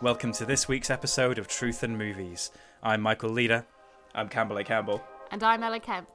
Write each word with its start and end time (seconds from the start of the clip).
Welcome 0.00 0.30
to 0.34 0.44
this 0.44 0.68
week's 0.68 0.90
episode 0.90 1.38
of 1.38 1.48
Truth 1.48 1.82
and 1.82 1.98
Movies. 1.98 2.52
I'm 2.84 3.00
Michael 3.00 3.30
Leader. 3.30 3.66
I'm 4.14 4.28
Campbell 4.28 4.58
A. 4.58 4.62
Campbell. 4.62 5.02
And 5.32 5.42
I'm 5.42 5.60
Ella 5.64 5.80
Kemp. 5.80 6.08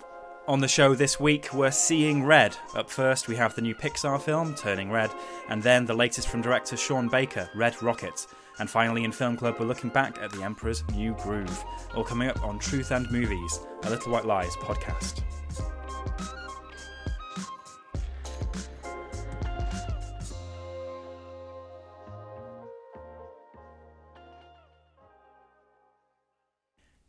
On 0.48 0.62
the 0.62 0.70
show 0.70 0.96
this 0.96 1.20
week, 1.20 1.54
we're 1.54 1.70
seeing 1.70 2.24
Red. 2.24 2.56
Up 2.76 2.90
first, 2.90 3.28
we 3.28 3.36
have 3.36 3.56
the 3.56 3.62
new 3.62 3.76
Pixar 3.76 4.22
film, 4.22 4.56
Turning 4.56 4.90
Red, 4.90 5.12
and 5.50 5.62
then 5.62 5.86
the 5.86 5.94
latest 5.94 6.30
from 6.30 6.42
director 6.42 6.78
Sean 6.78 7.10
Baker, 7.10 7.50
Red 7.56 7.84
Rocket. 7.84 8.26
And 8.60 8.70
finally, 8.70 9.04
in 9.04 9.12
Film 9.12 9.36
Club, 9.36 9.58
we're 9.60 9.66
looking 9.66 9.90
back 9.90 10.18
at 10.22 10.32
The 10.32 10.44
Emperor's 10.44 10.82
New 10.96 11.14
Groove. 11.16 11.66
All 11.94 12.06
coming 12.06 12.30
up 12.30 12.42
on 12.42 12.60
Truth 12.60 12.92
and 12.92 13.12
Movies, 13.12 13.60
a 13.84 13.90
Little 13.90 14.14
White 14.14 14.26
Lies 14.26 14.56
podcast. 14.56 15.24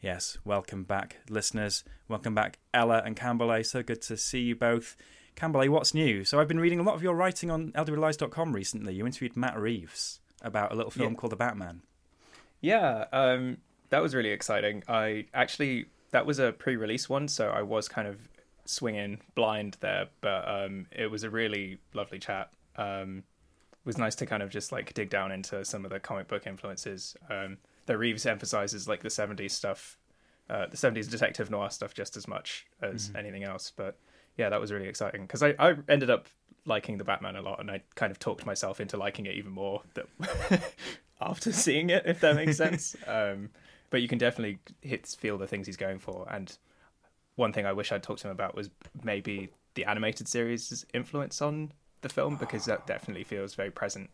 Yes, 0.05 0.37
welcome 0.45 0.85
back, 0.85 1.17
listeners. 1.31 1.83
Welcome 2.09 2.35
back, 2.35 2.59
Ella 2.75 3.01
and 3.07 3.17
Campbell. 3.17 3.65
So 3.65 3.83
good 3.83 4.03
to 4.03 4.19
see 4.19 4.41
you 4.41 4.55
both. 4.55 4.99
Campbell, 5.35 5.67
what's 5.71 5.95
new? 5.95 6.27
So 6.27 6.39
I've 6.39 6.47
been 6.47 6.61
reading 6.61 6.79
a 6.79 6.83
lot 6.83 6.95
of 6.95 7.03
your 7.03 7.15
writing 7.15 7.51
on 7.51 7.73
lwlies.com 7.73 8.53
recently. 8.53 8.93
You 8.93 9.07
interviewed 9.07 9.35
Matt 9.35 9.59
Reeves 9.59 10.21
about 10.43 10.73
a 10.73 10.75
little 10.75 10.91
film 10.91 11.15
Yeah. 11.15 11.19
called 11.19 11.33
The 11.33 11.37
Batman. 11.37 11.81
Yeah, 12.61 13.07
um, 13.15 13.57
that 13.89 14.03
was 14.03 14.15
really 14.15 14.29
exciting. 14.29 14.83
I 14.87 15.25
actually 15.33 15.87
that 16.11 16.27
was 16.27 16.39
a 16.39 16.53
pre-release 16.53 17.09
one, 17.09 17.27
so 17.27 17.49
I 17.49 17.63
was 17.63 17.89
kind 17.89 18.07
of 18.07 18.29
swinging 18.67 19.23
blind 19.35 19.79
there, 19.81 20.09
but 20.21 20.47
um, 20.47 20.85
it 20.93 21.11
was 21.11 21.25
a 21.25 21.31
really 21.31 21.79
lovely 21.95 22.19
chat. 22.19 22.51
Um, 22.77 23.23
it 23.73 23.87
was 23.87 23.97
nice 23.97 24.17
to 24.17 24.27
kind 24.27 24.43
of 24.43 24.51
just 24.51 24.71
like 24.71 24.93
dig 24.93 25.09
down 25.09 25.33
into 25.33 25.65
some 25.65 25.87
of 25.87 25.91
the 25.91 25.99
comic 25.99 26.29
book 26.29 26.47
influences. 26.47 27.17
Um, 27.31 27.57
that 27.87 27.99
Reeves 27.99 28.27
emphasizes 28.27 28.89
like 28.89 29.03
the 29.03 29.09
'70s 29.09 29.51
stuff, 29.51 29.99
uh, 30.49 30.67
the 30.67 30.77
'70s 30.77 31.11
detective 31.11 31.51
noir 31.51 31.71
stuff 31.71 31.95
just 31.95 32.17
as 32.17 32.27
much 32.29 32.67
as 32.83 33.11
anything 33.17 33.45
else. 33.45 33.73
But 33.75 33.99
yeah, 34.37 34.49
that 34.49 34.61
was 34.61 34.73
really 34.73 34.89
exciting 34.89 35.23
because 35.23 35.43
I, 35.43 35.55
I 35.59 35.77
ended 35.89 36.11
up 36.11 36.27
liking 36.67 36.99
the 36.99 37.05
Batman 37.05 37.37
a 37.37 37.43
lot, 37.43 37.61
and 37.61 37.71
I 37.71 37.83
kind 37.95 38.11
of 38.11 38.19
talked 38.19 38.47
myself 38.47 38.81
into 38.81 38.97
liking 38.97 39.27
it 39.27 39.35
even 39.35 39.53
more 39.53 39.83
that 39.95 40.07
after 41.21 41.53
seeing 41.53 41.91
it, 41.91 42.05
if 42.07 42.21
that 42.21 42.37
makes 42.37 42.57
sense. 42.57 42.97
um, 43.07 43.51
but 43.91 44.03
you 44.03 44.09
can 44.09 44.19
definitely 44.19 44.59
hit 44.81 45.07
feel 45.07 45.39
the 45.39 45.47
things 45.47 45.67
he's 45.67 45.77
going 45.77 45.99
for. 45.99 46.27
And 46.31 46.57
one 47.37 47.53
thing 47.53 47.67
I 47.67 47.73
wish 47.73 47.93
I'd 47.93 48.03
talked 48.03 48.23
to 48.23 48.29
him 48.29 48.33
about 48.33 48.55
was 48.55 48.71
maybe 49.03 49.51
the 49.75 49.85
animated 49.85 50.29
series' 50.29 50.85
influence 50.95 51.43
on 51.43 51.73
the 52.01 52.09
film 52.09 52.37
because 52.37 52.65
that 52.67 52.87
definitely 52.87 53.25
feels 53.25 53.55
very 53.55 53.71
present 53.71 54.11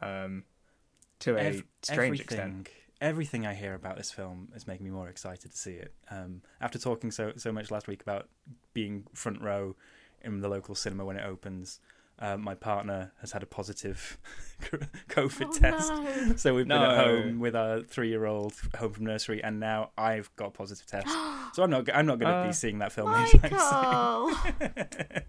um, 0.00 0.44
to 1.20 1.36
a 1.36 1.40
Ev- 1.40 1.64
strange 1.82 2.20
everything, 2.20 2.24
extent. 2.24 2.68
Everything 3.00 3.46
I 3.46 3.54
hear 3.54 3.74
about 3.74 3.96
this 3.96 4.10
film 4.10 4.48
is 4.56 4.66
making 4.66 4.84
me 4.84 4.90
more 4.90 5.08
excited 5.08 5.52
to 5.52 5.56
see 5.56 5.72
it. 5.74 5.94
Um, 6.10 6.42
after 6.60 6.78
talking 6.78 7.10
so 7.12 7.32
so 7.36 7.52
much 7.52 7.70
last 7.70 7.86
week 7.86 8.02
about 8.02 8.28
being 8.74 9.04
front 9.14 9.40
row 9.40 9.76
in 10.22 10.40
the 10.40 10.48
local 10.48 10.74
cinema 10.74 11.04
when 11.04 11.16
it 11.16 11.24
opens, 11.24 11.78
uh, 12.18 12.36
my 12.36 12.54
partner 12.56 13.12
has 13.20 13.30
had 13.30 13.44
a 13.44 13.46
positive 13.46 14.18
COVID 15.10 15.46
Oh, 15.46 15.52
test. 15.52 15.92
no. 15.92 16.32
So 16.36 16.54
we've 16.56 16.66
been 16.66 16.80
No. 16.80 16.90
at 16.90 17.06
home 17.06 17.38
with 17.38 17.54
our 17.54 17.82
three-year-old 17.82 18.54
home 18.76 18.92
from 18.92 19.06
nursery, 19.06 19.44
and 19.44 19.60
now 19.60 19.90
I've 19.96 20.34
got 20.34 20.48
a 20.48 20.50
positive 20.50 20.86
test. 20.86 21.06
so 21.54 21.62
I'm 21.62 21.70
not 21.70 21.88
I'm 21.94 22.06
not 22.06 22.18
going 22.18 22.32
to 22.32 22.38
Uh, 22.38 22.46
be 22.48 22.52
seeing 22.52 22.78
that 22.80 22.90
film 22.90 23.14
anytime 23.14 23.50
soon. 23.50 24.58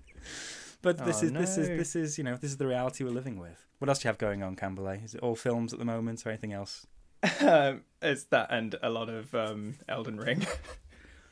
but 0.82 0.98
this 1.06 1.22
Oh, 1.22 1.26
is 1.28 1.32
this 1.34 1.58
is 1.58 1.70
no. 1.70 1.78
this 1.78 1.96
is 1.96 2.18
you 2.18 2.24
know 2.24 2.36
this 2.36 2.50
is 2.50 2.58
the 2.58 2.66
reality 2.68 3.04
we're 3.04 3.12
living 3.12 3.38
with. 3.40 3.68
What 3.78 3.90
else 3.90 4.00
do 4.00 4.08
you 4.08 4.10
have 4.10 4.18
going 4.18 4.42
on, 4.42 4.56
Campbell? 4.56 4.88
Is 4.88 5.14
it 5.14 5.22
all 5.22 5.36
films 5.36 5.72
at 5.72 5.78
the 5.80 5.86
moment 5.86 6.26
or 6.26 6.30
anything 6.30 6.52
else? 6.54 6.88
Um, 7.42 7.82
it's 8.02 8.24
that 8.26 8.48
and 8.52 8.76
a 8.82 8.90
lot 8.90 9.10
of 9.10 9.34
um, 9.36 9.76
Elden 9.88 10.18
Ring. 10.18 10.46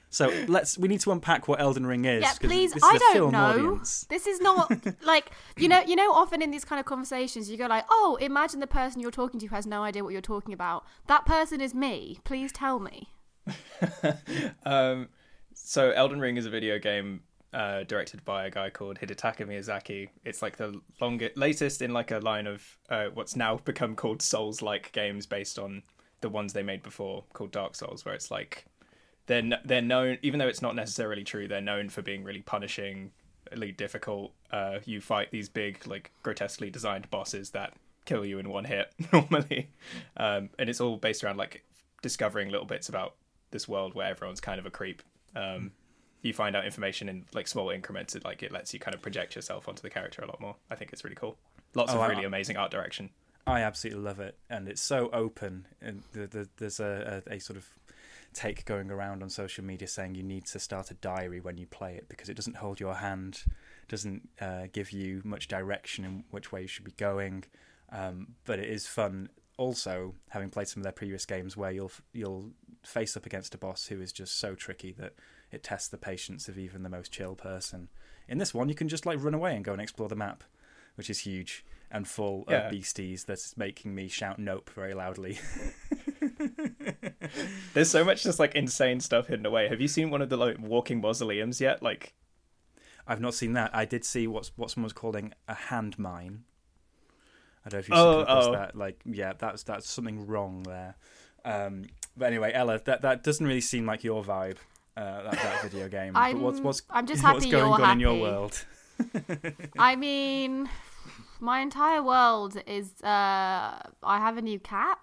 So 0.09 0.31
let's 0.47 0.77
we 0.77 0.87
need 0.87 1.01
to 1.01 1.11
unpack 1.11 1.49
what 1.49 1.59
Elden 1.59 1.85
Ring 1.85 2.05
is. 2.05 2.21
yeah, 2.21 2.29
'cause 2.29 2.37
please. 2.39 2.71
This 2.71 2.81
is 2.81 2.89
I 2.89 2.95
a 2.95 2.99
don't 2.99 3.13
film 3.13 3.31
know. 3.33 3.45
audience. 3.45 4.05
This 4.09 4.25
is 4.25 4.39
not 4.39 4.71
like 5.03 5.31
you 5.57 5.67
know. 5.67 5.81
You 5.81 5.97
know, 5.97 6.13
often 6.13 6.41
in 6.41 6.49
these 6.49 6.63
kind 6.63 6.79
of 6.79 6.85
conversations, 6.85 7.49
you 7.49 7.57
go 7.57 7.67
like, 7.67 7.83
"Oh, 7.89 8.17
imagine 8.21 8.61
the 8.61 8.67
person 8.67 9.01
you're 9.01 9.11
talking 9.11 9.37
to 9.41 9.47
has 9.47 9.67
no 9.67 9.83
idea 9.83 10.05
what 10.05 10.13
you're 10.13 10.21
talking 10.21 10.53
about. 10.53 10.85
That 11.07 11.25
person 11.25 11.59
is 11.59 11.73
me. 11.75 12.19
Please 12.23 12.53
tell 12.53 12.79
me." 12.79 13.09
um, 14.65 15.09
so 15.53 15.91
Elden 15.91 16.21
Ring 16.21 16.37
is 16.37 16.45
a 16.45 16.49
video 16.49 16.79
game 16.79 17.21
uh, 17.53 17.83
directed 17.83 18.23
by 18.25 18.45
a 18.45 18.51
guy 18.51 18.69
called 18.69 18.99
Hidetaka 18.99 19.47
Miyazaki. 19.47 20.09
It's 20.25 20.41
like 20.41 20.57
the 20.57 20.81
longest, 20.99 21.37
latest 21.37 21.81
in 21.81 21.93
like 21.93 22.11
a 22.11 22.19
line 22.19 22.47
of 22.47 22.63
uh, 22.89 23.07
what's 23.13 23.35
now 23.35 23.57
become 23.65 23.95
called 23.95 24.21
Souls-like 24.21 24.91
games 24.91 25.25
based 25.25 25.57
on 25.57 25.83
the 26.21 26.29
ones 26.29 26.53
they 26.53 26.63
made 26.63 26.83
before 26.83 27.23
called 27.33 27.51
Dark 27.51 27.75
Souls, 27.75 28.03
where 28.05 28.15
it's 28.15 28.31
like 28.31 28.65
they're 29.27 29.41
kn- 29.41 29.61
they're 29.63 29.81
known, 29.81 30.17
even 30.21 30.39
though 30.39 30.47
it's 30.47 30.61
not 30.61 30.75
necessarily 30.75 31.23
true, 31.23 31.47
they're 31.47 31.61
known 31.61 31.89
for 31.89 32.01
being 32.01 32.23
really 32.23 32.41
punishing, 32.41 33.11
really 33.51 33.71
difficult. 33.71 34.33
Uh, 34.51 34.79
you 34.85 34.99
fight 34.99 35.31
these 35.31 35.49
big, 35.49 35.85
like 35.87 36.11
grotesquely 36.23 36.69
designed 36.69 37.09
bosses 37.09 37.51
that 37.51 37.73
kill 38.05 38.25
you 38.25 38.39
in 38.39 38.49
one 38.49 38.65
hit 38.65 38.93
normally, 39.13 39.69
um, 40.17 40.49
and 40.57 40.69
it's 40.69 40.81
all 40.81 40.97
based 40.97 41.23
around 41.23 41.37
like 41.37 41.63
discovering 42.01 42.49
little 42.49 42.65
bits 42.65 42.89
about 42.89 43.15
this 43.51 43.67
world 43.67 43.93
where 43.93 44.07
everyone's 44.07 44.41
kind 44.41 44.59
of 44.59 44.65
a 44.65 44.71
creep. 44.71 45.01
Um, 45.35 45.71
you 46.27 46.33
find 46.33 46.55
out 46.55 46.65
information 46.65 47.09
in 47.09 47.25
like 47.33 47.47
small 47.47 47.69
increments. 47.71 48.15
It 48.15 48.23
like 48.23 48.43
it 48.43 48.51
lets 48.51 48.73
you 48.73 48.79
kind 48.79 48.93
of 48.93 49.01
project 49.01 49.35
yourself 49.35 49.67
onto 49.67 49.81
the 49.81 49.89
character 49.89 50.21
a 50.21 50.27
lot 50.27 50.39
more. 50.39 50.55
I 50.69 50.75
think 50.75 50.93
it's 50.93 51.03
really 51.03 51.15
cool. 51.15 51.37
Lots 51.73 51.91
Oh, 51.91 51.95
of 51.95 52.01
I- 52.01 52.07
really 52.09 52.25
amazing 52.25 52.57
art 52.57 52.71
direction. 52.71 53.09
I 53.45 53.61
absolutely 53.61 54.03
love 54.03 54.19
it, 54.19 54.37
and 54.49 54.67
it's 54.67 54.81
so 54.81 55.09
open. 55.13 55.67
And 55.81 56.03
the, 56.11 56.27
the, 56.27 56.49
there's 56.57 56.81
a, 56.81 57.23
a, 57.25 57.35
a 57.35 57.39
sort 57.39 57.55
of 57.55 57.65
take 58.33 58.65
going 58.65 58.91
around 58.91 59.23
on 59.23 59.29
social 59.29 59.63
media 59.63 59.87
saying 59.87 60.15
you 60.15 60.21
need 60.21 60.45
to 60.47 60.59
start 60.59 60.91
a 60.91 60.95
diary 60.95 61.39
when 61.39 61.57
you 61.57 61.65
play 61.65 61.95
it 61.95 62.09
because 62.09 62.27
it 62.27 62.33
doesn't 62.35 62.57
hold 62.57 62.81
your 62.81 62.95
hand, 62.95 63.45
doesn't 63.87 64.27
uh, 64.41 64.63
give 64.73 64.91
you 64.91 65.21
much 65.23 65.47
direction 65.47 66.03
in 66.03 66.23
which 66.29 66.51
way 66.51 66.61
you 66.61 66.67
should 66.67 66.83
be 66.83 66.91
going. 66.97 67.45
Um, 67.89 68.35
but 68.43 68.59
it 68.59 68.69
is 68.69 68.85
fun. 68.85 69.29
Also, 69.57 70.13
having 70.29 70.49
played 70.49 70.67
some 70.67 70.81
of 70.81 70.83
their 70.83 70.91
previous 70.91 71.25
games 71.25 71.55
where 71.55 71.71
you'll 71.71 71.91
you'll 72.11 72.51
face 72.83 73.15
up 73.15 73.25
against 73.25 73.55
a 73.55 73.57
boss 73.57 73.87
who 73.87 74.01
is 74.01 74.11
just 74.11 74.39
so 74.39 74.55
tricky 74.55 74.91
that 74.99 75.13
it 75.51 75.63
tests 75.63 75.87
the 75.89 75.97
patience 75.97 76.47
of 76.49 76.57
even 76.57 76.83
the 76.83 76.89
most 76.89 77.11
chill 77.11 77.35
person. 77.35 77.89
In 78.27 78.37
this 78.37 78.53
one, 78.53 78.69
you 78.69 78.75
can 78.75 78.87
just 78.89 79.05
like 79.05 79.23
run 79.23 79.33
away 79.33 79.55
and 79.55 79.63
go 79.63 79.71
and 79.73 79.81
explore 79.81 80.09
the 80.09 80.15
map, 80.15 80.43
which 80.95 81.09
is 81.09 81.19
huge 81.19 81.65
and 81.89 82.07
full 82.07 82.43
Yeah. 82.49 82.65
of 82.65 82.71
beasties 82.71 83.23
that's 83.23 83.55
making 83.55 83.95
me 83.95 84.07
shout 84.09 84.39
nope 84.39 84.69
very 84.75 84.93
loudly. 84.93 85.39
There's 87.73 87.89
so 87.89 88.03
much 88.03 88.23
just 88.23 88.39
like 88.39 88.55
insane 88.55 88.99
stuff 88.99 89.27
hidden 89.27 89.45
away. 89.45 89.67
Have 89.69 89.81
you 89.81 89.87
seen 89.87 90.09
one 90.09 90.21
of 90.21 90.29
the 90.29 90.37
like 90.37 90.57
walking 90.59 91.01
mausoleums 91.01 91.61
yet? 91.61 91.81
Like 91.81 92.13
I've 93.07 93.21
not 93.21 93.33
seen 93.33 93.53
that. 93.53 93.71
I 93.73 93.85
did 93.85 94.03
see 94.03 94.27
what's 94.27 94.51
what 94.57 94.71
someone 94.71 94.85
was 94.85 94.93
calling 94.93 95.33
a 95.47 95.53
hand 95.53 95.97
mine. 95.97 96.43
I 97.65 97.69
don't 97.69 97.77
know 97.77 97.79
if 97.79 97.89
you 97.89 97.95
Oh, 97.95 98.25
oh. 98.27 98.51
that. 98.53 98.75
Like, 98.75 99.01
yeah, 99.05 99.33
that's 99.37 99.63
that's 99.63 99.89
something 99.89 100.25
wrong 100.25 100.63
there. 100.63 100.95
Um, 101.45 101.85
but 102.15 102.25
anyway, 102.27 102.51
Ella, 102.53 102.79
that 102.85 103.01
that 103.01 103.23
doesn't 103.23 103.45
really 103.45 103.61
seem 103.61 103.85
like 103.85 104.03
your 104.03 104.23
vibe. 104.23 104.57
Uh, 104.97 105.23
that, 105.23 105.31
that 105.33 105.61
video 105.63 105.87
game. 105.87 106.15
I'm- 106.17 106.41
what's 106.41 106.59
what's 106.59 106.81
I'm 106.89 107.05
just 107.05 107.23
what's 107.23 107.43
happy 107.45 107.51
going 107.51 107.65
you're 107.65 107.81
on 107.85 107.91
in 107.91 107.99
your 107.99 108.11
happy. 108.11 108.21
world? 108.21 108.65
I 109.79 109.95
mean, 109.95 110.69
my 111.39 111.59
entire 111.59 112.01
world 112.01 112.57
is. 112.65 113.01
Uh, 113.03 113.77
I 114.03 114.17
have 114.19 114.37
a 114.37 114.41
new 114.41 114.59
cat, 114.59 114.97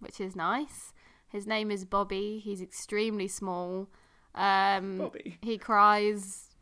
which 0.00 0.20
is 0.20 0.34
nice. 0.34 0.92
His 1.28 1.46
name 1.46 1.70
is 1.70 1.84
Bobby. 1.84 2.40
He's 2.42 2.60
extremely 2.60 3.28
small. 3.28 3.88
Um, 4.34 4.98
Bobby. 4.98 5.38
He 5.42 5.58
cries 5.58 6.56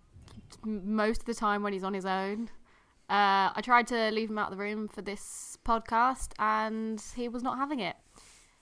most 0.62 1.20
of 1.20 1.26
the 1.26 1.34
time 1.34 1.62
when 1.62 1.72
he's 1.72 1.84
on 1.84 1.94
his 1.94 2.06
own. 2.06 2.50
Uh, 3.08 3.52
I 3.54 3.60
tried 3.62 3.86
to 3.88 4.10
leave 4.10 4.30
him 4.30 4.38
out 4.38 4.50
of 4.52 4.56
the 4.58 4.62
room 4.62 4.88
for 4.88 5.02
this 5.02 5.58
podcast, 5.64 6.32
and 6.38 7.02
he 7.16 7.28
was 7.28 7.42
not 7.42 7.56
having 7.58 7.80
it. 7.80 7.96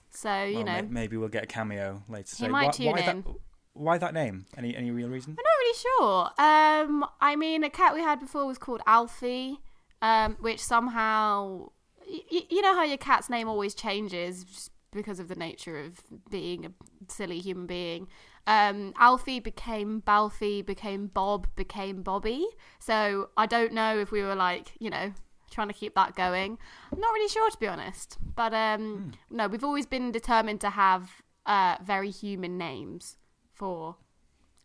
So 0.09 0.43
you 0.43 0.57
Well, 0.57 0.65
know, 0.65 0.87
maybe 0.89 1.17
we'll 1.17 1.29
get 1.29 1.43
a 1.43 1.47
cameo 1.47 2.03
later. 2.07 2.35
He 2.37 2.45
So 2.45 2.49
might 2.49 2.65
why, 2.67 2.71
tune 2.71 2.85
why 2.91 2.99
in. 2.99 3.05
That, 3.23 3.35
why 3.73 3.97
that 3.97 4.13
name? 4.13 4.45
Any 4.57 4.75
any 4.75 4.91
real 4.91 5.09
reason? 5.09 5.35
I'm 5.37 5.43
not 5.43 5.59
really 5.59 5.77
sure. 5.77 6.93
Um, 7.01 7.05
I 7.21 7.35
mean, 7.35 7.63
a 7.63 7.69
cat 7.69 7.93
we 7.93 8.01
had 8.01 8.19
before 8.19 8.45
was 8.45 8.57
called 8.57 8.81
Alfie, 8.85 9.59
um, 10.01 10.37
which 10.39 10.59
somehow, 10.59 11.69
y- 12.07 12.45
you 12.49 12.61
know 12.61 12.75
how 12.75 12.83
your 12.83 12.97
cat's 12.97 13.29
name 13.29 13.47
always 13.47 13.73
changes 13.73 14.43
just 14.43 14.71
because 14.91 15.19
of 15.19 15.27
the 15.27 15.35
nature 15.35 15.79
of 15.79 16.01
being 16.29 16.65
a 16.65 16.71
silly 17.11 17.39
human 17.39 17.65
being. 17.65 18.07
Um, 18.45 18.93
Alfie 18.99 19.39
became 19.39 20.01
Balfie, 20.05 20.63
became 20.63 21.07
Bob, 21.07 21.47
became 21.55 22.03
Bobby. 22.03 22.45
So 22.79 23.29
I 23.37 23.45
don't 23.47 23.73
know 23.73 23.97
if 23.97 24.11
we 24.11 24.21
were 24.21 24.35
like, 24.35 24.73
you 24.79 24.89
know, 24.91 25.13
trying 25.49 25.69
to 25.69 25.73
keep 25.73 25.95
that 25.95 26.15
going. 26.15 26.57
I'm 26.91 26.99
not 26.99 27.13
really 27.13 27.29
sure 27.29 27.49
to 27.49 27.57
be 27.57 27.67
honest. 27.67 28.17
But 28.35 28.53
um, 28.53 29.13
no, 29.31 29.47
we've 29.47 29.63
always 29.63 29.85
been 29.87 30.11
determined 30.11 30.61
to 30.61 30.69
have 30.71 31.09
uh, 31.47 31.77
very 31.83 32.11
human 32.11 32.57
names 32.57 33.17
for 33.53 33.95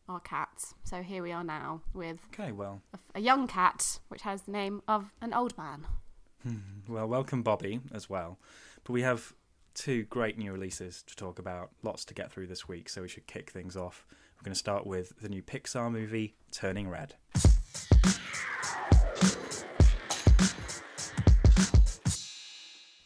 our 0.08 0.20
cats. 0.20 0.74
So 0.84 1.02
here 1.02 1.22
we 1.22 1.32
are 1.32 1.44
now 1.44 1.82
with 1.92 2.18
Okay, 2.32 2.52
well, 2.52 2.80
a, 2.94 3.18
a 3.18 3.20
young 3.20 3.46
cat, 3.46 4.00
which 4.08 4.22
has 4.22 4.42
the 4.42 4.52
name 4.52 4.82
of 4.88 5.12
an 5.20 5.34
old 5.34 5.56
man. 5.58 5.86
Hmm, 6.42 6.56
well, 6.88 7.06
welcome 7.06 7.42
Bobby 7.42 7.80
as 7.92 8.08
well. 8.08 8.38
But 8.84 8.92
we 8.92 9.02
have 9.02 9.34
two 9.74 10.04
great 10.04 10.38
new 10.38 10.52
releases 10.52 11.02
to 11.04 11.14
talk 11.14 11.38
about. 11.38 11.70
Lots 11.82 12.04
to 12.06 12.14
get 12.14 12.32
through 12.32 12.46
this 12.46 12.66
week, 12.66 12.88
so 12.88 13.02
we 13.02 13.08
should 13.08 13.26
kick 13.26 13.50
things 13.50 13.76
off. 13.76 14.06
We're 14.36 14.44
going 14.44 14.54
to 14.54 14.58
start 14.58 14.86
with 14.86 15.20
the 15.20 15.28
new 15.28 15.42
Pixar 15.42 15.90
movie 15.90 16.36
Turning 16.52 16.88
Red. 16.88 17.14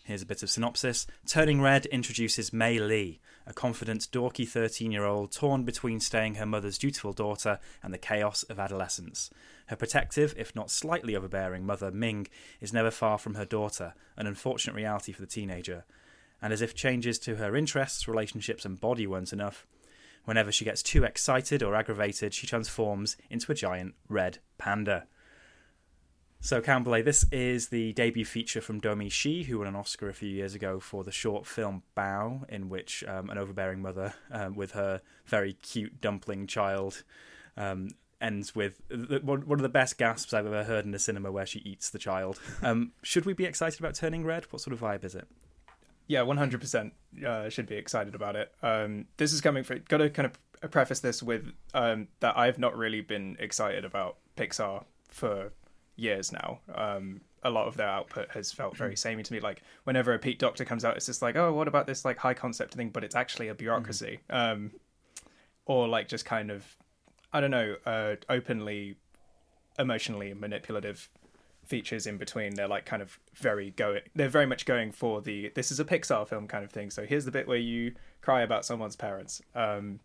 Here's 0.04 0.22
a 0.22 0.26
bit 0.26 0.42
of 0.42 0.50
synopsis. 0.50 1.06
Turning 1.26 1.62
Red 1.62 1.86
introduces 1.86 2.52
Mei 2.52 2.78
Lee, 2.78 3.20
a 3.46 3.52
confident, 3.52 4.08
dorky 4.12 4.46
13 4.46 4.92
year 4.92 5.04
old 5.04 5.32
torn 5.32 5.64
between 5.64 6.00
staying 6.00 6.36
her 6.36 6.46
mother's 6.46 6.78
dutiful 6.78 7.12
daughter 7.12 7.58
and 7.82 7.92
the 7.92 7.98
chaos 7.98 8.42
of 8.44 8.58
adolescence. 8.58 9.30
Her 9.66 9.76
protective, 9.76 10.34
if 10.36 10.54
not 10.54 10.70
slightly 10.70 11.16
overbearing, 11.16 11.64
mother, 11.64 11.90
Ming, 11.90 12.28
is 12.60 12.72
never 12.72 12.90
far 12.90 13.18
from 13.18 13.34
her 13.34 13.44
daughter, 13.44 13.94
an 14.16 14.26
unfortunate 14.26 14.76
reality 14.76 15.12
for 15.12 15.20
the 15.20 15.26
teenager. 15.26 15.84
And 16.40 16.52
as 16.52 16.62
if 16.62 16.74
changes 16.74 17.18
to 17.20 17.36
her 17.36 17.54
interests, 17.56 18.08
relationships, 18.08 18.64
and 18.64 18.80
body 18.80 19.06
weren't 19.06 19.32
enough, 19.32 19.66
whenever 20.24 20.52
she 20.52 20.64
gets 20.64 20.82
too 20.82 21.04
excited 21.04 21.62
or 21.62 21.74
aggravated, 21.74 22.34
she 22.34 22.46
transforms 22.46 23.16
into 23.30 23.52
a 23.52 23.54
giant 23.54 23.94
red 24.08 24.38
panda. 24.58 25.06
So, 26.44 26.60
Campbell, 26.60 27.00
this 27.04 27.24
is 27.30 27.68
the 27.68 27.92
debut 27.92 28.24
feature 28.24 28.60
from 28.60 28.80
Domee 28.80 29.08
Shi, 29.08 29.44
who 29.44 29.60
won 29.60 29.68
an 29.68 29.76
Oscar 29.76 30.08
a 30.08 30.12
few 30.12 30.28
years 30.28 30.56
ago 30.56 30.80
for 30.80 31.04
the 31.04 31.12
short 31.12 31.46
film 31.46 31.84
Bao, 31.96 32.50
in 32.50 32.68
which 32.68 33.04
um, 33.06 33.30
an 33.30 33.38
overbearing 33.38 33.80
mother 33.80 34.14
um, 34.32 34.56
with 34.56 34.72
her 34.72 35.02
very 35.24 35.52
cute 35.52 36.00
dumpling 36.00 36.48
child 36.48 37.04
um, 37.56 37.90
ends 38.20 38.56
with 38.56 38.82
one 39.22 39.52
of 39.52 39.62
the 39.62 39.68
best 39.68 39.98
gasps 39.98 40.34
I've 40.34 40.44
ever 40.44 40.64
heard 40.64 40.84
in 40.84 40.92
a 40.94 40.98
cinema 40.98 41.30
where 41.30 41.46
she 41.46 41.60
eats 41.60 41.90
the 41.90 42.00
child. 42.00 42.40
Um, 42.60 42.90
should 43.04 43.24
we 43.24 43.34
be 43.34 43.44
excited 43.44 43.78
about 43.78 43.94
Turning 43.94 44.24
Red? 44.24 44.46
What 44.50 44.62
sort 44.62 44.74
of 44.74 44.80
vibe 44.80 45.04
is 45.04 45.14
it? 45.14 45.28
Yeah, 46.08 46.22
one 46.22 46.38
hundred 46.38 46.60
percent. 46.60 46.92
Should 47.50 47.68
be 47.68 47.76
excited 47.76 48.16
about 48.16 48.34
it. 48.34 48.52
Um, 48.64 49.06
this 49.16 49.32
is 49.32 49.40
coming 49.40 49.62
for. 49.62 49.78
Got 49.78 49.98
to 49.98 50.10
kind 50.10 50.26
of 50.26 50.72
preface 50.72 50.98
this 50.98 51.22
with 51.22 51.52
um, 51.72 52.08
that 52.18 52.36
I've 52.36 52.58
not 52.58 52.76
really 52.76 53.00
been 53.00 53.36
excited 53.38 53.84
about 53.84 54.16
Pixar 54.36 54.86
for 55.06 55.52
years 55.96 56.32
now. 56.32 56.60
Um, 56.74 57.20
a 57.42 57.50
lot 57.50 57.66
of 57.66 57.76
their 57.76 57.88
output 57.88 58.30
has 58.30 58.52
felt 58.52 58.76
very 58.76 58.96
samey 58.96 59.22
to 59.22 59.32
me. 59.32 59.40
Like 59.40 59.62
whenever 59.84 60.14
a 60.14 60.18
Pete 60.18 60.38
Docter 60.38 60.64
comes 60.64 60.84
out, 60.84 60.96
it's 60.96 61.06
just 61.06 61.22
like, 61.22 61.36
oh, 61.36 61.52
what 61.52 61.68
about 61.68 61.86
this 61.86 62.04
like 62.04 62.18
high 62.18 62.34
concept 62.34 62.74
thing? 62.74 62.90
But 62.90 63.04
it's 63.04 63.14
actually 63.16 63.48
a 63.48 63.54
bureaucracy. 63.54 64.20
Um, 64.30 64.72
or 65.66 65.88
like 65.88 66.08
just 66.08 66.24
kind 66.24 66.50
of, 66.50 66.64
I 67.32 67.40
don't 67.40 67.50
know, 67.50 67.76
uh, 67.86 68.16
openly 68.28 68.96
emotionally 69.78 70.34
manipulative 70.34 71.08
features 71.64 72.06
in 72.06 72.16
between 72.18 72.54
they're 72.54 72.68
like 72.68 72.84
kind 72.84 73.00
of 73.00 73.18
very 73.34 73.70
going 73.70 74.02
they're 74.14 74.28
very 74.28 74.46
much 74.46 74.66
going 74.66 74.90
for 74.90 75.20
the 75.22 75.50
this 75.54 75.70
is 75.70 75.78
a 75.78 75.84
pixar 75.84 76.26
film 76.26 76.46
kind 76.48 76.64
of 76.64 76.70
thing 76.70 76.90
so 76.90 77.06
here's 77.06 77.24
the 77.24 77.30
bit 77.30 77.46
where 77.46 77.56
you 77.56 77.94
cry 78.20 78.42
about 78.42 78.64
someone's 78.64 78.96
parents 78.96 79.40
um 79.54 80.00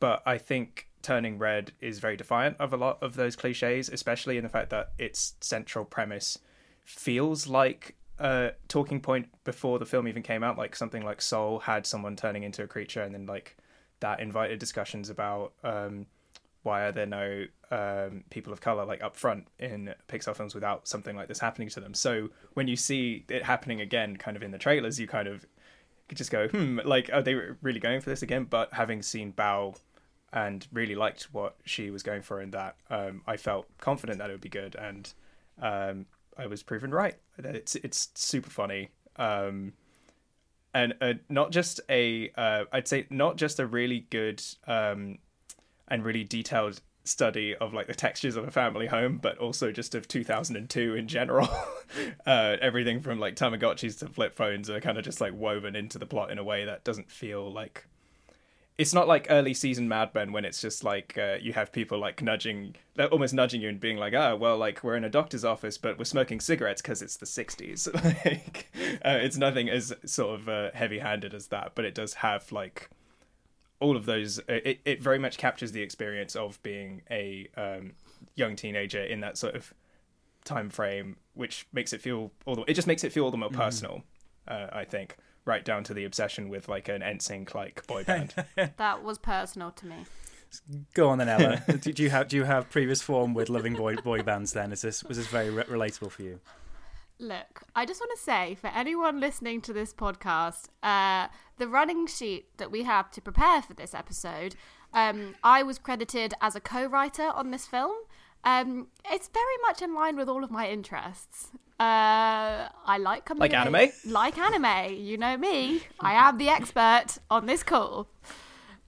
but 0.00 0.20
i 0.26 0.36
think 0.36 0.89
turning 1.10 1.38
red 1.38 1.72
is 1.80 1.98
very 1.98 2.16
defiant 2.16 2.56
of 2.60 2.72
a 2.72 2.76
lot 2.76 2.96
of 3.02 3.16
those 3.16 3.34
cliches 3.34 3.88
especially 3.88 4.36
in 4.36 4.44
the 4.44 4.48
fact 4.48 4.70
that 4.70 4.92
its 4.96 5.34
central 5.40 5.84
premise 5.84 6.38
feels 6.84 7.48
like 7.48 7.96
a 8.20 8.52
talking 8.68 9.00
point 9.00 9.28
before 9.42 9.80
the 9.80 9.84
film 9.84 10.06
even 10.06 10.22
came 10.22 10.44
out 10.44 10.56
like 10.56 10.76
something 10.76 11.04
like 11.04 11.20
soul 11.20 11.58
had 11.58 11.84
someone 11.84 12.14
turning 12.14 12.44
into 12.44 12.62
a 12.62 12.66
creature 12.68 13.02
and 13.02 13.12
then 13.12 13.26
like 13.26 13.56
that 13.98 14.20
invited 14.20 14.60
discussions 14.60 15.10
about 15.10 15.52
um 15.64 16.06
why 16.62 16.82
are 16.82 16.92
there 16.92 17.06
no 17.06 17.44
um, 17.72 18.22
people 18.30 18.52
of 18.52 18.60
color 18.60 18.84
like 18.84 19.02
up 19.02 19.16
front 19.16 19.48
in 19.58 19.92
Pixar 20.06 20.36
films 20.36 20.54
without 20.54 20.86
something 20.86 21.16
like 21.16 21.26
this 21.26 21.38
happening 21.38 21.70
to 21.70 21.80
them? 21.80 21.94
So 21.94 22.28
when 22.52 22.68
you 22.68 22.76
see 22.76 23.24
it 23.30 23.42
happening 23.42 23.80
again, 23.80 24.18
kind 24.18 24.36
of 24.36 24.42
in 24.42 24.50
the 24.50 24.58
trailers, 24.58 25.00
you 25.00 25.06
kind 25.06 25.26
of 25.26 25.46
just 26.14 26.30
go, 26.30 26.48
hmm, 26.48 26.78
like 26.84 27.08
are 27.14 27.22
they 27.22 27.34
really 27.62 27.80
going 27.80 28.02
for 28.02 28.10
this 28.10 28.20
again? 28.20 28.44
But 28.44 28.74
having 28.74 29.00
seen 29.00 29.32
Bao 29.32 29.78
and 30.32 30.66
really 30.72 30.94
liked 30.94 31.24
what 31.32 31.56
she 31.64 31.90
was 31.90 32.02
going 32.02 32.22
for 32.22 32.40
in 32.40 32.50
that, 32.52 32.76
um, 32.88 33.22
I 33.26 33.36
felt 33.36 33.66
confident 33.78 34.18
that 34.18 34.30
it 34.30 34.34
would 34.34 34.40
be 34.40 34.48
good, 34.48 34.76
and 34.76 35.12
um, 35.60 36.06
I 36.36 36.46
was 36.46 36.62
proven 36.62 36.92
right. 36.92 37.16
It's 37.38 37.74
it's 37.76 38.08
super 38.14 38.50
funny. 38.50 38.90
Um, 39.16 39.72
and 40.72 40.94
uh, 41.00 41.14
not 41.28 41.50
just 41.50 41.80
a, 41.88 42.30
uh, 42.36 42.64
I'd 42.72 42.86
say 42.86 43.06
not 43.10 43.36
just 43.36 43.58
a 43.58 43.66
really 43.66 44.06
good 44.10 44.42
um, 44.66 45.18
and 45.88 46.04
really 46.04 46.24
detailed 46.24 46.80
study 47.04 47.56
of 47.56 47.74
like 47.74 47.86
the 47.86 47.94
textures 47.94 48.36
of 48.36 48.46
a 48.46 48.50
family 48.50 48.86
home, 48.86 49.18
but 49.20 49.38
also 49.38 49.72
just 49.72 49.94
of 49.94 50.06
2002 50.06 50.94
in 50.94 51.08
general. 51.08 51.48
uh, 52.26 52.56
everything 52.60 53.00
from 53.00 53.18
like 53.18 53.36
Tamagotchis 53.36 53.98
to 53.98 54.08
flip 54.08 54.34
phones 54.34 54.70
are 54.70 54.80
kind 54.80 54.98
of 54.98 55.04
just 55.04 55.20
like 55.20 55.34
woven 55.34 55.74
into 55.74 55.98
the 55.98 56.06
plot 56.06 56.30
in 56.30 56.38
a 56.38 56.44
way 56.44 56.64
that 56.64 56.84
doesn't 56.84 57.10
feel 57.10 57.50
like. 57.52 57.86
It's 58.80 58.94
not 58.94 59.06
like 59.06 59.26
early 59.28 59.52
season 59.52 59.88
Mad 59.88 60.14
Men 60.14 60.32
when 60.32 60.46
it's 60.46 60.58
just 60.58 60.84
like 60.84 61.18
uh, 61.18 61.36
you 61.38 61.52
have 61.52 61.70
people 61.70 61.98
like 61.98 62.22
nudging, 62.22 62.76
almost 63.12 63.34
nudging 63.34 63.60
you 63.60 63.68
and 63.68 63.78
being 63.78 63.98
like, 63.98 64.14
"Ah, 64.14 64.34
well, 64.34 64.56
like 64.56 64.82
we're 64.82 64.96
in 64.96 65.04
a 65.04 65.10
doctor's 65.10 65.44
office, 65.44 65.76
but 65.76 65.98
we're 65.98 66.04
smoking 66.06 66.40
cigarettes 66.40 66.80
because 66.80 67.02
it's 67.02 67.16
the 67.16 67.26
'60s." 67.26 67.92
like, 68.24 68.72
uh, 69.04 69.18
it's 69.20 69.36
nothing 69.36 69.68
as 69.68 69.92
sort 70.06 70.40
of 70.40 70.48
uh, 70.48 70.70
heavy-handed 70.72 71.34
as 71.34 71.48
that, 71.48 71.72
but 71.74 71.84
it 71.84 71.94
does 71.94 72.14
have 72.14 72.50
like 72.52 72.88
all 73.80 73.96
of 73.96 74.06
those 74.06 74.40
it, 74.48 74.80
it 74.86 75.02
very 75.02 75.18
much 75.18 75.36
captures 75.36 75.72
the 75.72 75.82
experience 75.82 76.34
of 76.34 76.62
being 76.62 77.02
a 77.10 77.48
um, 77.58 77.92
young 78.34 78.56
teenager 78.56 79.02
in 79.02 79.20
that 79.20 79.36
sort 79.36 79.54
of 79.54 79.74
time 80.44 80.70
frame 80.70 81.16
which 81.34 81.66
makes 81.74 81.92
it 81.92 82.00
feel 82.00 82.30
all 82.46 82.56
the 82.56 82.62
it 82.66 82.72
just 82.74 82.86
makes 82.86 83.04
it 83.04 83.12
feel 83.12 83.24
all 83.24 83.30
the 83.30 83.36
more 83.36 83.50
personal 83.50 84.02
uh, 84.48 84.68
i 84.72 84.84
think 84.84 85.16
right 85.44 85.64
down 85.64 85.84
to 85.84 85.94
the 85.94 86.04
obsession 86.04 86.48
with 86.48 86.68
like 86.68 86.88
an 86.88 87.00
NSYNC 87.00 87.54
like 87.54 87.86
boy 87.86 88.04
band 88.04 88.34
That 88.76 89.02
was 89.02 89.18
personal 89.18 89.70
to 89.72 89.86
me. 89.86 90.06
Go 90.94 91.08
on 91.08 91.18
then, 91.18 91.28
Ella. 91.28 91.62
do, 91.80 91.92
do 91.92 92.02
you 92.02 92.10
have 92.10 92.28
do 92.28 92.36
you 92.36 92.44
have 92.44 92.68
previous 92.70 93.00
form 93.00 93.34
with 93.34 93.48
loving 93.48 93.74
boy 93.74 93.96
boy 93.96 94.22
bands? 94.22 94.52
Then 94.52 94.72
is 94.72 94.82
this 94.82 95.04
was 95.04 95.16
this 95.16 95.28
very 95.28 95.50
re- 95.50 95.64
relatable 95.64 96.10
for 96.10 96.22
you? 96.22 96.40
Look, 97.20 97.62
I 97.76 97.84
just 97.84 98.00
want 98.00 98.12
to 98.16 98.22
say 98.22 98.54
for 98.54 98.68
anyone 98.68 99.20
listening 99.20 99.60
to 99.62 99.74
this 99.74 99.92
podcast, 99.92 100.68
uh, 100.82 101.28
the 101.58 101.68
running 101.68 102.06
sheet 102.06 102.56
that 102.56 102.70
we 102.70 102.84
have 102.84 103.10
to 103.10 103.20
prepare 103.20 103.60
for 103.60 103.74
this 103.74 103.92
episode, 103.92 104.56
um, 104.94 105.34
I 105.44 105.62
was 105.62 105.78
credited 105.78 106.34
as 106.40 106.56
a 106.56 106.60
co 106.60 106.86
writer 106.86 107.30
on 107.30 107.50
this 107.50 107.66
film. 107.66 107.94
Um, 108.44 108.88
it's 109.10 109.28
very 109.28 109.56
much 109.62 109.82
in 109.82 109.94
line 109.94 110.16
with 110.16 110.28
all 110.28 110.42
of 110.44 110.50
my 110.50 110.68
interests. 110.68 111.50
Uh, 111.78 112.68
I 112.86 112.98
like 112.98 113.24
coming 113.24 113.40
Like 113.40 113.54
anime? 113.54 113.90
Like 114.06 114.38
anime. 114.38 114.94
You 114.94 115.16
know 115.16 115.36
me. 115.36 115.82
I 116.00 116.12
am 116.12 116.38
the 116.38 116.48
expert 116.48 117.18
on 117.30 117.46
this 117.46 117.62
call. 117.62 118.08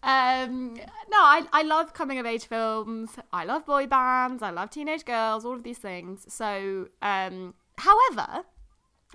Um, 0.03 0.75
no, 0.75 1.19
I, 1.19 1.47
I 1.53 1.63
love 1.63 1.95
coming 1.95 2.19
of 2.19 2.27
age 2.27 2.47
films. 2.47 3.11
I 3.33 3.45
love 3.45 3.65
boy 3.65 3.87
bands. 3.87 4.43
I 4.43 4.51
love 4.51 4.71
teenage 4.71 5.05
girls. 5.05 5.45
All 5.45 5.55
of 5.55 5.63
these 5.63 5.79
things. 5.79 6.27
So, 6.33 6.89
um, 7.01 7.55
however, 7.79 8.45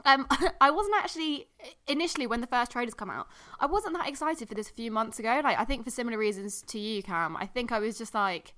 um, 0.06 0.27
I 0.62 0.72
wasn't 0.72 0.96
actually 0.98 1.48
initially 1.88 2.27
when 2.27 2.41
the 2.41 2.48
first 2.48 2.72
trailers 2.72 2.94
come 2.94 3.10
out. 3.10 3.27
I 3.60 3.65
wasn't 3.65 3.96
that 3.96 4.08
excited 4.08 4.48
for 4.48 4.56
this 4.56 4.70
a 4.70 4.74
few 4.74 4.91
months 4.91 5.20
ago. 5.20 5.41
Like 5.44 5.60
I 5.60 5.65
think 5.65 5.84
for 5.84 5.91
similar 5.91 6.17
reasons 6.17 6.62
to 6.63 6.79
you, 6.79 7.03
Cam. 7.03 7.36
I 7.38 7.46
think 7.46 7.72
I 7.72 7.79
was 7.79 7.98
just 7.98 8.13
like, 8.13 8.53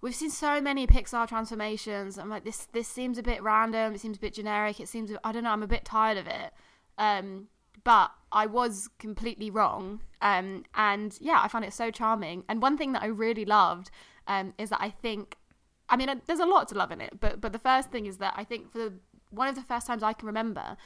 we've 0.00 0.14
seen 0.14 0.30
so 0.30 0.60
many 0.60 0.86
Pixar 0.86 1.28
transformations. 1.28 2.18
I'm 2.18 2.30
like, 2.30 2.44
this 2.44 2.66
this 2.72 2.88
seems 2.88 3.18
a 3.18 3.22
bit 3.22 3.42
random. 3.42 3.94
It 3.94 4.00
seems 4.00 4.16
a 4.16 4.20
bit 4.20 4.34
generic. 4.34 4.80
It 4.80 4.88
seems 4.88 5.10
I 5.24 5.32
don't 5.32 5.44
know. 5.44 5.50
I'm 5.50 5.62
a 5.62 5.68
bit 5.68 5.84
tired 5.84 6.18
of 6.18 6.26
it. 6.26 6.52
Um, 6.96 7.48
but 7.84 8.10
I 8.32 8.46
was 8.46 8.88
completely 8.98 9.50
wrong. 9.50 10.00
Um, 10.20 10.64
and 10.74 11.16
yeah, 11.20 11.40
I 11.42 11.48
found 11.48 11.64
it 11.64 11.72
so 11.72 11.90
charming. 11.90 12.44
And 12.48 12.60
one 12.60 12.76
thing 12.76 12.92
that 12.92 13.02
I 13.02 13.06
really 13.06 13.44
loved 13.44 13.90
um, 14.26 14.52
is 14.58 14.70
that 14.70 14.80
I 14.80 14.90
think, 14.90 15.36
I 15.88 15.96
mean, 15.96 16.20
there's 16.26 16.40
a 16.40 16.46
lot 16.46 16.68
to 16.68 16.74
love 16.74 16.90
in 16.90 17.00
it, 17.00 17.18
but 17.18 17.40
but 17.40 17.52
the 17.52 17.58
first 17.58 17.90
thing 17.90 18.06
is 18.06 18.18
that 18.18 18.34
I 18.36 18.44
think 18.44 18.70
for 18.70 18.78
the, 18.78 18.92
one 19.30 19.48
of 19.48 19.54
the 19.54 19.62
first 19.62 19.86
times 19.86 20.02
I 20.02 20.12
can 20.12 20.26
remember, 20.26 20.76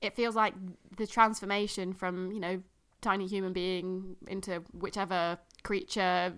it 0.00 0.14
feels 0.14 0.34
like 0.34 0.54
the 0.96 1.06
transformation 1.06 1.92
from 1.92 2.32
you 2.32 2.40
know 2.40 2.62
tiny 3.00 3.26
human 3.26 3.52
being 3.52 4.16
into 4.26 4.62
whichever 4.72 5.38
creature, 5.62 6.34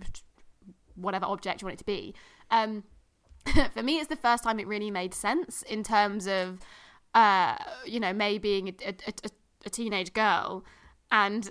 whatever 0.94 1.26
object 1.26 1.62
you 1.62 1.66
want 1.66 1.74
it 1.74 1.78
to 1.78 1.84
be. 1.84 2.14
Um, 2.50 2.84
for 3.74 3.82
me, 3.82 3.98
it's 3.98 4.08
the 4.08 4.16
first 4.16 4.44
time 4.44 4.60
it 4.60 4.66
really 4.66 4.90
made 4.90 5.14
sense 5.14 5.62
in 5.62 5.82
terms 5.82 6.26
of, 6.26 6.60
uh, 7.14 7.56
you 7.84 8.00
know, 8.00 8.12
May 8.12 8.38
being 8.38 8.68
a, 8.68 8.88
a, 8.88 8.94
a, 9.06 9.30
a 9.66 9.70
teenage 9.70 10.12
girl, 10.12 10.64
and 11.10 11.50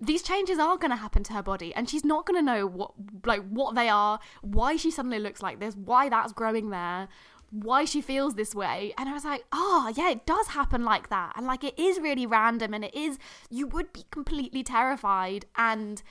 these 0.00 0.22
changes 0.22 0.58
are 0.58 0.76
going 0.76 0.90
to 0.90 0.96
happen 0.96 1.22
to 1.24 1.32
her 1.32 1.42
body, 1.42 1.74
and 1.74 1.88
she's 1.88 2.04
not 2.04 2.26
going 2.26 2.38
to 2.38 2.42
know 2.42 2.66
what 2.66 2.92
like 3.24 3.42
what 3.48 3.74
they 3.74 3.88
are, 3.88 4.20
why 4.42 4.76
she 4.76 4.90
suddenly 4.90 5.18
looks 5.18 5.42
like 5.42 5.60
this, 5.60 5.76
why 5.76 6.08
that's 6.08 6.32
growing 6.32 6.70
there, 6.70 7.08
why 7.54 7.84
she 7.84 8.00
feels 8.00 8.34
this 8.34 8.54
way. 8.54 8.92
And 8.98 9.08
I 9.08 9.12
was 9.12 9.24
like, 9.24 9.44
oh, 9.52 9.92
yeah, 9.96 10.10
it 10.10 10.26
does 10.26 10.48
happen 10.48 10.84
like 10.84 11.08
that. 11.10 11.34
And 11.36 11.46
like 11.46 11.62
it 11.62 11.78
is 11.78 12.00
really 12.00 12.26
random 12.26 12.74
and 12.74 12.84
it 12.84 12.94
is, 12.94 13.18
you 13.48 13.66
would 13.68 13.92
be 13.92 14.04
completely 14.10 14.62
terrified. 14.62 15.46
And, 15.56 16.02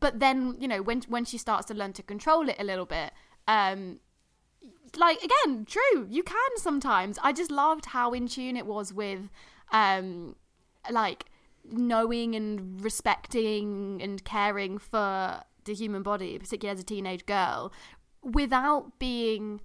but 0.00 0.20
then, 0.20 0.56
you 0.58 0.68
know, 0.68 0.82
when, 0.82 1.02
when 1.08 1.24
she 1.24 1.38
starts 1.38 1.66
to 1.66 1.74
learn 1.74 1.92
to 1.94 2.02
control 2.02 2.48
it 2.48 2.56
a 2.58 2.64
little 2.64 2.86
bit, 2.86 3.12
um, 3.46 4.00
like 4.96 5.18
again, 5.22 5.64
true, 5.64 6.06
you 6.08 6.22
can 6.22 6.50
sometimes. 6.56 7.18
I 7.22 7.32
just 7.32 7.50
loved 7.50 7.86
how 7.86 8.12
in 8.12 8.26
tune 8.28 8.56
it 8.56 8.66
was 8.66 8.92
with, 8.92 9.30
um, 9.72 10.36
like 10.90 11.26
knowing 11.70 12.34
and 12.34 12.82
respecting 12.82 14.00
and 14.02 14.24
caring 14.24 14.78
for 14.78 15.42
the 15.64 15.74
human 15.74 16.02
body, 16.02 16.38
particularly 16.38 16.76
as 16.76 16.80
a 16.80 16.84
teenage 16.86 17.26
girl, 17.26 17.72
without 18.22 18.98
being 18.98 19.60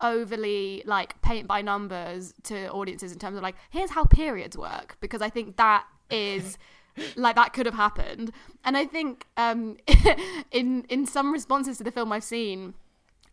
overly 0.00 0.82
like 0.84 1.20
paint 1.22 1.46
by 1.46 1.62
numbers 1.62 2.34
to 2.42 2.68
audiences 2.72 3.12
in 3.12 3.18
terms 3.20 3.36
of 3.36 3.42
like 3.42 3.54
here's 3.70 3.90
how 3.90 4.04
periods 4.04 4.58
work 4.58 4.96
because 5.00 5.22
I 5.22 5.30
think 5.30 5.56
that 5.58 5.84
is 6.10 6.58
like 7.16 7.36
that 7.36 7.52
could 7.52 7.66
have 7.66 7.74
happened 7.74 8.32
and 8.64 8.76
I 8.76 8.84
think 8.84 9.26
um 9.36 9.76
in 10.50 10.84
in 10.88 11.06
some 11.06 11.32
responses 11.32 11.78
to 11.78 11.84
the 11.84 11.90
film 11.90 12.12
I've 12.12 12.24
seen 12.24 12.74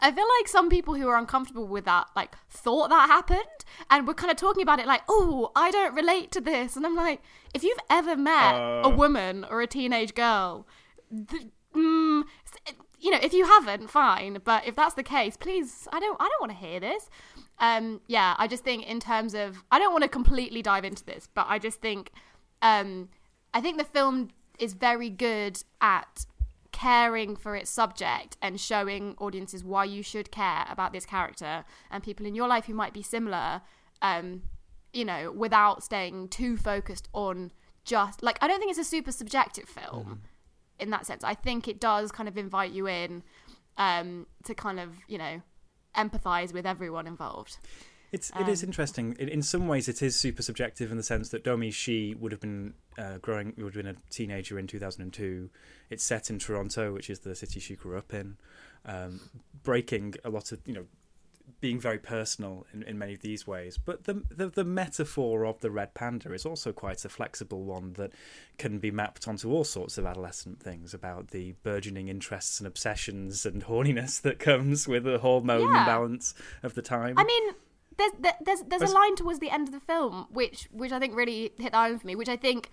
I 0.02 0.12
feel 0.12 0.26
like 0.40 0.48
some 0.48 0.70
people 0.70 0.96
who 0.96 1.10
are 1.10 1.18
uncomfortable 1.18 1.68
with 1.68 1.86
that 1.86 2.08
like 2.16 2.36
thought 2.50 2.90
that 2.90 3.10
happened 3.10 3.66
and 3.90 4.08
we're 4.08 4.14
kind 4.14 4.32
of 4.32 4.38
talking 4.38 4.64
about 4.64 4.80
it 4.80 4.88
like 4.88 5.02
oh 5.10 5.52
I 5.56 5.72
don't 5.72 5.94
relate 5.94 6.32
to 6.34 6.42
this 6.42 6.76
and 6.76 6.86
I'm 6.86 6.96
like 6.96 7.22
if 7.54 7.64
you've 7.64 7.80
ever 7.90 8.16
met 8.16 8.56
uh... 8.56 8.82
a 8.86 8.90
woman 8.90 9.46
or 9.50 9.62
a 9.62 9.68
teenage 9.68 10.14
girl 10.14 10.66
th- 11.30 11.48
mm, 11.76 12.24
you 13.00 13.12
know, 13.12 13.20
if 13.22 13.34
you 13.34 13.46
haven't, 13.46 13.90
fine. 13.90 14.40
But 14.44 14.68
if 14.68 14.76
that's 14.76 14.94
the 14.94 15.04
case, 15.04 15.38
please, 15.38 15.88
I 15.92 16.00
don't, 16.00 16.18
I 16.20 16.28
don't 16.28 16.42
want 16.42 16.52
to 16.52 16.66
hear 16.68 16.80
this. 16.80 17.10
Um, 17.60 18.02
yeah, 18.08 18.36
I 18.38 18.48
just 18.48 18.64
think 18.64 18.86
in 18.86 19.00
terms 19.00 19.34
of, 19.34 19.64
I 19.72 19.80
don't 19.80 19.92
want 19.92 20.04
to 20.04 20.10
completely 20.10 20.62
dive 20.62 20.86
into 20.86 21.04
this, 21.06 21.28
but 21.34 21.46
I 21.50 21.60
just 21.60 21.82
think, 21.82 22.12
um, 22.62 23.10
I 23.54 23.62
think 23.62 23.78
the 23.78 23.84
film 23.84 24.30
is 24.58 24.74
very 24.74 25.10
good 25.10 25.64
at 25.82 26.26
caring 26.72 27.36
for 27.36 27.56
its 27.56 27.70
subject 27.70 28.38
and 28.42 28.60
showing 28.60 29.16
audiences 29.18 29.64
why 29.64 29.86
you 29.86 30.04
should 30.04 30.32
care 30.32 30.66
about 30.70 30.94
this 30.94 31.06
character 31.06 31.66
and 31.90 32.04
people 32.04 32.26
in 32.26 32.36
your 32.36 32.48
life 32.48 32.66
who 32.66 32.74
might 32.74 32.94
be 32.94 33.02
similar. 33.02 33.62
Um, 34.02 34.44
you 34.94 35.06
know, 35.06 35.32
without 35.32 35.84
staying 35.84 36.30
too 36.30 36.58
focused 36.58 37.10
on 37.14 37.52
just 37.84 38.24
like 38.24 38.38
I 38.42 38.48
don't 38.48 38.60
think 38.60 38.72
it's 38.72 38.80
a 38.80 38.84
super 38.84 39.12
subjective 39.12 39.66
film. 39.66 40.22
Mm 40.24 40.30
in 40.80 40.90
that 40.92 41.06
sense. 41.06 41.24
I 41.24 41.34
think 41.34 41.68
it 41.68 41.80
does 41.80 42.12
kind 42.12 42.28
of 42.28 42.38
invite 42.38 42.72
you 42.72 42.88
in 42.88 43.24
um, 43.78 44.26
to 44.46 44.56
kind 44.56 44.80
of, 44.80 44.92
you 45.08 45.18
know, 45.18 45.42
empathize 45.96 46.54
with 46.54 46.66
everyone 46.66 47.08
involved. 47.08 47.58
It's 48.12 48.30
it 48.32 48.38
um, 48.38 48.50
is 48.50 48.64
interesting. 48.64 49.16
In, 49.20 49.30
in, 49.30 49.42
some 49.42 49.68
ways, 49.68 49.88
it 49.88 50.02
is 50.02 50.16
super 50.16 50.42
subjective 50.42 50.92
in 50.92 50.98
the 50.98 51.04
sense 51.04 51.30
that 51.30 51.44
Domee 51.44 51.72
Shi 51.72 52.16
would 52.16 52.32
have 52.32 52.42
been 52.42 52.74
uh, 52.98 53.18
growing, 53.20 53.54
would 53.58 53.76
have 53.76 53.84
been 53.84 53.96
a 53.96 54.00
teenager 54.10 54.58
in 54.58 54.66
2002. 54.66 55.50
It's 55.90 56.04
set 56.04 56.30
in 56.30 56.40
Toronto, 56.40 56.92
which 56.92 57.10
is 57.10 57.20
the 57.20 57.36
city 57.36 57.60
she 57.60 57.76
grew 57.76 57.98
up 57.98 58.14
in, 58.14 58.38
um, 58.86 59.20
breaking 59.64 60.16
a 60.26 60.30
lot 60.30 60.52
of 60.52 60.60
you 60.66 60.74
know 60.74 60.86
being 61.62 61.80
very 61.80 61.98
personal 61.98 62.66
in, 62.74 62.84
in 62.84 62.98
many 62.98 63.14
of 63.14 63.22
these 63.22 63.46
ways. 63.46 63.78
But 63.78 64.06
the, 64.06 64.24
the, 64.30 64.48
the 64.50 64.64
metaphor 64.64 65.46
of 65.46 65.60
the 65.62 65.72
red 65.72 65.94
panda 65.94 66.32
is 66.34 66.46
also 66.46 66.72
quite 66.72 67.04
a 67.06 67.10
flexible 67.10 67.64
one 67.64 67.94
that 67.94 68.14
can 68.58 68.80
be 68.80 68.92
mapped 68.92 69.28
onto 69.28 69.52
all 69.52 69.64
sorts 69.64 69.98
of 69.98 70.06
adolescent 70.06 70.62
things 70.62 70.94
about 70.94 71.30
the 71.30 71.54
burgeoning 71.64 72.08
interests 72.08 72.60
and 72.60 72.68
obsessions 72.68 73.46
and 73.46 73.66
horniness 73.66 74.22
that 74.22 74.40
comes 74.40 74.88
with 74.88 75.04
the 75.04 75.20
hormone 75.20 75.70
yeah. 75.74 75.80
imbalance 75.80 76.34
of 76.64 76.76
the 76.76 76.82
time. 76.82 77.16
I 77.18 77.24
mean, 77.24 77.54
there's 78.00 78.34
there's 78.42 78.62
there's 78.62 78.90
a 78.90 78.94
line 78.94 79.16
towards 79.16 79.40
the 79.40 79.50
end 79.50 79.68
of 79.68 79.74
the 79.74 79.80
film 79.80 80.28
which 80.32 80.68
which 80.72 80.92
I 80.92 81.00
think 81.00 81.16
really 81.16 81.52
hit 81.58 81.72
the 81.72 81.78
home 81.78 82.00
for 82.00 82.08
me, 82.08 82.16
which 82.16 82.30
I 82.30 82.38
think 82.38 82.70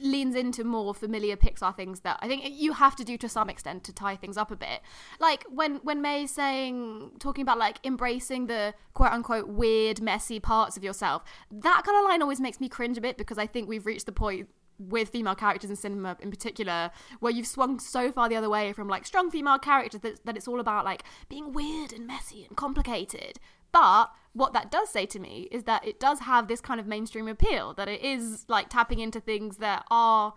leans 0.00 0.34
into 0.34 0.64
more 0.64 0.94
familiar 0.94 1.36
Pixar 1.36 1.74
things 1.74 2.00
that 2.00 2.18
I 2.20 2.28
think 2.28 2.44
you 2.46 2.72
have 2.74 2.96
to 2.96 3.04
do 3.04 3.16
to 3.18 3.28
some 3.28 3.48
extent 3.48 3.84
to 3.84 3.92
tie 3.92 4.16
things 4.16 4.36
up 4.36 4.50
a 4.50 4.56
bit. 4.56 4.80
Like 5.20 5.44
when 5.48 5.76
when 5.76 6.02
May's 6.02 6.30
saying 6.30 7.12
talking 7.18 7.42
about 7.42 7.58
like 7.58 7.78
embracing 7.84 8.46
the 8.46 8.74
quote 8.94 9.12
unquote 9.12 9.48
weird, 9.48 10.00
messy 10.00 10.40
parts 10.40 10.76
of 10.76 10.84
yourself. 10.84 11.24
That 11.50 11.82
kind 11.84 11.98
of 11.98 12.04
line 12.04 12.22
always 12.22 12.40
makes 12.40 12.60
me 12.60 12.68
cringe 12.68 12.98
a 12.98 13.00
bit 13.00 13.16
because 13.16 13.38
I 13.38 13.46
think 13.46 13.68
we've 13.68 13.86
reached 13.86 14.06
the 14.06 14.12
point 14.12 14.48
with 14.78 15.08
female 15.08 15.34
characters 15.34 15.70
in 15.70 15.76
cinema 15.76 16.18
in 16.20 16.30
particular 16.30 16.90
where 17.20 17.32
you've 17.32 17.46
swung 17.46 17.78
so 17.78 18.12
far 18.12 18.28
the 18.28 18.36
other 18.36 18.50
way 18.50 18.74
from 18.74 18.88
like 18.88 19.06
strong 19.06 19.30
female 19.30 19.58
characters 19.58 20.02
that, 20.02 20.24
that 20.26 20.36
it's 20.36 20.46
all 20.46 20.60
about 20.60 20.84
like 20.84 21.02
being 21.30 21.54
weird 21.54 21.94
and 21.94 22.06
messy 22.06 22.44
and 22.44 22.58
complicated 22.58 23.38
but 23.76 24.10
what 24.32 24.54
that 24.54 24.70
does 24.70 24.88
say 24.88 25.04
to 25.04 25.18
me 25.18 25.48
is 25.50 25.64
that 25.64 25.86
it 25.86 26.00
does 26.00 26.20
have 26.20 26.48
this 26.48 26.62
kind 26.62 26.80
of 26.80 26.86
mainstream 26.86 27.28
appeal, 27.28 27.74
that 27.74 27.88
it 27.88 28.02
is 28.02 28.46
like 28.48 28.70
tapping 28.70 29.00
into 29.00 29.20
things 29.20 29.58
that 29.58 29.84
are, 29.90 30.32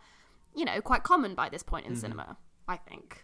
you 0.55 0.65
know, 0.65 0.81
quite 0.81 1.03
common 1.03 1.35
by 1.35 1.47
this 1.47 1.63
point 1.63 1.85
in 1.85 1.93
mm-hmm. 1.93 2.01
cinema, 2.01 2.37
I 2.67 2.75
think. 2.77 3.23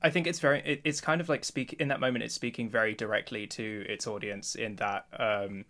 I 0.00 0.08
think 0.08 0.26
it's 0.26 0.40
very, 0.40 0.62
it, 0.64 0.80
it's 0.84 1.02
kind 1.02 1.20
of 1.20 1.28
like 1.28 1.44
speak 1.44 1.74
in 1.74 1.88
that 1.88 2.00
moment, 2.00 2.24
it's 2.24 2.34
speaking 2.34 2.70
very 2.70 2.94
directly 2.94 3.46
to 3.48 3.84
its 3.86 4.06
audience 4.06 4.54
in 4.54 4.76
that, 4.76 5.06
um, 5.18 5.66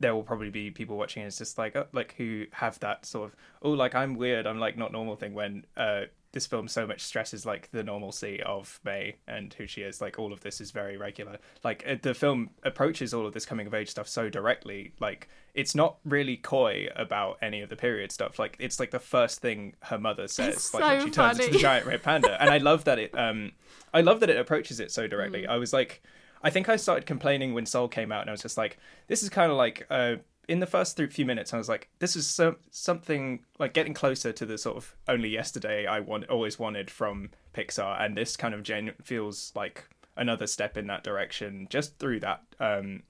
there 0.00 0.14
will 0.14 0.22
probably 0.22 0.50
be 0.50 0.70
people 0.70 0.96
watching 0.96 1.22
it's 1.22 1.36
just 1.36 1.58
like 1.58 1.76
oh, 1.76 1.86
like 1.92 2.14
who 2.16 2.46
have 2.52 2.80
that 2.80 3.04
sort 3.04 3.28
of 3.28 3.36
oh 3.60 3.72
like 3.72 3.94
I'm 3.94 4.16
weird 4.16 4.46
I'm 4.46 4.58
like 4.58 4.78
not 4.78 4.92
normal 4.92 5.14
thing 5.14 5.34
when 5.34 5.66
uh 5.76 6.04
this 6.32 6.46
film 6.46 6.68
so 6.68 6.86
much 6.86 7.00
stresses 7.00 7.44
like 7.44 7.70
the 7.72 7.82
normalcy 7.82 8.40
of 8.42 8.78
May 8.84 9.16
and 9.26 9.52
who 9.54 9.66
she 9.66 9.82
is. 9.82 10.00
Like 10.00 10.18
all 10.18 10.32
of 10.32 10.40
this 10.40 10.60
is 10.60 10.70
very 10.70 10.96
regular. 10.96 11.38
Like 11.64 11.84
uh, 11.86 11.96
the 12.00 12.14
film 12.14 12.50
approaches 12.62 13.12
all 13.12 13.26
of 13.26 13.34
this 13.34 13.44
coming 13.44 13.66
of 13.66 13.74
age 13.74 13.90
stuff 13.90 14.08
so 14.08 14.28
directly. 14.28 14.92
Like 15.00 15.28
it's 15.54 15.74
not 15.74 15.96
really 16.04 16.36
coy 16.36 16.86
about 16.94 17.38
any 17.42 17.62
of 17.62 17.68
the 17.68 17.76
period 17.76 18.12
stuff. 18.12 18.38
Like 18.38 18.56
it's 18.60 18.78
like 18.78 18.92
the 18.92 19.00
first 19.00 19.40
thing 19.40 19.74
her 19.84 19.98
mother 19.98 20.28
says, 20.28 20.54
it's 20.54 20.74
like 20.74 20.82
so 20.82 20.88
when 20.88 21.00
she 21.00 21.10
turns 21.10 21.38
funny. 21.38 21.46
into 21.46 21.58
the 21.58 21.62
giant 21.62 21.86
red 21.86 22.02
panda. 22.02 22.40
and 22.40 22.48
I 22.48 22.58
love 22.58 22.84
that 22.84 22.98
it. 22.98 23.16
Um, 23.18 23.52
I 23.92 24.00
love 24.00 24.20
that 24.20 24.30
it 24.30 24.36
approaches 24.36 24.78
it 24.78 24.92
so 24.92 25.06
directly. 25.06 25.42
Mm. 25.42 25.48
I 25.48 25.56
was 25.56 25.72
like. 25.72 26.02
I 26.42 26.48
think 26.48 26.70
I 26.70 26.76
started 26.76 27.04
complaining 27.04 27.52
when 27.52 27.66
Soul 27.66 27.86
came 27.86 28.10
out, 28.10 28.22
and 28.22 28.30
I 28.30 28.32
was 28.32 28.40
just 28.40 28.56
like, 28.56 28.78
"This 29.08 29.22
is 29.22 29.28
kind 29.28 29.52
of 29.52 29.58
like 29.58 29.86
uh, 29.90 30.14
in 30.50 30.58
the 30.58 30.66
first 30.66 31.00
few 31.12 31.24
minutes, 31.24 31.54
I 31.54 31.58
was 31.58 31.68
like, 31.68 31.88
this 32.00 32.16
is 32.16 32.26
so, 32.26 32.56
something 32.72 33.44
like 33.60 33.72
getting 33.72 33.94
closer 33.94 34.32
to 34.32 34.44
the 34.44 34.58
sort 34.58 34.76
of 34.76 34.96
only 35.06 35.28
yesterday 35.28 35.86
I 35.86 36.00
want 36.00 36.28
always 36.28 36.58
wanted 36.58 36.90
from 36.90 37.30
Pixar, 37.54 38.02
and 38.02 38.16
this 38.16 38.36
kind 38.36 38.52
of 38.52 38.66
feels 39.04 39.52
like 39.54 39.88
another 40.16 40.48
step 40.48 40.76
in 40.76 40.88
that 40.88 41.04
direction, 41.04 41.68
just 41.70 42.00
through 42.00 42.18
that, 42.20 42.42
um, 42.58 43.04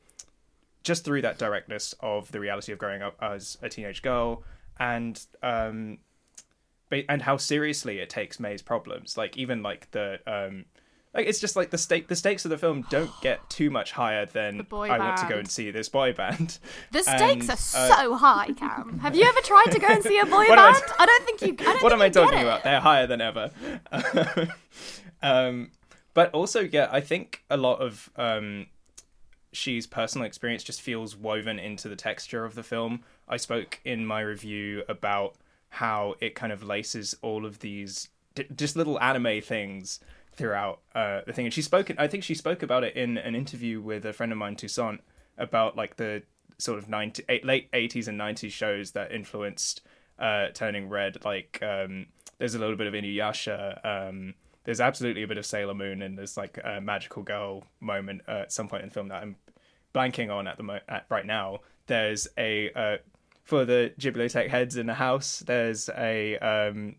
just 0.84 1.02
through 1.02 1.22
that 1.22 1.38
directness 1.38 1.94
of 2.00 2.30
the 2.30 2.40
reality 2.40 2.72
of 2.72 2.78
growing 2.78 3.00
up 3.00 3.16
as 3.22 3.56
a 3.62 3.70
teenage 3.70 4.02
girl, 4.02 4.44
and 4.78 5.24
um, 5.42 5.96
and 7.08 7.22
how 7.22 7.38
seriously 7.38 8.00
it 8.00 8.10
takes 8.10 8.38
May's 8.38 8.60
problems, 8.60 9.16
like 9.16 9.38
even 9.38 9.62
like 9.62 9.90
the 9.92 10.18
um 10.26 10.66
like 11.14 11.26
it's 11.26 11.40
just 11.40 11.56
like 11.56 11.70
the 11.70 11.78
stake 11.78 12.08
the 12.08 12.16
stakes 12.16 12.44
of 12.44 12.50
the 12.50 12.58
film 12.58 12.84
don't 12.88 13.10
get 13.20 13.48
too 13.50 13.70
much 13.70 13.92
higher 13.92 14.26
than 14.26 14.66
I 14.72 14.98
want 14.98 15.16
to 15.18 15.26
go 15.28 15.38
and 15.38 15.48
see 15.48 15.70
this 15.70 15.88
boy 15.88 16.12
band. 16.12 16.58
The 16.92 17.02
stakes 17.02 17.48
and, 17.48 17.50
are 17.50 17.52
uh, 17.92 17.96
so 17.96 18.14
high, 18.16 18.52
Cam. 18.52 18.98
Have 19.00 19.14
you 19.14 19.24
ever 19.24 19.40
tried 19.40 19.70
to 19.72 19.78
go 19.78 19.86
and 19.88 20.02
see 20.02 20.18
a 20.18 20.26
boy 20.26 20.46
band? 20.48 20.60
I, 20.60 20.72
t- 20.72 20.92
I, 20.98 21.06
don't 21.06 21.24
think 21.24 21.42
you. 21.42 21.56
I 21.60 21.72
don't 21.72 21.82
what 21.82 21.92
am 21.92 22.02
I 22.02 22.08
talking 22.08 22.40
about? 22.40 22.64
They're 22.64 22.80
higher 22.80 23.06
than 23.06 23.20
ever. 23.20 23.50
um, 25.22 25.70
but 26.14 26.32
also, 26.32 26.60
yeah, 26.60 26.88
I 26.90 27.00
think 27.00 27.44
a 27.48 27.56
lot 27.56 27.80
of 27.80 28.10
um, 28.16 28.66
she's 29.52 29.86
personal 29.86 30.26
experience 30.26 30.62
just 30.62 30.80
feels 30.80 31.16
woven 31.16 31.58
into 31.58 31.88
the 31.88 31.96
texture 31.96 32.44
of 32.44 32.54
the 32.54 32.62
film. 32.62 33.04
I 33.28 33.36
spoke 33.36 33.80
in 33.84 34.06
my 34.06 34.20
review 34.20 34.82
about 34.88 35.36
how 35.68 36.16
it 36.20 36.34
kind 36.34 36.52
of 36.52 36.62
laces 36.62 37.14
all 37.22 37.46
of 37.46 37.60
these 37.60 38.08
d- 38.34 38.46
just 38.54 38.76
little 38.76 39.00
anime 39.00 39.40
things 39.40 40.00
throughout 40.32 40.80
uh, 40.94 41.20
the 41.26 41.32
thing. 41.32 41.46
And 41.46 41.54
she 41.54 41.62
spoke, 41.62 41.90
I 41.98 42.06
think 42.06 42.24
she 42.24 42.34
spoke 42.34 42.62
about 42.62 42.84
it 42.84 42.96
in 42.96 43.18
an 43.18 43.34
interview 43.34 43.80
with 43.80 44.04
a 44.04 44.12
friend 44.12 44.32
of 44.32 44.38
mine, 44.38 44.56
Toussaint, 44.56 45.00
about 45.38 45.76
like 45.76 45.96
the 45.96 46.22
sort 46.58 46.78
of 46.78 46.88
90, 46.88 47.24
late 47.42 47.70
80s 47.72 48.08
and 48.08 48.18
90s 48.18 48.50
shows 48.50 48.92
that 48.92 49.12
influenced 49.12 49.82
uh, 50.18 50.48
turning 50.54 50.88
red. 50.88 51.24
Like 51.24 51.58
um, 51.62 52.06
there's 52.38 52.54
a 52.54 52.58
little 52.58 52.76
bit 52.76 52.86
of 52.86 52.94
Inuyasha. 52.94 53.84
Um, 53.84 54.34
there's 54.64 54.80
absolutely 54.80 55.22
a 55.22 55.26
bit 55.26 55.38
of 55.38 55.46
Sailor 55.46 55.74
Moon, 55.74 56.02
and 56.02 56.16
there's 56.16 56.36
like 56.36 56.58
a 56.62 56.80
magical 56.80 57.22
girl 57.22 57.64
moment 57.80 58.22
uh, 58.28 58.42
at 58.42 58.52
some 58.52 58.68
point 58.68 58.82
in 58.82 58.88
the 58.90 58.94
film 58.94 59.08
that 59.08 59.22
I'm 59.22 59.36
blanking 59.94 60.30
on 60.30 60.46
at 60.46 60.56
the 60.56 60.62
mo- 60.62 60.80
at 60.88 61.06
right 61.08 61.26
now. 61.26 61.60
There's 61.86 62.28
a 62.36 62.70
uh, 62.72 62.96
for 63.42 63.64
the 63.64 63.92
Ghibli 63.98 64.48
heads 64.48 64.76
in 64.76 64.86
the 64.86 64.94
house. 64.94 65.40
There's 65.40 65.88
a 65.96 66.38
um, 66.38 66.96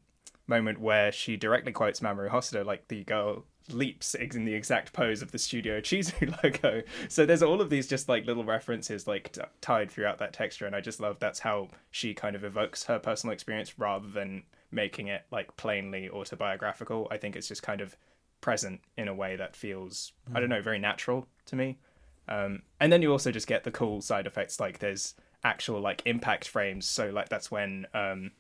moment 0.51 0.79
where 0.79 1.11
she 1.11 1.35
directly 1.35 1.71
quotes 1.71 2.01
Mamoru 2.01 2.29
Hosoda, 2.29 2.63
like 2.63 2.87
the 2.89 3.03
girl 3.05 3.45
leaps 3.69 4.13
in 4.15 4.45
the 4.45 4.53
exact 4.53 4.93
pose 4.93 5.21
of 5.21 5.31
the 5.31 5.39
Studio 5.39 5.79
Chizu 5.79 6.35
logo. 6.43 6.83
So 7.09 7.25
there's 7.25 7.41
all 7.41 7.61
of 7.61 7.69
these 7.69 7.87
just 7.87 8.07
like 8.09 8.25
little 8.25 8.43
references 8.43 9.07
like 9.07 9.31
t- 9.31 9.41
tied 9.61 9.89
throughout 9.89 10.19
that 10.19 10.33
texture, 10.33 10.67
and 10.67 10.75
I 10.75 10.81
just 10.81 10.99
love 10.99 11.17
that's 11.19 11.39
how 11.39 11.69
she 11.89 12.13
kind 12.13 12.35
of 12.35 12.43
evokes 12.43 12.83
her 12.83 12.99
personal 12.99 13.33
experience 13.33 13.79
rather 13.79 14.07
than 14.07 14.43
making 14.71 15.07
it 15.07 15.23
like 15.31 15.55
plainly 15.57 16.09
autobiographical. 16.09 17.07
I 17.09 17.17
think 17.17 17.35
it's 17.35 17.47
just 17.47 17.63
kind 17.63 17.81
of 17.81 17.97
present 18.41 18.81
in 18.97 19.07
a 19.07 19.13
way 19.13 19.35
that 19.35 19.55
feels 19.55 20.13
mm. 20.29 20.35
I 20.35 20.39
don't 20.39 20.49
know 20.49 20.61
very 20.61 20.79
natural 20.79 21.27
to 21.45 21.55
me. 21.55 21.79
Um, 22.27 22.61
and 22.79 22.91
then 22.91 23.01
you 23.01 23.11
also 23.11 23.31
just 23.31 23.47
get 23.47 23.63
the 23.63 23.71
cool 23.71 24.01
side 24.01 24.27
effects 24.27 24.59
like 24.59 24.79
there's 24.79 25.15
actual 25.43 25.81
like 25.81 26.01
impact 26.05 26.47
frames. 26.47 26.85
So 26.85 27.09
like 27.09 27.29
that's 27.29 27.49
when 27.49 27.87
um, 27.93 28.31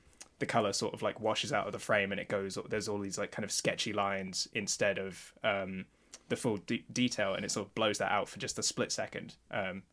the 0.41 0.45
color 0.45 0.73
sort 0.73 0.93
of 0.93 1.01
like 1.01 1.21
washes 1.21 1.53
out 1.53 1.65
of 1.65 1.71
the 1.71 1.79
frame 1.79 2.11
and 2.11 2.19
it 2.19 2.27
goes. 2.27 2.57
There's 2.69 2.89
all 2.89 2.99
these 2.99 3.17
like 3.17 3.31
kind 3.31 3.45
of 3.45 3.51
sketchy 3.51 3.93
lines 3.93 4.49
instead 4.53 4.97
of 4.97 5.33
um, 5.43 5.85
the 6.27 6.35
full 6.35 6.57
de- 6.57 6.83
detail, 6.91 7.33
and 7.33 7.45
it 7.45 7.51
sort 7.51 7.67
of 7.67 7.75
blows 7.75 7.99
that 7.99 8.11
out 8.11 8.27
for 8.27 8.39
just 8.39 8.59
a 8.59 8.63
split 8.63 8.91
second. 8.91 9.35
Um, 9.49 9.83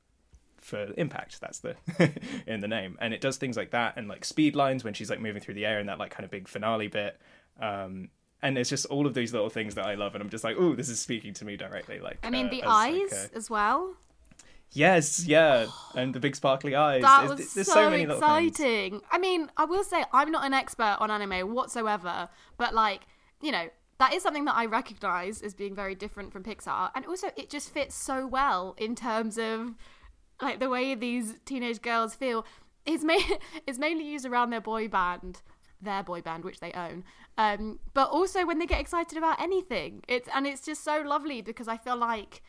for 0.60 0.92
impact 0.96 1.40
that's 1.40 1.60
the 1.60 1.76
in 2.46 2.58
the 2.58 2.66
name 2.66 2.98
and 3.00 3.14
it 3.14 3.20
does 3.20 3.36
things 3.36 3.56
like 3.56 3.70
that 3.70 3.96
and 3.96 4.08
like 4.08 4.24
speed 4.24 4.56
lines 4.56 4.82
when 4.82 4.92
she's 4.92 5.08
like 5.08 5.20
moving 5.20 5.40
through 5.40 5.54
the 5.54 5.64
air 5.64 5.78
and 5.78 5.88
that 5.88 6.00
like 6.00 6.10
kind 6.10 6.24
of 6.24 6.32
big 6.32 6.48
finale 6.48 6.88
bit 6.88 7.18
um 7.60 8.08
and 8.42 8.56
it's 8.56 8.70
just 8.70 8.86
all 8.86 9.06
of 9.06 9.14
these 9.14 9.32
little 9.32 9.50
things 9.50 9.74
that 9.74 9.86
I 9.86 9.94
love, 9.94 10.14
and 10.14 10.22
I'm 10.22 10.30
just 10.30 10.44
like, 10.44 10.56
oh, 10.58 10.74
this 10.74 10.88
is 10.88 11.00
speaking 11.00 11.34
to 11.34 11.44
me 11.44 11.56
directly. 11.56 11.98
Like, 11.98 12.18
I 12.22 12.30
mean, 12.30 12.46
uh, 12.46 12.50
the 12.50 12.62
as, 12.62 12.68
eyes 12.68 13.12
like, 13.12 13.12
uh... 13.12 13.36
as 13.36 13.50
well. 13.50 13.94
Yes, 14.72 15.26
yeah, 15.26 15.66
and 15.94 16.14
the 16.14 16.20
big 16.20 16.36
sparkly 16.36 16.74
eyes. 16.74 17.02
That 17.02 17.26
there's, 17.26 17.38
was 17.38 17.54
there's 17.54 17.66
so, 17.66 17.90
so 17.90 17.92
exciting. 17.92 19.00
I 19.10 19.18
mean, 19.18 19.50
I 19.56 19.64
will 19.64 19.84
say 19.84 20.04
I'm 20.12 20.30
not 20.30 20.44
an 20.44 20.52
expert 20.52 20.98
on 21.00 21.10
anime 21.10 21.54
whatsoever, 21.54 22.28
but 22.58 22.74
like, 22.74 23.02
you 23.40 23.50
know, 23.50 23.68
that 23.98 24.12
is 24.12 24.22
something 24.22 24.44
that 24.44 24.56
I 24.56 24.66
recognize 24.66 25.42
as 25.42 25.54
being 25.54 25.74
very 25.74 25.94
different 25.94 26.32
from 26.32 26.44
Pixar, 26.44 26.90
and 26.94 27.06
also 27.06 27.28
it 27.36 27.48
just 27.48 27.70
fits 27.70 27.94
so 27.94 28.26
well 28.26 28.74
in 28.78 28.94
terms 28.94 29.38
of 29.38 29.74
like 30.40 30.60
the 30.60 30.68
way 30.68 30.94
these 30.94 31.36
teenage 31.44 31.82
girls 31.82 32.14
feel. 32.14 32.44
Is 32.84 33.04
ma- 33.04 33.18
is 33.66 33.78
mainly 33.78 34.04
used 34.04 34.26
around 34.26 34.50
their 34.50 34.60
boy 34.60 34.86
band, 34.88 35.42
their 35.80 36.02
boy 36.02 36.20
band, 36.20 36.44
which 36.44 36.60
they 36.60 36.72
own. 36.72 37.04
Um, 37.38 37.78
but 37.94 38.10
also 38.10 38.44
when 38.46 38.58
they 38.58 38.66
get 38.66 38.80
excited 38.80 39.16
about 39.16 39.40
anything, 39.40 40.02
it's 40.08 40.28
and 40.34 40.46
it's 40.46 40.64
just 40.64 40.84
so 40.84 41.02
lovely 41.04 41.40
because 41.40 41.68
I 41.68 41.76
feel 41.76 41.96
like 41.96 42.42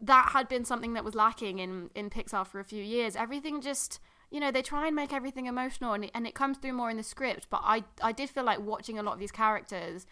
that 0.00 0.30
had 0.32 0.48
been 0.48 0.64
something 0.64 0.94
that 0.94 1.04
was 1.04 1.14
lacking 1.14 1.58
in 1.58 1.90
in 1.94 2.10
Pixar 2.10 2.46
for 2.46 2.60
a 2.60 2.64
few 2.64 2.82
years. 2.82 3.16
Everything 3.16 3.60
just 3.60 4.00
you 4.30 4.40
know 4.40 4.50
they 4.50 4.62
try 4.62 4.86
and 4.86 4.96
make 4.96 5.12
everything 5.12 5.46
emotional 5.46 5.92
and 5.92 6.04
it, 6.04 6.10
and 6.14 6.26
it 6.26 6.34
comes 6.34 6.58
through 6.58 6.72
more 6.72 6.90
in 6.90 6.96
the 6.96 7.02
script. 7.02 7.46
But 7.50 7.62
I 7.64 7.84
I 8.02 8.12
did 8.12 8.30
feel 8.30 8.44
like 8.44 8.60
watching 8.60 8.98
a 8.98 9.02
lot 9.02 9.14
of 9.14 9.18
these 9.18 9.32
characters. 9.32 10.06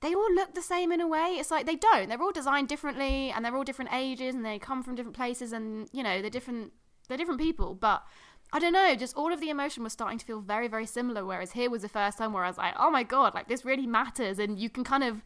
They 0.00 0.14
all 0.14 0.34
look 0.34 0.54
the 0.54 0.62
same 0.62 0.92
in 0.92 1.00
a 1.02 1.06
way. 1.06 1.36
It's 1.38 1.50
like 1.50 1.66
they 1.66 1.76
don't. 1.76 2.08
They're 2.08 2.22
all 2.22 2.32
designed 2.32 2.68
differently, 2.68 3.30
and 3.30 3.44
they're 3.44 3.54
all 3.54 3.64
different 3.64 3.92
ages, 3.92 4.34
and 4.34 4.44
they 4.46 4.58
come 4.58 4.82
from 4.82 4.94
different 4.94 5.16
places, 5.16 5.52
and 5.52 5.88
you 5.92 6.02
know 6.02 6.20
they're 6.20 6.30
different. 6.30 6.72
They're 7.08 7.18
different 7.18 7.40
people, 7.40 7.74
but 7.74 8.04
I 8.52 8.58
don't 8.58 8.72
know, 8.72 8.94
just 8.96 9.16
all 9.16 9.32
of 9.32 9.40
the 9.40 9.50
emotion 9.50 9.84
was 9.84 9.92
starting 9.92 10.18
to 10.18 10.24
feel 10.24 10.40
very, 10.40 10.66
very 10.66 10.86
similar. 10.86 11.24
Whereas 11.24 11.52
here 11.52 11.70
was 11.70 11.82
the 11.82 11.88
first 11.88 12.18
time 12.18 12.32
where 12.32 12.44
I 12.44 12.48
was 12.48 12.58
like, 12.58 12.74
oh 12.78 12.90
my 12.90 13.04
god, 13.04 13.34
like 13.34 13.48
this 13.48 13.64
really 13.64 13.86
matters, 13.86 14.38
and 14.38 14.58
you 14.58 14.68
can 14.68 14.82
kind 14.82 15.04
of, 15.04 15.22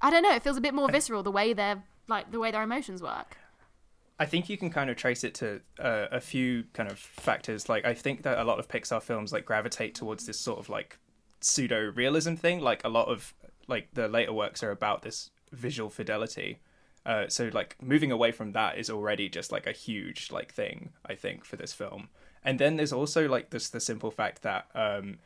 I 0.00 0.10
don't 0.10 0.22
know, 0.22 0.34
it 0.34 0.42
feels 0.42 0.58
a 0.58 0.60
bit 0.60 0.74
more 0.74 0.90
visceral 0.90 1.22
the 1.22 1.30
way 1.30 1.52
they're 1.52 1.82
like 2.08 2.30
the 2.30 2.38
way 2.38 2.50
their 2.50 2.62
emotions 2.62 3.02
work. 3.02 3.36
I 4.18 4.26
think 4.26 4.48
you 4.48 4.56
can 4.56 4.70
kind 4.70 4.90
of 4.90 4.96
trace 4.96 5.22
it 5.22 5.34
to 5.34 5.60
uh, 5.78 6.06
a 6.10 6.20
few 6.20 6.64
kind 6.72 6.90
of 6.90 6.98
factors. 6.98 7.68
Like 7.68 7.84
I 7.84 7.94
think 7.94 8.22
that 8.22 8.38
a 8.38 8.44
lot 8.44 8.58
of 8.58 8.66
Pixar 8.68 9.00
films 9.00 9.32
like 9.32 9.44
gravitate 9.44 9.94
towards 9.94 10.26
this 10.26 10.40
sort 10.40 10.58
of 10.58 10.68
like 10.68 10.98
pseudo 11.40 11.92
realism 11.94 12.34
thing. 12.34 12.60
Like 12.60 12.82
a 12.84 12.88
lot 12.88 13.06
of 13.06 13.32
like 13.68 13.88
the 13.94 14.08
later 14.08 14.32
works 14.32 14.62
are 14.64 14.72
about 14.72 15.02
this 15.02 15.30
visual 15.52 15.88
fidelity 15.88 16.58
uh, 17.08 17.26
so 17.26 17.50
like 17.54 17.74
moving 17.80 18.12
away 18.12 18.30
from 18.30 18.52
that 18.52 18.76
is 18.76 18.90
already 18.90 19.30
just 19.30 19.50
like 19.50 19.66
a 19.66 19.72
huge 19.72 20.30
like 20.30 20.52
thing 20.52 20.90
I 21.06 21.14
think 21.14 21.44
for 21.44 21.56
this 21.56 21.72
film. 21.72 22.10
And 22.44 22.58
then 22.58 22.76
there's 22.76 22.92
also 22.92 23.26
like 23.26 23.48
this 23.48 23.70
the 23.70 23.80
simple 23.80 24.10
fact 24.10 24.42
that 24.42 24.66
um, 24.74 25.18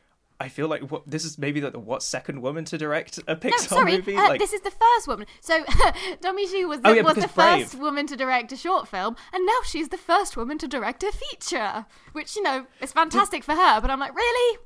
I 0.43 0.49
feel 0.49 0.67
like 0.67 0.91
what 0.91 1.09
this 1.09 1.25
is 1.25 1.39
maybe 1.39 1.61
the 1.61 1.79
what 1.79 2.03
second 2.03 2.43
woman 2.43 2.65
to 2.65 2.77
direct 2.77 3.19
a 3.29 3.37
Pixar 3.37 3.51
no, 3.51 3.57
sorry, 3.59 3.97
movie. 3.99 4.17
Uh, 4.17 4.31
like... 4.31 4.41
This 4.41 4.53
is 4.53 4.61
the 4.63 4.73
first 4.73 5.07
woman. 5.07 5.29
So 5.41 5.65
Domee 6.21 6.49
Shi 6.49 6.65
was 6.65 6.81
the, 6.81 6.89
oh, 6.89 6.93
yeah, 6.93 7.03
was 7.03 7.15
the 7.15 7.29
first 7.29 7.77
woman 7.77 8.09
to 8.09 8.17
direct 8.17 8.51
a 8.51 8.57
short 8.57 8.89
film, 8.89 9.15
and 9.33 9.47
now 9.47 9.59
she's 9.65 9.91
the 9.91 9.97
first 9.97 10.37
woman 10.37 10.59
to 10.59 10.67
direct 10.67 11.05
a 11.05 11.13
feature, 11.13 11.87
which 12.11 12.35
you 12.35 12.43
know 12.43 12.67
is 12.81 12.91
fantastic 12.91 13.45
for 13.45 13.55
her. 13.55 13.81
But 13.81 13.93
I'm 13.93 14.01
like, 14.01 14.17
really, 14.17 14.59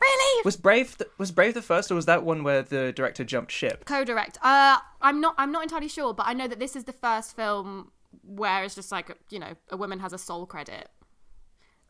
Really? 0.00 0.42
Was 0.46 0.56
Brave 0.56 0.98
the, 0.98 1.08
was 1.18 1.30
Brave 1.30 1.54
the 1.54 1.62
first, 1.62 1.92
or 1.92 1.94
was 1.94 2.06
that 2.06 2.24
one 2.24 2.42
where 2.42 2.62
the 2.62 2.90
director 2.92 3.22
jumped 3.22 3.52
ship? 3.52 3.84
Co-direct. 3.84 4.38
Uh, 4.42 4.78
I'm 5.00 5.20
not. 5.20 5.34
I'm 5.38 5.52
not 5.52 5.62
entirely 5.62 5.88
sure, 5.88 6.12
but 6.12 6.26
I 6.26 6.32
know 6.32 6.48
that 6.48 6.58
this 6.58 6.74
is 6.74 6.84
the 6.84 6.92
first 6.92 7.36
film 7.36 7.92
where 8.24 8.64
it's 8.64 8.74
just 8.74 8.90
like 8.90 9.14
you 9.28 9.38
know 9.38 9.54
a 9.68 9.76
woman 9.76 10.00
has 10.00 10.12
a 10.12 10.18
sole 10.18 10.46
credit, 10.46 10.88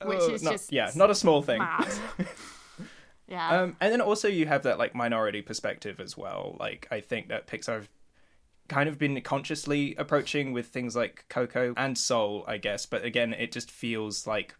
which 0.04 0.20
uh, 0.20 0.32
is 0.32 0.42
not, 0.42 0.50
just 0.50 0.72
yeah, 0.72 0.90
not 0.94 1.08
a 1.08 1.14
small 1.14 1.40
thing. 1.40 1.62
yeah. 3.30 3.62
Um, 3.62 3.76
and 3.80 3.92
then 3.92 4.00
also 4.00 4.28
you 4.28 4.46
have 4.46 4.64
that 4.64 4.78
like 4.78 4.94
minority 4.94 5.40
perspective 5.40 6.00
as 6.00 6.18
well. 6.18 6.56
Like 6.58 6.88
I 6.90 7.00
think 7.00 7.28
that 7.28 7.46
Pixar 7.46 7.86
kind 8.68 8.88
of 8.88 8.98
been 8.98 9.20
consciously 9.22 9.94
approaching 9.96 10.52
with 10.52 10.66
things 10.66 10.94
like 10.96 11.24
Coco 11.28 11.72
and 11.76 11.96
Soul, 11.96 12.44
I 12.46 12.58
guess. 12.58 12.86
But 12.86 13.04
again, 13.04 13.32
it 13.32 13.52
just 13.52 13.70
feels 13.70 14.26
like 14.26 14.54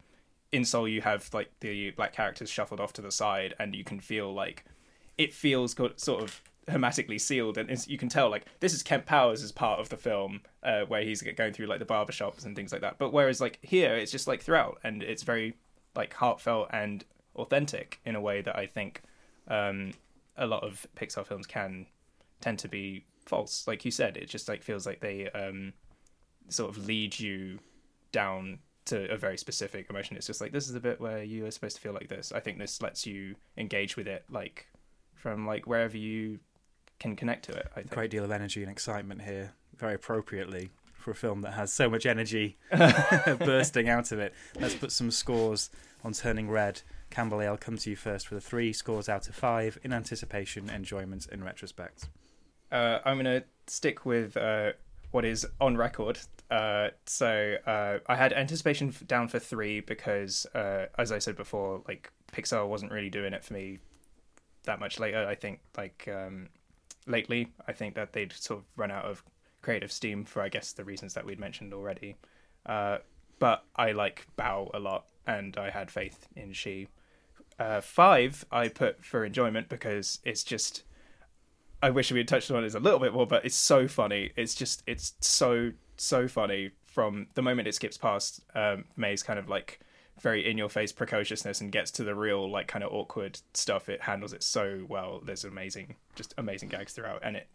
in 0.53 0.65
Soul 0.65 0.89
you 0.89 1.01
have 1.01 1.29
like 1.35 1.51
the 1.61 1.91
black 1.91 2.13
characters 2.13 2.49
shuffled 2.49 2.81
off 2.81 2.93
to 2.95 3.03
the 3.03 3.11
side, 3.11 3.55
and 3.59 3.75
you 3.75 3.85
can 3.85 3.99
feel 3.99 4.33
like 4.33 4.65
it 5.19 5.35
feels 5.35 5.75
sort 5.97 6.23
of 6.23 6.41
hermetically 6.69 7.19
sealed, 7.19 7.59
and 7.59 7.87
you 7.89 7.99
can 7.99 8.09
tell 8.09 8.31
like 8.31 8.45
this 8.61 8.73
is 8.73 8.85
Kemp 8.85 9.05
Powers 9.05 9.43
as 9.43 9.51
part 9.51 9.81
of 9.81 9.89
the 9.89 9.97
film 9.97 10.43
uh, 10.63 10.83
where 10.83 11.03
he's 11.03 11.23
going 11.23 11.53
through 11.53 11.67
like 11.67 11.81
the 11.81 11.85
barbershops 11.85 12.45
and 12.45 12.55
things 12.55 12.71
like 12.71 12.83
that. 12.83 12.99
But 12.99 13.13
whereas 13.13 13.41
like 13.41 13.59
here, 13.63 13.95
it's 13.95 14.13
just 14.13 14.29
like 14.29 14.43
throughout, 14.43 14.79
and 14.85 15.03
it's 15.03 15.25
very 15.25 15.57
like 15.97 16.15
heartfelt 16.15 16.69
and 16.73 17.05
authentic 17.37 18.01
in 18.05 18.15
a 18.15 18.21
way 18.21 18.41
that 18.43 18.57
I 18.57 18.67
think 18.67 19.03
um, 19.49 19.93
a 20.37 20.47
lot 20.47 20.63
of 20.65 20.87
Pixar 20.97 21.27
films 21.27 21.47
can 21.47 21.87
tend 22.41 22.59
to 22.61 22.69
be 22.69 23.05
false. 23.27 23.67
Like 23.67 23.85
you 23.85 23.91
said, 23.91 24.17
it 24.17 24.29
just 24.29 24.49
like 24.49 24.63
feels 24.63 24.87
like 24.87 25.01
they 25.01 25.31
um, 25.31 25.73
sort 26.49 26.71
of 26.71 26.87
lead 26.87 27.19
you 27.19 27.59
down 28.13 28.59
to 28.87 29.11
a 29.11 29.17
very 29.17 29.39
specific 29.39 29.89
emotion. 29.91 30.17
It's 30.17 30.27
just 30.27 30.41
like 30.41 30.53
this 30.53 30.69
is 30.69 30.75
a 30.75 30.81
bit 30.81 31.01
where 31.01 31.23
you 31.23 31.47
are 31.47 31.51
supposed 31.51 31.77
to 31.77 31.83
feel 31.83 31.93
like 31.93 32.09
this. 32.09 32.33
I 32.33 32.41
think 32.41 32.59
this 32.59 32.83
lets 32.83 33.07
you 33.07 33.37
engage 33.57 33.97
with 33.97 34.09
it 34.09 34.25
like 34.31 34.67
from 35.15 35.47
like 35.47 35.67
wherever 35.67 35.97
you 35.97 36.41
can 36.99 37.17
connect 37.17 37.45
to 37.47 37.53
it. 37.53 37.69
I 37.73 37.81
think. 37.81 37.91
Great 37.91 38.11
deal 38.11 38.25
of 38.25 38.31
energy 38.31 38.63
and 38.63 38.71
excitement 38.71 39.23
here, 39.23 39.53
very 39.77 39.95
appropriately 39.95 40.71
for 40.93 41.13
a 41.13 41.15
film 41.15 41.41
that 41.43 41.53
has 41.53 41.73
so 41.73 41.89
much 41.89 42.05
energy 42.05 42.59
bursting 42.71 43.89
out 43.89 44.13
of 44.13 44.19
it. 44.19 44.35
Let's 44.59 44.75
put 44.75 44.93
some 44.93 45.11
scores 45.11 45.71
on 46.05 46.13
Turning 46.13 46.51
Red. 46.51 46.83
Campbell, 47.11 47.41
I'll 47.41 47.57
come 47.57 47.77
to 47.77 47.91
you 47.91 47.97
first 47.97 48.29
for 48.29 48.35
the 48.35 48.41
three 48.41 48.73
scores 48.73 49.09
out 49.09 49.29
of 49.29 49.35
five 49.35 49.79
in 49.83 49.93
anticipation, 49.93 50.71
enjoyment, 50.71 51.27
in 51.31 51.43
retrospect. 51.43 52.09
Uh, 52.71 53.01
I'm 53.05 53.17
going 53.17 53.41
to 53.41 53.45
stick 53.67 54.07
with 54.07 54.37
uh, 54.37 54.73
what 55.11 55.25
is 55.25 55.47
on 55.61 55.77
record. 55.77 56.19
Uh, 56.51 56.89
so 57.07 57.57
uh, 57.67 57.99
I 58.07 58.17
had 58.17 58.33
anticipation 58.33 58.95
down 59.07 59.29
for 59.29 59.39
three 59.39 59.81
because, 59.81 60.47
uh, 60.55 60.87
as 60.99 61.13
I 61.13 61.19
said 61.19 61.37
before, 61.37 61.83
like 61.87 62.11
Pixar 62.33 62.67
wasn't 62.67 62.93
really 62.93 63.11
doing 63.11 63.33
it 63.33 63.45
for 63.45 63.55
me 63.55 63.79
that 64.65 64.81
much 64.81 64.99
later. 64.99 65.27
I 65.27 65.35
think 65.35 65.61
like 65.77 66.09
um, 66.13 66.49
lately, 67.07 67.53
I 67.67 67.73
think 67.73 67.95
that 67.95 68.13
they'd 68.13 68.33
sort 68.33 68.61
of 68.61 68.65
run 68.77 68.91
out 68.91 69.05
of 69.05 69.23
creative 69.63 69.93
steam 69.93 70.25
for 70.25 70.43
I 70.43 70.49
guess 70.49 70.73
the 70.73 70.85
reasons 70.85 71.15
that 71.15 71.25
we'd 71.25 71.41
mentioned 71.41 71.73
already. 71.73 72.17
Uh, 72.67 72.99
but 73.39 73.65
I 73.77 73.93
like 73.93 74.27
Bao 74.39 74.71
a 74.75 74.79
lot, 74.79 75.07
and 75.27 75.57
I 75.57 75.71
had 75.71 75.91
faith 75.91 76.29
in 76.37 76.53
Shi. 76.53 76.89
Uh, 77.61 77.83
five 77.83 78.45
I 78.51 78.69
put 78.69 79.05
for 79.05 79.23
enjoyment 79.23 79.69
because 79.69 80.19
it's 80.25 80.43
just 80.43 80.83
I 81.83 81.91
wish 81.91 82.11
we 82.11 82.19
had 82.19 82.27
touched 82.29 82.51
on 82.51 82.65
it 82.65 82.75
a 82.75 82.81
little 82.81 82.99
bit 82.99 83.13
more, 83.13 83.27
but 83.27 83.45
it's 83.45 83.55
so 83.55 83.87
funny. 83.87 84.33
It's 84.35 84.55
just 84.55 84.83
it's 84.87 85.15
so 85.21 85.73
so 85.99 86.27
funny 86.27 86.71
from 86.87 87.27
the 87.35 87.43
moment 87.43 87.69
it 87.69 87.75
skips 87.75 87.99
past 87.99 88.41
um, 88.55 88.87
May's 88.97 89.23
kind 89.23 89.39
of 89.39 89.49
like 89.49 89.81
very 90.21 90.49
in 90.49 90.57
your 90.57 90.71
face 90.71 90.91
precociousness 90.91 91.61
and 91.61 91.71
gets 91.71 91.91
to 91.93 92.05
the 92.05 92.15
real 92.15 92.51
like 92.51 92.67
kind 92.67 92.83
of 92.83 92.93
awkward 92.93 93.39
stuff. 93.53 93.91
It 93.91 94.03
handles 94.03 94.33
it 94.33 94.43
so 94.43 94.87
well. 94.89 95.21
There's 95.23 95.45
amazing, 95.45 95.97
just 96.15 96.33
amazing 96.39 96.71
gags 96.71 96.95
throughout, 96.95 97.21
and 97.23 97.37
it 97.37 97.49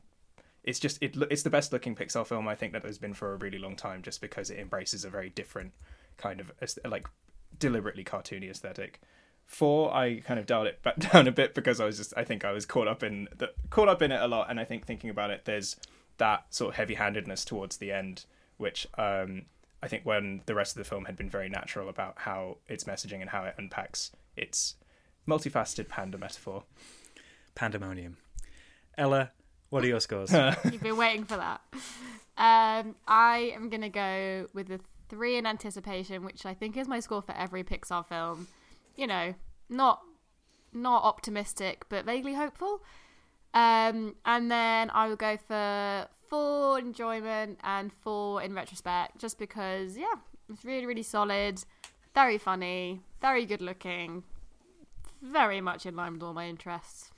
it's 0.64 0.80
just 0.80 1.02
it 1.02 1.16
it's 1.32 1.44
the 1.44 1.50
best 1.50 1.74
looking 1.74 1.96
Pixar 1.96 2.28
film 2.28 2.48
I 2.48 2.56
think 2.56 2.74
that 2.74 2.84
there's 2.84 3.00
been 3.00 3.16
for 3.16 3.34
a 3.34 3.38
really 3.38 3.58
long 3.60 3.76
time, 3.76 4.04
just 4.04 4.22
because 4.22 4.52
it 4.52 4.60
embraces 4.60 5.04
a 5.04 5.10
very 5.10 5.30
different 5.30 5.74
kind 6.18 6.40
of 6.40 6.52
like 6.88 7.08
deliberately 7.58 8.04
cartoony 8.04 8.52
aesthetic. 8.52 9.02
Four 9.46 9.94
I 9.94 10.20
kind 10.22 10.40
of 10.40 10.46
dialed 10.46 10.68
it 10.68 10.82
back 10.84 10.98
down 11.12 11.28
a 11.28 11.32
bit 11.32 11.54
because 11.54 11.80
I 11.80 11.86
was 11.86 11.98
just 11.98 12.14
I 12.18 12.24
think 12.24 12.46
I 12.46 12.52
was 12.52 12.66
caught 12.66 12.88
up 12.88 13.04
in 13.04 13.28
the 13.36 13.52
caught 13.70 13.88
up 13.88 14.02
in 14.02 14.12
it 14.12 14.22
a 14.22 14.28
lot, 14.28 14.50
and 14.50 14.60
I 14.60 14.66
think 14.66 14.86
thinking 14.86 15.10
about 15.10 15.30
it, 15.32 15.46
there's 15.46 15.76
that 16.18 16.54
sort 16.54 16.70
of 16.70 16.76
heavy-handedness 16.76 17.44
towards 17.44 17.78
the 17.78 17.92
end, 17.92 18.26
which 18.58 18.88
um, 18.98 19.44
I 19.84 19.88
think 19.88 20.06
when 20.06 20.42
the 20.46 20.56
rest 20.56 20.78
of 20.78 20.84
the 20.84 20.90
film 20.90 21.06
had 21.06 21.18
been 21.18 21.30
very 21.30 21.50
natural 21.50 21.90
about 21.90 22.20
how 22.20 22.58
its 22.68 22.86
messaging 22.86 23.20
and 23.22 23.30
how 23.30 23.44
it 23.44 23.56
unpacks 23.58 24.12
its 24.38 24.76
multifaceted 25.28 25.90
panda 25.90 26.18
metaphor. 26.18 26.64
Pandemonium. 27.54 28.18
Ella, 28.98 29.32
what 29.70 29.84
are 29.84 29.88
your 29.88 30.00
scores? 30.00 30.32
You've 30.72 30.82
been 30.82 30.98
waiting 30.98 31.26
for 31.26 31.38
that. 31.38 31.62
Um, 32.38 32.96
I 33.08 33.54
am 33.56 33.70
gonna 33.70 33.90
go 33.90 34.48
with 34.54 34.68
the 34.68 34.80
three 35.10 35.38
in 35.38 35.46
anticipation, 35.46 36.24
which 36.24 36.46
I 36.46 36.54
think 36.54 36.78
is 36.78 36.88
my 36.88 37.00
score 37.00 37.22
for 37.22 37.34
every 37.34 37.64
Pixar 37.64 38.06
film. 38.06 38.48
You 38.96 39.08
know, 39.08 39.36
not 39.70 40.02
not 40.74 41.04
optimistic, 41.04 41.86
but 41.90 42.06
vaguely 42.06 42.34
hopeful. 42.34 42.82
Um, 43.54 44.16
and 44.26 44.52
then 44.52 44.90
I 44.90 45.08
will 45.08 45.16
go 45.16 45.38
for 45.38 46.08
four 46.28 46.78
enjoyment 46.78 47.60
and 47.64 47.92
four 47.94 48.42
in 48.42 48.54
retrospect, 48.54 49.18
just 49.18 49.40
because 49.40 49.98
yeah, 49.98 50.16
it's 50.50 50.66
really 50.66 50.86
really 50.86 51.04
solid, 51.04 51.64
very 52.14 52.38
funny, 52.38 53.02
very 53.22 53.46
good 53.46 53.62
looking, 53.62 54.24
very 55.22 55.62
much 55.62 55.86
in 55.86 55.96
line 55.96 56.14
with 56.14 56.24
all 56.24 56.34
my 56.34 56.48
interests. 56.48 57.12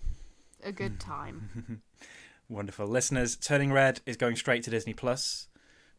A 0.63 0.71
good 0.71 0.99
time. 0.99 1.81
Wonderful. 2.49 2.87
Listeners, 2.87 3.35
Turning 3.35 3.71
Red 3.71 4.01
is 4.05 4.15
going 4.15 4.35
straight 4.35 4.63
to 4.63 4.69
Disney 4.69 4.93
Plus 4.93 5.47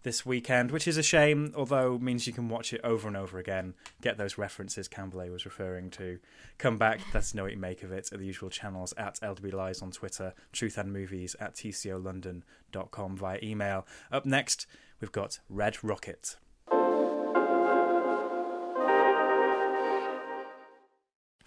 this 0.03 0.25
weekend, 0.25 0.71
which 0.71 0.87
is 0.87 0.97
a 0.97 1.03
shame, 1.03 1.53
although 1.57 1.99
means 1.99 2.27
you 2.27 2.33
can 2.33 2.49
watch 2.49 2.73
it 2.73 2.81
over 2.85 3.09
and 3.09 3.17
over 3.17 3.39
again, 3.39 3.75
get 4.01 4.17
those 4.17 4.39
references 4.39 4.89
Campbell 4.89 5.29
was 5.31 5.45
referring 5.45 5.91
to. 5.91 6.19
Come 6.59 6.79
back, 6.79 7.01
let 7.09 7.17
us 7.17 7.35
know 7.35 7.43
what 7.45 7.53
you 7.53 7.59
make 7.59 7.83
of 7.83 7.93
it 7.93 8.09
at 8.13 8.19
the 8.19 8.27
usual 8.27 8.51
channels 8.51 8.95
at 8.97 9.19
LW 9.21 9.53
Lies 9.53 9.83
on 9.83 9.91
Twitter, 9.91 10.35
Truth 10.53 10.79
and 10.79 10.93
Movies 10.93 11.35
at 11.41 11.55
tcolondon.com 11.55 13.17
via 13.17 13.39
email. 13.43 13.87
Up 14.13 14.25
next, 14.25 14.67
we've 15.01 15.13
got 15.13 15.41
Red 15.49 15.83
Rocket. 15.83 16.37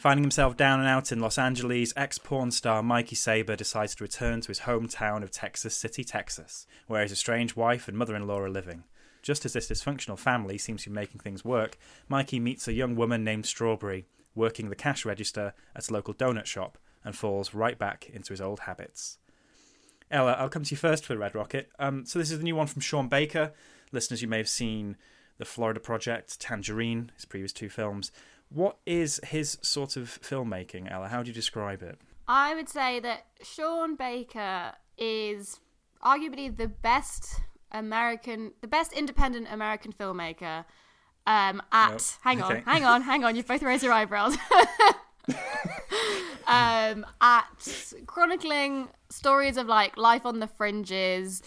Finding 0.02 0.24
himself 0.24 0.58
down 0.58 0.80
and 0.80 0.90
out 0.90 1.12
in 1.12 1.20
Los 1.20 1.38
Angeles, 1.38 1.94
ex 1.96 2.18
porn 2.18 2.50
star 2.50 2.82
Mikey 2.82 3.16
Saber 3.16 3.56
decides 3.56 3.94
to 3.94 4.04
return 4.04 4.42
to 4.42 4.48
his 4.48 4.62
hometown 4.62 5.22
of 5.22 5.30
Texas 5.30 5.78
City, 5.78 6.04
Texas, 6.04 6.66
where 6.88 7.04
his 7.04 7.12
estranged 7.12 7.56
wife 7.56 7.88
and 7.88 7.96
mother 7.96 8.16
in 8.16 8.26
law 8.26 8.40
are 8.40 8.50
living. 8.50 8.84
Just 9.22 9.46
as 9.46 9.54
this 9.54 9.70
dysfunctional 9.70 10.18
family 10.18 10.58
seems 10.58 10.82
to 10.82 10.90
be 10.90 10.96
making 10.96 11.20
things 11.20 11.46
work, 11.46 11.78
Mikey 12.10 12.40
meets 12.40 12.68
a 12.68 12.74
young 12.74 12.96
woman 12.96 13.24
named 13.24 13.46
Strawberry, 13.46 14.08
working 14.34 14.70
the 14.70 14.76
cash 14.76 15.06
register 15.06 15.54
at 15.76 15.88
a 15.88 15.94
local 15.94 16.16
donut 16.16 16.48
shop, 16.48 16.80
and 17.06 17.16
falls 17.16 17.54
right 17.54 17.78
back 17.78 18.10
into 18.12 18.34
his 18.34 18.42
old 18.42 18.62
habits. 18.62 19.20
Ella, 20.10 20.32
I'll 20.32 20.50
come 20.50 20.64
to 20.64 20.72
you 20.72 20.78
first 20.78 21.06
for 21.06 21.16
Red 21.16 21.36
Rocket. 21.36 21.70
Um, 21.78 22.08
so, 22.08 22.18
this 22.18 22.32
is 22.32 22.40
the 22.40 22.44
new 22.44 22.56
one 22.56 22.66
from 22.66 22.82
Sean 22.82 23.08
Baker. 23.08 23.54
Listeners, 23.92 24.24
you 24.24 24.28
may 24.28 24.40
have 24.40 24.50
seen 24.50 24.98
The 25.38 25.46
Florida 25.46 25.80
Project, 25.80 26.40
Tangerine, 26.40 27.12
his 27.16 27.26
previous 27.26 27.54
two 27.54 27.70
films. 27.70 28.12
What 28.54 28.78
is 28.86 29.20
his 29.24 29.58
sort 29.62 29.96
of 29.96 30.20
filmmaking, 30.22 30.92
Ella? 30.92 31.08
How 31.08 31.24
do 31.24 31.30
you 31.30 31.34
describe 31.34 31.82
it? 31.82 31.98
I 32.28 32.54
would 32.54 32.68
say 32.70 33.00
that 33.00 33.26
Sean 33.44 33.96
Baker 33.96 34.74
is 34.98 35.60
arguably 36.04 36.56
the 36.56 36.68
best 36.68 37.40
American, 37.72 38.52
the 38.62 38.68
best 38.68 38.92
independent 38.94 39.48
American 39.50 39.94
filmmaker. 39.94 40.66
Um, 41.26 41.62
at 41.72 41.92
Nope. 41.92 42.02
hang 42.24 42.42
on, 42.42 42.52
Okay. 42.52 42.64
hang 42.66 42.84
on, 42.84 43.02
hang 43.04 43.24
on. 43.24 43.36
You've 43.36 43.48
both 43.48 43.62
raised 43.64 43.84
your 43.84 43.94
eyebrows. 43.94 44.36
um, 46.48 47.06
at 47.22 47.84
chronicling 48.08 48.90
stories 49.10 49.58
of 49.58 49.68
like 49.68 49.96
life 49.98 50.26
on 50.26 50.40
the 50.40 50.48
fringes, 50.48 51.42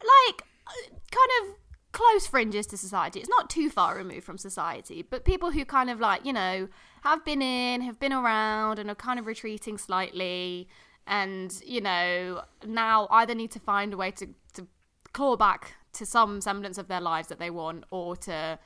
like 0.00 0.42
uh, 0.66 0.72
kind 1.10 1.30
of 1.48 1.54
close 1.92 2.26
fringes 2.26 2.66
to 2.68 2.76
society. 2.76 3.20
It's 3.20 3.28
not 3.28 3.50
too 3.50 3.70
far 3.70 3.96
removed 3.96 4.24
from 4.24 4.38
society, 4.38 5.02
but 5.02 5.24
people 5.24 5.50
who 5.50 5.64
kind 5.64 5.90
of 5.90 6.00
like, 6.00 6.24
you 6.24 6.32
know, 6.32 6.68
have 7.02 7.24
been 7.24 7.42
in, 7.42 7.80
have 7.82 7.98
been 7.98 8.12
around, 8.12 8.78
and 8.78 8.90
are 8.90 8.94
kind 8.94 9.18
of 9.18 9.26
retreating 9.26 9.78
slightly, 9.78 10.68
and, 11.06 11.60
you 11.64 11.80
know, 11.80 12.42
now 12.64 13.08
either 13.10 13.34
need 13.34 13.50
to 13.52 13.60
find 13.60 13.92
a 13.92 13.96
way 13.96 14.10
to, 14.12 14.28
to 14.54 14.66
claw 15.12 15.36
back 15.36 15.74
to 15.92 16.06
some 16.06 16.40
semblance 16.40 16.78
of 16.78 16.88
their 16.88 17.00
lives 17.00 17.28
that 17.28 17.38
they 17.38 17.50
want 17.50 17.84
or 17.90 18.16
to 18.16 18.58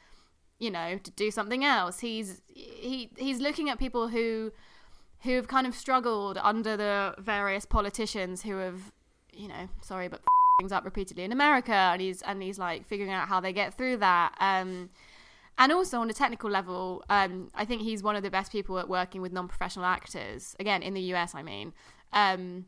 you 0.58 0.70
know 0.70 0.98
to 0.98 1.10
do 1.10 1.30
something 1.30 1.64
else 1.64 2.00
he's 2.00 2.42
he 2.46 3.10
he's 3.16 3.40
looking 3.40 3.68
at 3.68 3.78
people 3.78 4.08
who 4.08 4.52
who've 5.22 5.48
kind 5.48 5.66
of 5.66 5.74
struggled 5.74 6.38
under 6.42 6.76
the 6.76 7.14
various 7.18 7.64
politicians 7.64 8.42
who 8.42 8.56
have 8.56 8.92
you 9.32 9.48
know 9.48 9.68
sorry 9.82 10.08
but 10.08 10.20
things 10.58 10.72
up 10.72 10.84
repeatedly 10.84 11.24
in 11.24 11.32
America 11.32 11.72
and 11.72 12.00
he's 12.00 12.22
and 12.22 12.42
he's 12.42 12.58
like 12.58 12.86
figuring 12.86 13.12
out 13.12 13.28
how 13.28 13.40
they 13.40 13.52
get 13.52 13.74
through 13.74 13.96
that 13.96 14.34
um 14.40 14.90
and 15.58 15.72
also 15.72 16.00
on 16.00 16.08
a 16.10 16.12
technical 16.12 16.50
level 16.50 17.04
um 17.10 17.50
I 17.54 17.64
think 17.64 17.82
he's 17.82 18.02
one 18.02 18.16
of 18.16 18.22
the 18.22 18.30
best 18.30 18.52
people 18.52 18.78
at 18.78 18.88
working 18.88 19.20
with 19.20 19.32
non-professional 19.32 19.84
actors 19.84 20.54
again 20.60 20.82
in 20.82 20.94
the 20.94 21.00
US 21.14 21.34
I 21.34 21.42
mean 21.42 21.72
um 22.12 22.66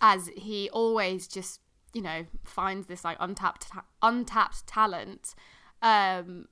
as 0.00 0.30
he 0.36 0.70
always 0.70 1.28
just 1.28 1.60
you 1.92 2.02
know 2.02 2.24
finds 2.44 2.86
this 2.86 3.04
like 3.04 3.16
untapped 3.20 3.66
untapped 4.02 4.66
talent 4.66 5.34
um 5.82 6.46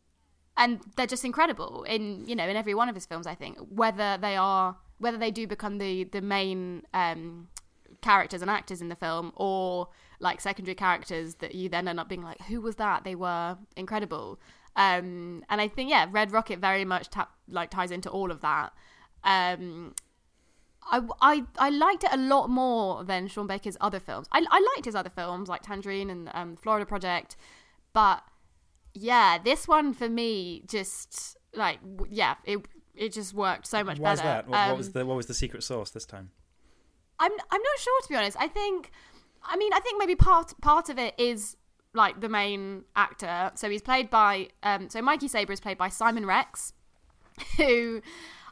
and 0.57 0.81
they're 0.97 1.07
just 1.07 1.25
incredible 1.25 1.85
in 1.85 2.27
you 2.27 2.35
know 2.35 2.47
in 2.49 2.57
every 2.57 2.75
one 2.75 2.89
of 2.89 2.95
his 2.95 3.07
films 3.07 3.27
i 3.27 3.35
think 3.35 3.57
whether 3.71 4.19
they 4.21 4.37
are 4.37 4.77
whether 4.99 5.17
they 5.17 5.31
do 5.31 5.47
become 5.47 5.79
the 5.79 6.05
the 6.05 6.21
main 6.21 6.83
um 6.93 7.47
characters 8.01 8.43
and 8.43 8.51
actors 8.51 8.81
in 8.81 8.89
the 8.89 8.97
film 8.97 9.33
or 9.37 9.89
like 10.21 10.41
secondary 10.41 10.75
characters 10.75 11.37
that 11.37 11.55
you 11.55 11.69
then 11.69 11.87
end 11.89 12.01
up 12.01 12.09
being 12.09 12.23
like 12.23 12.41
who 12.43 12.61
was 12.61 12.77
that 12.77 13.05
they 13.05 13.15
were 13.15 13.57
incredible 13.77 14.39
um 14.77 15.45
and 15.49 15.61
i 15.61 15.69
think 15.69 15.89
yeah 15.91 16.07
red 16.11 16.33
rocket 16.33 16.59
very 16.59 16.85
much 16.85 17.09
tap, 17.11 17.31
like 17.49 17.71
ties 17.71 17.91
into 17.91 18.11
all 18.11 18.31
of 18.31 18.41
that 18.41 18.73
um 19.25 19.95
I, 20.91 21.03
I, 21.21 21.45
I 21.59 21.69
liked 21.71 22.05
it 22.05 22.11
a 22.13 22.17
lot 22.17 22.49
more 22.49 23.05
than 23.05 23.29
Sean 23.29 23.47
Baker's 23.47 23.77
other 23.79 24.01
films. 24.01 24.27
I, 24.33 24.39
I 24.51 24.73
liked 24.75 24.87
his 24.87 24.95
other 24.95 25.11
films 25.11 25.47
like 25.47 25.61
Tangerine 25.61 26.09
and 26.09 26.31
um, 26.33 26.57
Florida 26.57 26.87
Project, 26.87 27.37
but 27.93 28.23
yeah, 28.95 29.37
this 29.37 29.69
one 29.69 29.93
for 29.93 30.09
me 30.09 30.63
just 30.67 31.37
like 31.55 31.81
w- 31.83 32.11
yeah, 32.11 32.37
it 32.45 32.67
it 32.95 33.13
just 33.13 33.35
worked 33.35 33.67
so 33.67 33.85
much 33.85 33.99
Why 33.99 34.15
is 34.15 34.21
better. 34.21 34.29
that? 34.29 34.49
What, 34.49 34.67
what 34.69 34.77
was 34.79 34.87
Um, 34.87 34.93
the 34.95 35.05
what 35.05 35.17
was 35.19 35.27
the 35.27 35.35
secret 35.35 35.63
sauce 35.63 35.91
this 35.91 36.07
time? 36.07 36.31
I'm 37.19 37.33
I'm 37.33 37.63
not 37.63 37.79
sure 37.79 38.01
to 38.03 38.09
be 38.09 38.17
honest. 38.17 38.39
I 38.41 38.49
think 38.49 38.91
I 39.49 39.57
mean 39.57 39.73
I 39.73 39.81
think 39.81 39.99
maybe 39.99 40.15
part 40.15 40.53
part 40.61 40.89
of 40.89 40.99
it 40.99 41.15
is 41.19 41.57
like 41.95 42.21
the 42.21 42.29
main 42.29 42.85
actor. 42.95 43.51
So 43.55 43.69
he's 43.71 43.83
played 43.83 44.11
by 44.11 44.49
um 44.63 44.89
so 44.89 45.03
Mikey 45.03 45.29
Saber 45.29 45.53
is 45.53 45.61
played 45.61 45.79
by 45.79 45.89
Simon 45.89 46.27
Rex, 46.27 46.75
who 47.57 48.03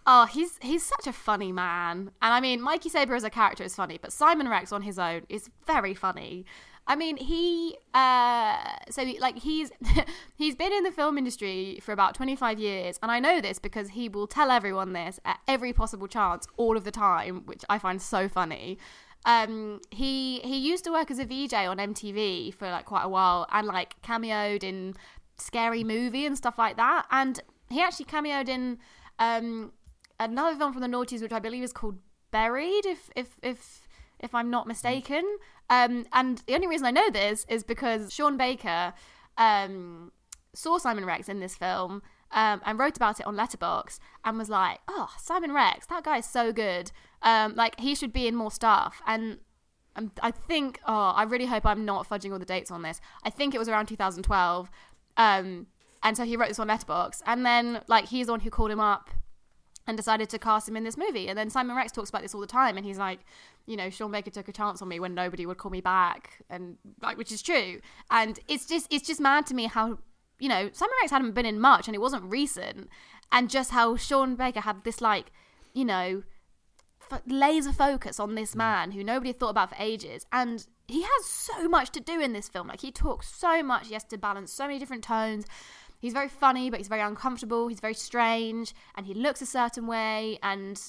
oh 0.07 0.27
he's 0.27 0.59
he's 0.63 0.83
such 0.83 1.07
a 1.07 1.13
funny 1.13 1.53
man. 1.53 2.11
And 2.23 2.35
I 2.35 2.41
mean 2.41 2.61
Mikey 2.61 2.89
Saber 2.89 3.15
as 3.15 3.25
a 3.25 3.31
character 3.31 3.63
is 3.65 3.75
funny, 3.75 3.99
but 4.01 4.13
Simon 4.13 4.49
Rex 4.49 4.73
on 4.73 4.83
his 4.83 4.99
own 4.99 5.23
is 5.29 5.51
very 5.67 5.95
funny. 5.95 6.47
I 6.89 6.95
mean 6.95 7.17
he 7.17 7.77
uh 7.95 8.57
so 8.91 9.03
like 9.21 9.39
he's 9.39 9.71
he's 10.37 10.55
been 10.55 10.73
in 10.73 10.85
the 10.85 10.93
film 10.93 11.19
industry 11.19 11.79
for 11.83 11.93
about 11.93 12.15
25 12.15 12.61
years 12.61 12.99
and 13.03 13.11
I 13.11 13.19
know 13.19 13.41
this 13.41 13.59
because 13.59 13.91
he 13.91 14.09
will 14.09 14.29
tell 14.29 14.51
everyone 14.53 14.93
this 14.93 15.19
at 15.25 15.41
every 15.49 15.73
possible 15.73 16.07
chance 16.07 16.47
all 16.57 16.77
of 16.77 16.85
the 16.85 16.93
time, 16.93 17.43
which 17.45 17.65
I 17.69 17.79
find 17.79 18.01
so 18.01 18.29
funny 18.29 18.79
um 19.27 19.81
he 19.91 20.39
he 20.41 20.57
used 20.57 20.85
to 20.85 20.91
work 20.91 21.11
as 21.11 21.19
a 21.19 21.25
VJ 21.25 21.53
on 21.55 21.77
MTV 21.77 22.55
for 22.55 22.71
like 22.71 22.87
quite 22.87 23.03
a 23.03 23.09
while 23.09 23.47
and 23.53 23.67
like 23.67 24.01
cameoed 24.03 24.63
in 24.63 24.95
scary 25.37 25.85
movie 25.85 26.25
and 26.25 26.37
stuff 26.37 26.57
like 26.57 26.77
that 26.77 27.07
and 27.11 27.41
he 27.69 27.83
actually 27.83 28.07
cameoed 28.07 28.49
in 28.49 28.79
um 29.19 29.73
another 30.19 30.57
film 30.57 30.73
from 30.73 30.81
the 30.81 30.89
noughties 30.89 31.21
which 31.21 31.33
I 31.33 31.41
believe 31.41 31.63
is 31.63 31.73
called 31.73 31.99
Buried 32.31 32.87
if 32.87 33.11
if 33.15 33.37
if 33.43 33.89
if 34.21 34.35
I'm 34.35 34.49
not 34.49 34.67
mistaken 34.67 35.25
um 35.69 36.07
and 36.13 36.39
the 36.47 36.55
only 36.55 36.69
reason 36.69 36.87
I 36.87 36.91
know 36.91 37.11
this 37.11 37.45
is 37.49 37.65
because 37.65 38.15
Sean 38.15 38.37
Baker 38.37 38.95
um 39.37 40.13
saw 40.55 40.79
Simon 40.79 41.05
Rex 41.05 41.29
in 41.29 41.41
this 41.41 41.57
film 41.57 42.03
um, 42.33 42.61
and 42.65 42.79
wrote 42.79 42.97
about 42.97 43.21
it 43.21 43.27
on 43.27 43.37
Letterboxd 43.37 43.99
and 44.25 44.39
was 44.39 44.49
like, 44.49 44.81
"Oh, 44.89 45.11
Simon 45.19 45.53
Rex, 45.53 45.87
that 45.87 46.05
guy 46.05 46.19
is 46.19 46.27
so 46.27 46.53
good. 46.53 46.91
Um, 47.23 47.55
like 47.55 47.81
he 47.81 47.95
should 47.95 48.13
be 48.13 48.27
in 48.27 48.37
more 48.37 48.51
stuff." 48.51 49.01
And 49.07 49.39
um, 49.97 50.13
I 50.23 50.31
think, 50.31 50.81
oh, 50.87 51.11
I 51.17 51.25
really 51.25 51.47
hope 51.47 51.65
I'm 51.67 51.85
not 51.85 52.09
fudging 52.09 52.33
all 52.33 52.39
the 52.39 52.45
dates 52.45 52.71
on 52.71 52.83
this. 52.83 53.01
I 53.25 53.31
think 53.31 53.55
it 53.55 53.59
was 53.59 53.69
around 53.69 53.87
2012. 53.87 54.71
Um, 55.17 55.67
and 56.03 56.17
so 56.17 56.25
he 56.25 56.37
wrote 56.37 56.49
this 56.49 56.59
on 56.59 56.69
Letterboxd, 56.69 57.23
and 57.27 57.45
then 57.45 57.81
like 57.89 58.09
he's 58.09 58.27
the 58.27 58.33
one 58.33 58.41
who 58.41 58.51
called 58.51 58.71
him 58.71 58.81
up 58.81 59.11
and 59.89 59.97
decided 59.97 60.29
to 60.29 60.39
cast 60.39 60.69
him 60.69 60.77
in 60.77 60.85
this 60.85 60.97
movie. 60.97 61.29
And 61.29 61.39
then 61.39 61.49
Simon 61.49 61.77
Rex 61.77 61.93
talks 61.93 62.11
about 62.11 62.23
this 62.23 62.35
all 62.35 62.41
the 62.41 62.47
time, 62.47 62.77
and 62.77 62.85
he's 62.85 62.99
like, 62.99 63.21
you 63.67 63.77
know, 63.77 63.89
Sean 63.89 64.11
Baker 64.11 64.31
took 64.31 64.49
a 64.49 64.53
chance 64.53 64.83
on 64.83 64.89
me 64.89 65.01
when 65.01 65.15
nobody 65.15 65.47
would 65.47 65.59
call 65.59 65.71
me 65.71 65.81
back, 65.81 66.43
and 66.51 66.77
like, 67.01 67.17
which 67.17 67.33
is 67.33 67.43
true. 67.43 67.81
And 68.11 68.39
it's 68.49 68.67
just, 68.67 68.87
it's 68.91 69.07
just 69.07 69.21
mad 69.21 69.47
to 69.47 69.55
me 69.55 69.67
how, 69.67 69.99
you 70.39 70.49
know, 70.49 70.71
Simon 70.73 70.95
Rex 71.01 71.11
hadn't 71.11 71.33
been 71.33 71.47
in 71.47 71.59
much, 71.59 71.89
and 71.89 71.95
it 71.95 72.01
wasn't 72.01 72.25
recent, 72.25 72.89
and 73.33 73.49
just 73.49 73.71
how 73.71 73.97
Sean 73.97 74.37
Baker 74.37 74.61
had 74.61 74.85
this 74.85 75.01
like 75.01 75.33
you 75.77 75.85
know, 75.85 76.23
f- 77.11 77.23
laser 77.27 77.73
focus 77.73 78.19
on 78.21 78.35
this 78.35 78.55
man 78.55 78.93
who 78.93 79.03
nobody 79.05 79.33
thought 79.33 79.51
about 79.51 79.71
for 79.71 79.77
ages. 79.79 80.27
And 80.33 80.67
he 80.89 81.03
has 81.03 81.25
so 81.25 81.69
much 81.69 81.91
to 81.91 82.01
do 82.01 82.21
in 82.21 82.33
this 82.33 82.49
film. 82.49 82.69
Like, 82.69 82.81
he 82.81 82.93
talks 82.93 83.29
so 83.29 83.63
much. 83.63 83.89
He 83.89 83.95
has 83.95 84.05
to 84.05 84.19
balance 84.19 84.53
so 84.53 84.67
many 84.67 84.79
different 84.79 85.05
tones. 85.05 85.47
He's 85.99 86.13
very 86.13 86.29
funny, 86.29 86.71
but 86.71 86.79
he's 86.79 86.89
very 86.89 87.01
uncomfortable. 87.01 87.69
He's 87.69 87.81
very 87.81 87.95
strange, 87.95 88.75
and 88.95 89.07
he 89.07 89.15
looks 89.15 89.41
a 89.41 89.47
certain 89.47 89.87
way. 89.87 90.39
And 90.43 90.81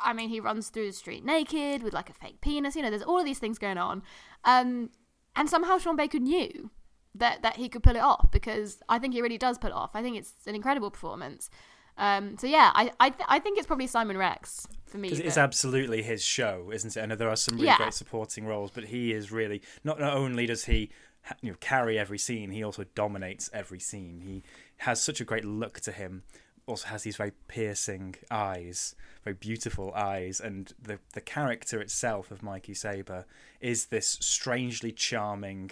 I 0.00 0.12
mean, 0.12 0.28
he 0.28 0.40
runs 0.40 0.68
through 0.68 0.88
the 0.88 0.92
street 0.92 1.24
naked 1.24 1.82
with 1.82 1.94
like 1.94 2.10
a 2.10 2.12
fake 2.12 2.40
penis. 2.40 2.76
You 2.76 2.82
know, 2.82 2.90
there's 2.90 3.02
all 3.02 3.18
of 3.18 3.24
these 3.24 3.38
things 3.38 3.58
going 3.58 3.78
on. 3.78 4.02
Um, 4.44 4.90
and 5.36 5.48
somehow 5.48 5.78
Sean 5.78 5.96
Baker 5.96 6.18
knew 6.18 6.70
that 7.14 7.42
that 7.42 7.56
he 7.56 7.68
could 7.68 7.82
pull 7.82 7.96
it 7.96 8.02
off 8.02 8.30
because 8.30 8.82
I 8.88 8.98
think 8.98 9.14
he 9.14 9.22
really 9.22 9.38
does 9.38 9.58
pull 9.58 9.70
it 9.70 9.76
off. 9.76 9.92
I 9.94 10.02
think 10.02 10.16
it's 10.16 10.34
an 10.46 10.54
incredible 10.54 10.90
performance. 10.90 11.50
Um, 11.98 12.36
so 12.38 12.46
yeah, 12.46 12.70
I 12.74 12.90
I, 13.00 13.10
th- 13.10 13.26
I 13.28 13.38
think 13.40 13.58
it's 13.58 13.66
probably 13.66 13.86
Simon 13.88 14.16
Rex 14.16 14.66
for 14.86 14.98
me. 14.98 15.08
Because 15.08 15.20
it's 15.24 15.36
absolutely 15.36 16.02
his 16.02 16.24
show, 16.24 16.70
isn't 16.72 16.96
it? 16.96 17.00
I 17.00 17.06
know 17.06 17.16
there 17.16 17.28
are 17.28 17.36
some 17.36 17.56
really 17.56 17.66
Yeah. 17.66 17.76
great 17.76 17.94
supporting 17.94 18.46
roles, 18.46 18.70
but 18.70 18.84
he 18.84 19.12
is 19.12 19.30
really 19.32 19.60
not. 19.84 19.98
Not 20.00 20.14
only 20.14 20.46
does 20.46 20.64
he 20.66 20.90
ha- 21.24 21.34
you 21.42 21.50
know 21.50 21.56
carry 21.60 21.98
every 21.98 22.18
scene, 22.18 22.50
he 22.50 22.62
also 22.62 22.84
dominates 22.94 23.50
every 23.52 23.80
scene. 23.80 24.20
He 24.24 24.42
has 24.78 25.02
such 25.02 25.20
a 25.20 25.24
great 25.24 25.44
look 25.44 25.80
to 25.80 25.92
him. 25.92 26.22
Also 26.66 26.88
has 26.88 27.02
these 27.02 27.16
very 27.16 27.32
piercing 27.48 28.14
eyes, 28.30 28.94
very 29.24 29.34
beautiful 29.34 29.92
eyes, 29.94 30.38
and 30.40 30.72
the 30.80 30.98
the 31.14 31.20
character 31.20 31.80
itself 31.80 32.30
of 32.30 32.42
Mikey 32.42 32.74
Saber 32.74 33.24
is 33.60 33.86
this 33.86 34.18
strangely 34.20 34.92
charming 34.92 35.70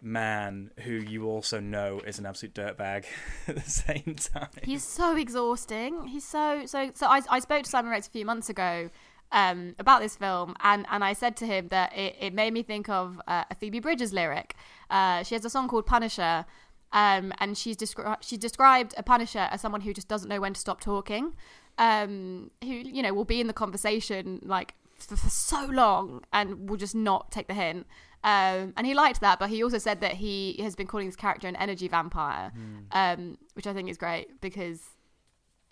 man 0.00 0.70
who 0.80 0.92
you 0.92 1.26
also 1.26 1.60
know 1.60 2.00
is 2.06 2.18
an 2.18 2.26
absolute 2.26 2.54
dirtbag 2.54 3.04
at 3.48 3.56
the 3.56 3.70
same 3.70 4.16
time. 4.16 4.48
He's 4.62 4.84
so 4.84 5.16
exhausting. 5.16 6.06
He's 6.06 6.26
so 6.26 6.62
so 6.66 6.90
so. 6.94 7.06
I 7.06 7.22
I 7.28 7.40
spoke 7.40 7.64
to 7.64 7.70
Simon 7.70 7.90
Rex 7.90 8.06
a 8.06 8.10
few 8.10 8.24
months 8.24 8.48
ago. 8.48 8.90
Um, 9.30 9.74
about 9.78 10.00
this 10.00 10.16
film, 10.16 10.56
and, 10.60 10.86
and 10.90 11.04
I 11.04 11.12
said 11.12 11.36
to 11.36 11.46
him 11.46 11.68
that 11.68 11.94
it, 11.94 12.16
it 12.18 12.32
made 12.32 12.54
me 12.54 12.62
think 12.62 12.88
of 12.88 13.20
uh, 13.28 13.44
a 13.50 13.54
Phoebe 13.54 13.78
Bridgers 13.78 14.10
lyric. 14.10 14.54
Uh, 14.88 15.22
she 15.22 15.34
has 15.34 15.44
a 15.44 15.50
song 15.50 15.68
called 15.68 15.84
Punisher, 15.84 16.46
um, 16.92 17.34
and 17.38 17.58
she's 17.58 17.76
descri- 17.76 18.16
she 18.22 18.38
described 18.38 18.94
a 18.96 19.02
Punisher 19.02 19.46
as 19.50 19.60
someone 19.60 19.82
who 19.82 19.92
just 19.92 20.08
doesn't 20.08 20.30
know 20.30 20.40
when 20.40 20.54
to 20.54 20.60
stop 20.60 20.80
talking, 20.80 21.34
um, 21.76 22.50
who 22.62 22.70
you 22.70 23.02
know 23.02 23.12
will 23.12 23.26
be 23.26 23.38
in 23.38 23.48
the 23.48 23.52
conversation 23.52 24.40
like 24.42 24.72
for, 24.98 25.16
for 25.16 25.28
so 25.28 25.66
long 25.66 26.22
and 26.32 26.68
will 26.68 26.76
just 26.76 26.94
not 26.94 27.30
take 27.30 27.48
the 27.48 27.54
hint. 27.54 27.86
Um, 28.24 28.72
and 28.76 28.86
he 28.86 28.94
liked 28.94 29.20
that, 29.20 29.38
but 29.38 29.48
he 29.48 29.62
also 29.62 29.78
said 29.78 30.00
that 30.00 30.14
he 30.14 30.56
has 30.60 30.74
been 30.74 30.86
calling 30.86 31.06
this 31.06 31.16
character 31.16 31.46
an 31.46 31.56
energy 31.56 31.88
vampire, 31.88 32.52
um, 32.92 33.38
which 33.54 33.66
I 33.66 33.72
think 33.72 33.88
is 33.88 33.96
great 33.96 34.40
because, 34.40 34.82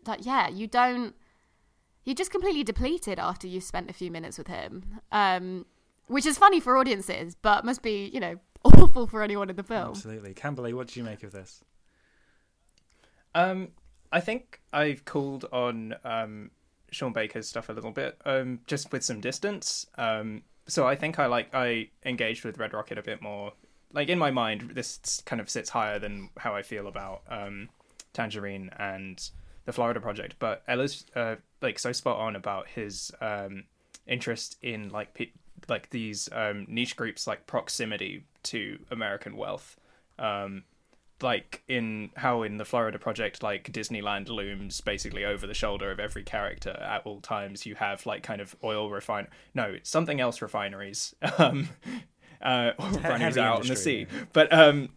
like, 0.07 0.25
yeah, 0.25 0.49
you 0.49 0.67
don't, 0.67 1.15
you're 2.05 2.15
just 2.15 2.31
completely 2.31 2.63
depleted 2.63 3.19
after 3.19 3.49
you've 3.49 3.65
spent 3.65 3.91
a 3.91 3.93
few 3.93 4.11
minutes 4.11 4.39
with 4.39 4.47
him, 4.47 5.01
um, 5.11 5.67
which 6.07 6.25
is 6.25 6.39
funny 6.39 6.61
for 6.61 6.77
audiences, 6.77 7.35
but 7.35 7.65
must 7.65 7.83
be, 7.83 8.11
you 8.13 8.21
know, 8.21 8.37
awful 8.65 9.07
for 9.07 9.23
anyone 9.23 9.51
in 9.51 9.57
the 9.57 9.65
film. 9.65 9.91
Absolutely, 9.91 10.33
Campbell. 10.33 10.71
What 10.75 10.89
do 10.89 11.01
you 11.01 11.05
make 11.05 11.23
of 11.25 11.33
this? 11.33 11.63
Um, 13.35 13.69
I 14.13 14.21
think 14.21 14.61
I've 14.73 15.05
called 15.05 15.47
on 15.53 15.95
um, 16.05 16.51
Sean 16.91 17.13
Baker's 17.13 17.49
stuff 17.49 17.69
a 17.69 17.73
little 17.73 17.91
bit, 17.91 18.21
um, 18.25 18.61
just 18.67 18.93
with 18.93 19.05
some 19.05 19.21
distance. 19.21 19.87
Um, 19.99 20.43
so 20.67 20.87
I 20.87 20.97
think 20.97 21.19
I 21.19 21.27
like 21.27 21.55
I 21.55 21.89
engaged 22.05 22.45
with 22.45 22.59
Red 22.59 22.73
Rocket 22.73 22.99
a 22.99 23.03
bit 23.03 23.23
more. 23.23 23.53
Like 23.93 24.09
in 24.09 24.19
my 24.19 24.31
mind, 24.31 24.73
this 24.75 25.23
kind 25.25 25.41
of 25.41 25.49
sits 25.49 25.71
higher 25.71 25.99
than 25.99 26.31
how 26.37 26.55
I 26.55 26.63
feel 26.63 26.87
about 26.87 27.23
um, 27.29 27.69
Tangerine 28.13 28.71
and 28.79 29.31
the 29.65 29.73
Florida 29.73 30.01
Project. 30.01 30.37
But 30.39 30.63
Ella's 30.69 31.05
uh, 31.15 31.37
like 31.63 31.79
so 31.79 31.93
spot 31.93 32.19
on 32.19 32.37
about 32.37 32.69
his 32.69 33.13
um, 33.21 33.65
interest 34.07 34.57
in 34.63 34.91
like 34.91 35.15
pe- 35.15 35.33
like 35.69 35.91
these 35.91 36.29
um, 36.33 36.67
niche 36.69 36.97
groups 36.97 37.27
like 37.27 37.47
proximity 37.47 38.25
to 38.45 38.79
American 38.91 39.37
wealth. 39.37 39.79
Um, 40.19 40.65
like 41.23 41.63
in 41.69 42.11
how 42.17 42.43
in 42.43 42.59
the 42.59 42.65
Florida 42.65 42.99
project, 42.99 43.43
like 43.43 43.73
Disneyland 43.73 44.29
looms 44.29 44.81
basically 44.81 45.25
over 45.25 45.47
the 45.47 45.55
shoulder 45.55 45.91
of 45.91 45.99
every 45.99 46.23
character 46.23 46.71
at 46.71 47.03
all 47.05 47.21
times. 47.21 47.67
You 47.67 47.75
have 47.77 48.05
like 48.07 48.23
kind 48.23 48.41
of 48.41 48.55
oil 48.63 48.91
refine 48.91 49.29
no 49.55 49.77
something 49.83 50.21
else 50.21 50.43
refineries, 50.43 51.15
um, 51.39 51.69
uh, 52.43 52.73
oil 52.81 52.91
refineries 52.91 53.39
out 53.39 53.63
in 53.63 53.69
the 53.69 53.77
sea, 53.77 54.07
but 54.33 54.53
um. 54.53 54.91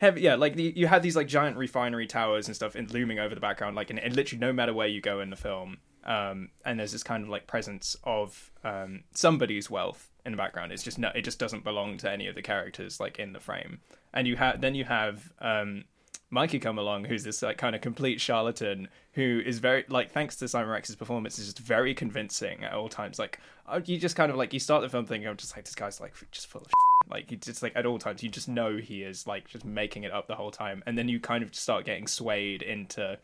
Heavy, 0.00 0.22
yeah, 0.22 0.34
like 0.34 0.56
the, 0.56 0.72
you 0.74 0.88
had 0.88 1.04
these 1.04 1.14
like 1.14 1.28
giant 1.28 1.56
refinery 1.56 2.08
towers 2.08 2.48
and 2.48 2.54
stuff 2.54 2.74
in, 2.74 2.88
looming 2.88 3.20
over 3.20 3.32
the 3.32 3.40
background, 3.40 3.76
like 3.76 3.90
and, 3.90 3.98
and 3.98 4.14
literally 4.14 4.40
no 4.40 4.52
matter 4.52 4.74
where 4.74 4.88
you 4.88 5.00
go 5.00 5.20
in 5.20 5.30
the 5.30 5.36
film, 5.36 5.78
um, 6.04 6.50
and 6.64 6.78
there's 6.78 6.92
this 6.92 7.02
kind 7.02 7.22
of 7.22 7.28
like 7.28 7.46
presence 7.46 7.96
of 8.04 8.50
um, 8.62 9.04
somebody's 9.12 9.70
wealth 9.70 10.10
in 10.24 10.32
the 10.32 10.38
background. 10.38 10.72
It's 10.72 10.82
just 10.82 10.98
no, 10.98 11.10
it 11.14 11.22
just 11.22 11.38
doesn't 11.38 11.64
belong 11.64 11.96
to 11.98 12.10
any 12.10 12.26
of 12.28 12.34
the 12.34 12.42
characters 12.42 13.00
like 13.00 13.18
in 13.18 13.32
the 13.32 13.40
frame. 13.40 13.80
And 14.12 14.26
you 14.26 14.36
have 14.36 14.60
then 14.60 14.74
you 14.74 14.84
have 14.84 15.32
um, 15.40 15.84
Mikey 16.30 16.58
come 16.58 16.78
along, 16.78 17.04
who's 17.04 17.24
this 17.24 17.42
like 17.42 17.58
kind 17.58 17.74
of 17.74 17.80
complete 17.80 18.20
charlatan 18.20 18.88
who 19.12 19.40
is 19.44 19.58
very 19.60 19.84
like 19.88 20.12
thanks 20.12 20.36
to 20.36 20.48
Simon 20.48 20.70
Rex's 20.70 20.96
performance, 20.96 21.38
is 21.38 21.46
just 21.46 21.58
very 21.58 21.94
convincing 21.94 22.64
at 22.64 22.72
all 22.72 22.88
times. 22.88 23.18
Like 23.18 23.38
uh, 23.66 23.80
you 23.84 23.98
just 23.98 24.16
kind 24.16 24.30
of 24.30 24.36
like 24.36 24.52
you 24.52 24.60
start 24.60 24.82
the 24.82 24.88
film 24.88 25.06
thinking, 25.06 25.28
I'm 25.28 25.36
just 25.36 25.56
like 25.56 25.64
this 25.64 25.74
guy's 25.74 26.00
like 26.00 26.14
just 26.30 26.48
full 26.48 26.62
of. 26.62 26.66
Shit. 26.66 27.10
Like 27.10 27.30
he 27.30 27.36
just 27.36 27.62
like 27.62 27.72
at 27.76 27.86
all 27.86 27.98
times, 27.98 28.22
you 28.22 28.30
just 28.30 28.48
know 28.48 28.76
he 28.76 29.02
is 29.02 29.26
like 29.26 29.48
just 29.48 29.64
making 29.64 30.04
it 30.04 30.12
up 30.12 30.26
the 30.26 30.34
whole 30.34 30.50
time, 30.50 30.82
and 30.86 30.98
then 30.98 31.08
you 31.08 31.20
kind 31.20 31.44
of 31.44 31.54
start 31.54 31.84
getting 31.84 32.06
swayed 32.06 32.62
into 32.62 33.18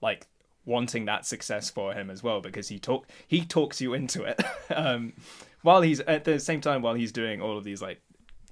like 0.00 0.26
wanting 0.66 1.06
that 1.06 1.24
success 1.24 1.70
for 1.70 1.94
him 1.94 2.10
as 2.10 2.22
well 2.22 2.40
because 2.40 2.68
he 2.68 2.78
talk 2.78 3.08
he 3.26 3.44
talks 3.44 3.80
you 3.80 3.94
into 3.94 4.22
it. 4.24 4.40
Um 4.74 5.12
while 5.62 5.80
he's 5.80 6.00
at 6.00 6.24
the 6.24 6.38
same 6.38 6.60
time 6.60 6.82
while 6.82 6.94
he's 6.94 7.12
doing 7.12 7.40
all 7.40 7.56
of 7.56 7.64
these 7.64 7.80
like 7.80 8.00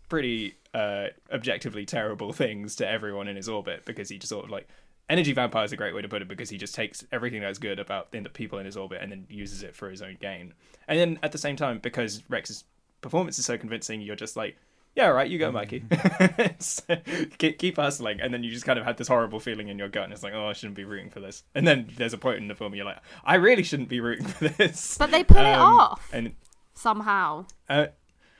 pretty 0.08 0.54
uh 0.72 1.08
objectively 1.32 1.84
terrible 1.84 2.32
things 2.32 2.76
to 2.76 2.88
everyone 2.88 3.26
in 3.26 3.36
his 3.36 3.48
orbit 3.48 3.84
because 3.84 4.08
he 4.08 4.16
just 4.16 4.30
sort 4.30 4.44
of 4.44 4.50
like 4.50 4.68
energy 5.08 5.32
vampire 5.32 5.64
is 5.64 5.72
a 5.72 5.76
great 5.76 5.94
way 5.94 6.02
to 6.02 6.08
put 6.08 6.22
it 6.22 6.28
because 6.28 6.50
he 6.50 6.56
just 6.56 6.74
takes 6.74 7.04
everything 7.12 7.40
that's 7.40 7.58
good 7.58 7.78
about 7.78 8.10
the 8.12 8.22
people 8.30 8.58
in 8.58 8.66
his 8.66 8.76
orbit 8.76 9.00
and 9.02 9.12
then 9.12 9.26
uses 9.28 9.62
it 9.62 9.74
for 9.74 9.90
his 9.90 10.00
own 10.00 10.16
gain. 10.20 10.54
And 10.88 10.98
then 10.98 11.18
at 11.22 11.32
the 11.32 11.38
same 11.38 11.56
time 11.56 11.78
because 11.82 12.22
rex's 12.28 12.64
performance 13.00 13.38
is 13.38 13.44
so 13.44 13.58
convincing 13.58 14.00
you're 14.00 14.16
just 14.16 14.36
like 14.36 14.56
yeah, 14.94 15.06
right, 15.08 15.28
you 15.28 15.38
go, 15.38 15.50
Mikey. 15.52 15.84
So, 16.58 16.96
keep, 17.38 17.58
keep 17.58 17.76
hustling, 17.76 18.20
and 18.20 18.32
then 18.32 18.42
you 18.44 18.50
just 18.50 18.64
kind 18.64 18.78
of 18.78 18.84
had 18.84 18.96
this 18.96 19.08
horrible 19.08 19.40
feeling 19.40 19.68
in 19.68 19.78
your 19.78 19.88
gut, 19.88 20.04
and 20.04 20.12
it's 20.12 20.22
like, 20.22 20.32
oh, 20.34 20.46
I 20.48 20.52
shouldn't 20.52 20.76
be 20.76 20.84
rooting 20.84 21.10
for 21.10 21.20
this. 21.20 21.42
And 21.54 21.66
then 21.66 21.88
there's 21.96 22.12
a 22.12 22.18
point 22.18 22.38
in 22.38 22.48
the 22.48 22.54
film 22.54 22.70
where 22.72 22.76
you're 22.76 22.86
like, 22.86 22.98
I 23.24 23.34
really 23.36 23.62
shouldn't 23.62 23.88
be 23.88 24.00
rooting 24.00 24.26
for 24.26 24.48
this. 24.48 24.96
But 24.98 25.10
they 25.10 25.24
pull 25.24 25.38
it 25.44 25.52
Um, 25.54 25.60
off 25.76 26.08
and 26.12 26.32
somehow. 26.74 27.46
uh, 27.68 27.86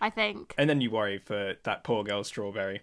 I 0.01 0.11
think. 0.11 0.55
and 0.59 0.69
then 0.69 0.81
you 0.81 0.91
worry 0.91 1.19
for 1.19 1.55
that 1.65 1.83
poor 1.85 2.05
girl, 2.05 2.25
Strawberry. 2.25 2.83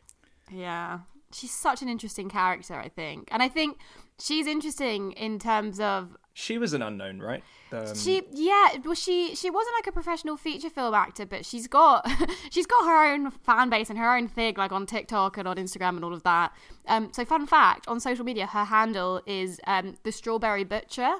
Yeah. 0.51 0.99
She's 1.33 1.51
such 1.51 1.81
an 1.81 1.87
interesting 1.89 2.29
character, 2.29 2.75
I 2.75 2.89
think. 2.89 3.29
And 3.31 3.41
I 3.41 3.47
think 3.47 3.77
she's 4.19 4.47
interesting 4.47 5.13
in 5.13 5.39
terms 5.39 5.79
of 5.79 6.17
She 6.41 6.57
was 6.57 6.73
an 6.73 6.81
unknown, 6.81 7.19
right? 7.19 7.43
Um, 7.71 7.95
she 7.95 8.23
yeah, 8.31 8.69
well 8.83 8.95
she 8.95 9.35
she 9.35 9.49
wasn't 9.51 9.75
like 9.77 9.87
a 9.87 9.91
professional 9.91 10.37
feature 10.37 10.71
film 10.71 10.93
actor, 10.93 11.25
but 11.25 11.45
she's 11.45 11.67
got 11.67 12.09
she's 12.49 12.65
got 12.65 12.85
her 12.85 13.13
own 13.13 13.29
fan 13.29 13.69
base 13.69 13.89
and 13.91 13.99
her 13.99 14.15
own 14.17 14.27
thing 14.27 14.55
like 14.57 14.71
on 14.71 14.85
TikTok 14.87 15.37
and 15.37 15.47
on 15.47 15.57
Instagram 15.57 15.95
and 15.97 16.03
all 16.03 16.13
of 16.13 16.23
that. 16.23 16.51
Um 16.87 17.11
so 17.13 17.23
fun 17.25 17.45
fact, 17.45 17.87
on 17.87 17.99
social 17.99 18.25
media 18.25 18.47
her 18.47 18.65
handle 18.65 19.21
is 19.27 19.59
um 19.67 19.95
the 20.03 20.11
Strawberry 20.11 20.63
Butcher. 20.63 21.13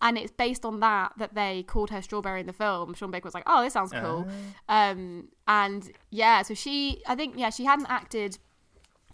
And 0.00 0.16
it's 0.16 0.30
based 0.30 0.64
on 0.64 0.78
that 0.78 1.12
that 1.16 1.34
they 1.34 1.64
called 1.64 1.90
her 1.90 2.00
Strawberry 2.00 2.38
in 2.38 2.46
the 2.46 2.52
film. 2.52 2.94
Sean 2.94 3.10
Baker 3.10 3.24
was 3.24 3.34
like, 3.34 3.42
"Oh, 3.48 3.64
this 3.64 3.72
sounds 3.72 3.90
cool," 4.00 4.28
um, 4.68 5.26
and 5.48 5.90
yeah. 6.10 6.42
So 6.42 6.54
she, 6.54 7.02
I 7.08 7.16
think, 7.16 7.34
yeah, 7.36 7.50
she 7.50 7.64
hadn't 7.64 7.90
acted 7.90 8.38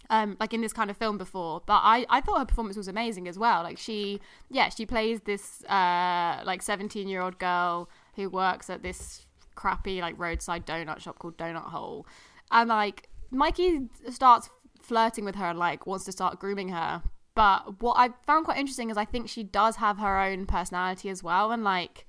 um, 0.09 0.37
like 0.39 0.53
in 0.53 0.61
this 0.61 0.73
kind 0.73 0.89
of 0.89 0.97
film 0.97 1.17
before. 1.17 1.61
But 1.65 1.81
I, 1.83 2.05
I 2.09 2.21
thought 2.21 2.39
her 2.39 2.45
performance 2.45 2.77
was 2.77 2.87
amazing 2.87 3.27
as 3.27 3.37
well. 3.37 3.63
Like 3.63 3.77
she, 3.77 4.19
yeah, 4.49 4.69
she 4.69 4.85
plays 4.85 5.21
this 5.21 5.63
uh, 5.65 6.41
like 6.45 6.61
17 6.61 7.07
year 7.07 7.21
old 7.21 7.39
girl 7.39 7.89
who 8.15 8.29
works 8.29 8.69
at 8.69 8.83
this 8.83 9.25
crappy 9.55 10.01
like 10.01 10.17
roadside 10.17 10.65
donut 10.65 10.99
shop 10.99 11.19
called 11.19 11.37
Donut 11.37 11.69
Hole, 11.69 12.05
and 12.51 12.69
like 12.69 13.09
Mikey 13.31 13.89
starts 14.09 14.49
flirting 14.81 15.25
with 15.25 15.35
her 15.35 15.45
and 15.45 15.59
like 15.59 15.87
wants 15.87 16.05
to 16.05 16.11
start 16.11 16.39
grooming 16.39 16.69
her. 16.69 17.01
But 17.33 17.81
what 17.81 17.95
I 17.97 18.09
found 18.25 18.45
quite 18.45 18.57
interesting 18.57 18.89
is 18.89 18.97
I 18.97 19.05
think 19.05 19.27
she 19.27 19.43
does 19.43 19.77
have 19.77 19.97
her 19.97 20.19
own 20.19 20.45
personality 20.45 21.09
as 21.09 21.21
well, 21.23 21.51
and 21.51 21.63
like 21.63 22.05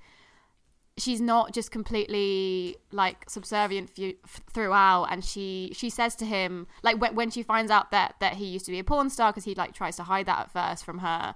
she's 0.97 1.21
not 1.21 1.53
just 1.53 1.71
completely 1.71 2.75
like 2.91 3.29
subservient 3.29 3.91
f- 3.97 4.41
throughout 4.51 5.05
and 5.05 5.23
she 5.23 5.71
she 5.73 5.89
says 5.89 6.15
to 6.15 6.25
him 6.25 6.67
like 6.83 6.99
when, 6.99 7.13
when 7.15 7.29
she 7.29 7.43
finds 7.43 7.71
out 7.71 7.91
that 7.91 8.15
that 8.19 8.33
he 8.33 8.45
used 8.45 8.65
to 8.65 8.71
be 8.71 8.79
a 8.79 8.83
porn 8.83 9.09
star 9.09 9.31
because 9.31 9.43
he 9.43 9.53
like 9.55 9.73
tries 9.73 9.95
to 9.95 10.03
hide 10.03 10.25
that 10.25 10.39
at 10.39 10.51
first 10.51 10.83
from 10.83 10.99
her 10.99 11.35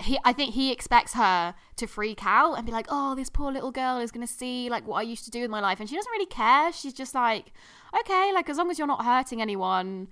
he 0.00 0.18
i 0.24 0.32
think 0.32 0.54
he 0.54 0.72
expects 0.72 1.14
her 1.14 1.54
to 1.76 1.86
freak 1.86 2.20
out 2.24 2.54
and 2.54 2.66
be 2.66 2.72
like 2.72 2.86
oh 2.88 3.14
this 3.14 3.30
poor 3.30 3.52
little 3.52 3.70
girl 3.70 3.98
is 3.98 4.10
gonna 4.10 4.26
see 4.26 4.68
like 4.68 4.86
what 4.86 4.96
i 4.96 5.02
used 5.02 5.24
to 5.24 5.30
do 5.30 5.44
in 5.44 5.50
my 5.50 5.60
life. 5.60 5.80
And 5.80 5.88
she 5.88 5.96
doesn't 5.96 6.10
really 6.10 6.26
care. 6.26 6.72
She's 6.72 6.92
just 6.92 7.14
like 7.14 7.52
okay 7.98 8.32
like 8.32 8.48
as 8.48 8.56
long 8.56 8.70
as 8.70 8.78
you're 8.78 8.88
not 8.88 9.04
hurting 9.04 9.40
anyone 9.40 10.08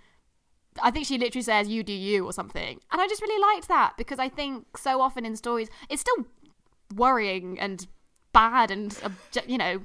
I 0.80 0.92
think 0.92 1.06
she 1.06 1.18
literally 1.18 1.42
says 1.42 1.66
"you 1.66 1.82
do 1.82 1.92
you" 1.92 2.24
or 2.24 2.32
something, 2.32 2.78
and 2.92 3.00
I 3.00 3.08
just 3.08 3.20
really 3.20 3.40
liked 3.40 3.66
that 3.66 3.94
because 3.96 4.20
I 4.20 4.28
think 4.28 4.78
so 4.78 5.00
often 5.00 5.24
in 5.24 5.34
stories 5.34 5.68
it's 5.88 6.02
still 6.02 6.26
worrying 6.94 7.58
and 7.58 7.86
bad 8.32 8.70
and 8.70 8.96
you 9.46 9.58
know 9.58 9.80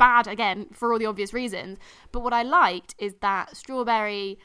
bad 0.00 0.26
again 0.26 0.66
for 0.72 0.92
all 0.92 0.98
the 0.98 1.06
obvious 1.06 1.34
reasons. 1.34 1.78
But 2.10 2.20
what 2.20 2.32
I 2.32 2.42
liked 2.42 2.94
is 2.98 3.14
that 3.20 3.54
Strawberry 3.54 4.38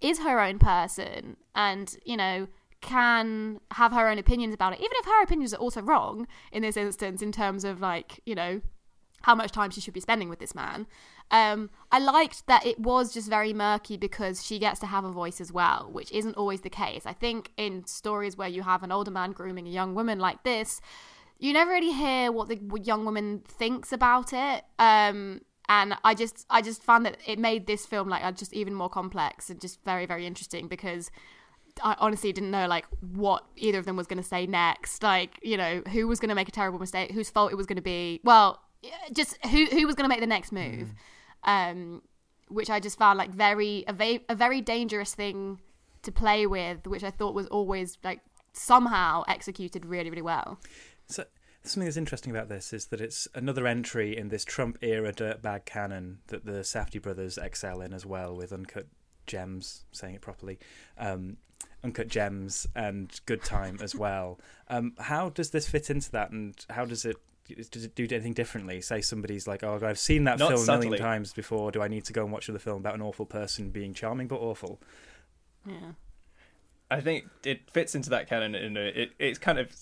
is 0.00 0.20
her 0.20 0.40
own 0.40 0.58
person 0.58 1.36
and, 1.54 1.94
you 2.04 2.16
know, 2.16 2.48
can 2.80 3.60
have 3.72 3.92
her 3.92 4.08
own 4.08 4.18
opinions 4.18 4.54
about 4.54 4.72
it, 4.72 4.78
even 4.78 4.92
if 4.92 5.04
her 5.04 5.22
opinions 5.22 5.52
are 5.52 5.58
also 5.58 5.82
wrong 5.82 6.26
in 6.52 6.62
this 6.62 6.76
instance, 6.76 7.20
in 7.20 7.32
terms 7.32 7.64
of 7.64 7.80
like, 7.80 8.20
you 8.24 8.34
know, 8.34 8.62
how 9.22 9.34
much 9.34 9.50
time 9.50 9.70
she 9.70 9.80
should 9.80 9.94
be 9.94 10.00
spending 10.00 10.28
with 10.28 10.38
this 10.38 10.54
man. 10.54 10.86
Um, 11.30 11.68
I 11.92 11.98
liked 11.98 12.46
that 12.46 12.64
it 12.64 12.78
was 12.78 13.12
just 13.12 13.28
very 13.28 13.52
murky 13.52 13.96
because 13.96 14.46
she 14.46 14.58
gets 14.58 14.80
to 14.80 14.86
have 14.86 15.04
a 15.04 15.10
voice 15.10 15.40
as 15.40 15.52
well, 15.52 15.90
which 15.92 16.10
isn't 16.12 16.36
always 16.36 16.62
the 16.62 16.70
case. 16.70 17.02
I 17.04 17.12
think 17.12 17.50
in 17.56 17.84
stories 17.84 18.38
where 18.38 18.48
you 18.48 18.62
have 18.62 18.82
an 18.82 18.92
older 18.92 19.10
man 19.10 19.32
grooming 19.32 19.66
a 19.66 19.70
young 19.70 19.94
woman 19.94 20.18
like 20.18 20.44
this, 20.44 20.80
you 21.38 21.52
never 21.52 21.70
really 21.70 21.92
hear 21.92 22.32
what 22.32 22.48
the 22.48 22.60
young 22.82 23.04
woman 23.04 23.42
thinks 23.46 23.92
about 23.92 24.32
it. 24.32 24.64
Um, 24.78 25.42
and 25.68 25.94
I 26.02 26.14
just, 26.14 26.46
I 26.48 26.62
just 26.62 26.82
found 26.82 27.04
that 27.06 27.18
it 27.26 27.38
made 27.38 27.66
this 27.66 27.86
film 27.86 28.08
like 28.08 28.22
just 28.36 28.54
even 28.54 28.74
more 28.74 28.88
complex 28.88 29.50
and 29.50 29.60
just 29.60 29.84
very, 29.84 30.06
very 30.06 30.26
interesting 30.26 30.66
because 30.66 31.10
I 31.82 31.94
honestly 31.98 32.32
didn't 32.32 32.50
know 32.50 32.66
like 32.66 32.86
what 33.00 33.44
either 33.56 33.78
of 33.78 33.84
them 33.84 33.96
was 33.96 34.06
going 34.06 34.22
to 34.22 34.28
say 34.28 34.46
next. 34.46 35.02
Like, 35.02 35.38
you 35.42 35.56
know, 35.56 35.82
who 35.92 36.08
was 36.08 36.20
going 36.20 36.30
to 36.30 36.34
make 36.34 36.48
a 36.48 36.52
terrible 36.52 36.78
mistake, 36.78 37.12
whose 37.12 37.30
fault 37.30 37.52
it 37.52 37.56
was 37.56 37.66
going 37.66 37.76
to 37.76 37.82
be. 37.82 38.20
Well, 38.24 38.60
just 39.12 39.44
who 39.46 39.66
who 39.66 39.86
was 39.86 39.94
going 39.94 40.04
to 40.04 40.08
make 40.08 40.20
the 40.20 40.26
next 40.26 40.52
move. 40.52 40.94
Mm. 41.46 41.70
Um, 41.70 42.02
which 42.48 42.70
I 42.70 42.80
just 42.80 42.98
found 42.98 43.18
like 43.18 43.30
very 43.30 43.84
a, 43.86 43.92
va- 43.92 44.20
a 44.28 44.34
very 44.34 44.60
dangerous 44.60 45.14
thing 45.14 45.60
to 46.02 46.10
play 46.10 46.46
with, 46.46 46.86
which 46.86 47.04
I 47.04 47.10
thought 47.10 47.34
was 47.34 47.46
always 47.48 47.98
like 48.02 48.20
somehow 48.52 49.22
executed 49.28 49.84
really 49.84 50.10
really 50.10 50.22
well. 50.22 50.58
So 51.08 51.24
something 51.62 51.86
that's 51.86 51.96
interesting 51.96 52.30
about 52.30 52.48
this 52.48 52.72
is 52.72 52.86
that 52.86 53.00
it's 53.00 53.28
another 53.34 53.66
entry 53.66 54.16
in 54.16 54.28
this 54.28 54.44
Trump 54.44 54.78
era 54.82 55.12
dirtbag 55.12 55.64
canon 55.64 56.18
that 56.28 56.44
the 56.44 56.60
Safdie 56.62 57.02
brothers 57.02 57.38
excel 57.38 57.80
in 57.80 57.92
as 57.92 58.06
well 58.06 58.34
with 58.34 58.52
Uncut 58.52 58.86
Gems, 59.26 59.84
saying 59.92 60.14
it 60.14 60.20
properly. 60.20 60.58
Um, 60.96 61.36
Uncut 61.84 62.08
Gems 62.08 62.66
and 62.74 63.20
Good 63.26 63.44
Time 63.44 63.78
as 63.80 63.94
well. 63.94 64.40
Um, 64.68 64.94
how 64.98 65.28
does 65.28 65.50
this 65.50 65.68
fit 65.68 65.90
into 65.90 66.10
that, 66.12 66.30
and 66.30 66.54
how 66.70 66.84
does 66.84 67.04
it 67.04 67.16
does 67.70 67.84
it 67.84 67.94
do 67.94 68.06
anything 68.10 68.34
differently? 68.34 68.80
Say 68.80 69.00
somebody's 69.00 69.46
like, 69.46 69.62
"Oh, 69.62 69.78
I've 69.82 69.98
seen 69.98 70.24
that 70.24 70.38
Not 70.38 70.50
film 70.50 70.64
subtly. 70.64 70.88
a 70.88 70.90
million 70.90 71.06
times 71.06 71.32
before. 71.32 71.70
Do 71.70 71.80
I 71.80 71.88
need 71.88 72.04
to 72.06 72.12
go 72.12 72.24
and 72.24 72.32
watch 72.32 72.48
another 72.48 72.62
film 72.62 72.78
about 72.78 72.94
an 72.94 73.02
awful 73.02 73.26
person 73.26 73.70
being 73.70 73.94
charming 73.94 74.28
but 74.28 74.36
awful?" 74.36 74.80
Yeah, 75.66 75.92
I 76.90 77.00
think 77.00 77.26
it 77.44 77.70
fits 77.70 77.94
into 77.94 78.10
that 78.10 78.28
canon. 78.28 78.54
In 78.54 78.76
a, 78.76 78.80
it, 78.80 79.12
it's 79.18 79.38
kind 79.38 79.58
of 79.58 79.72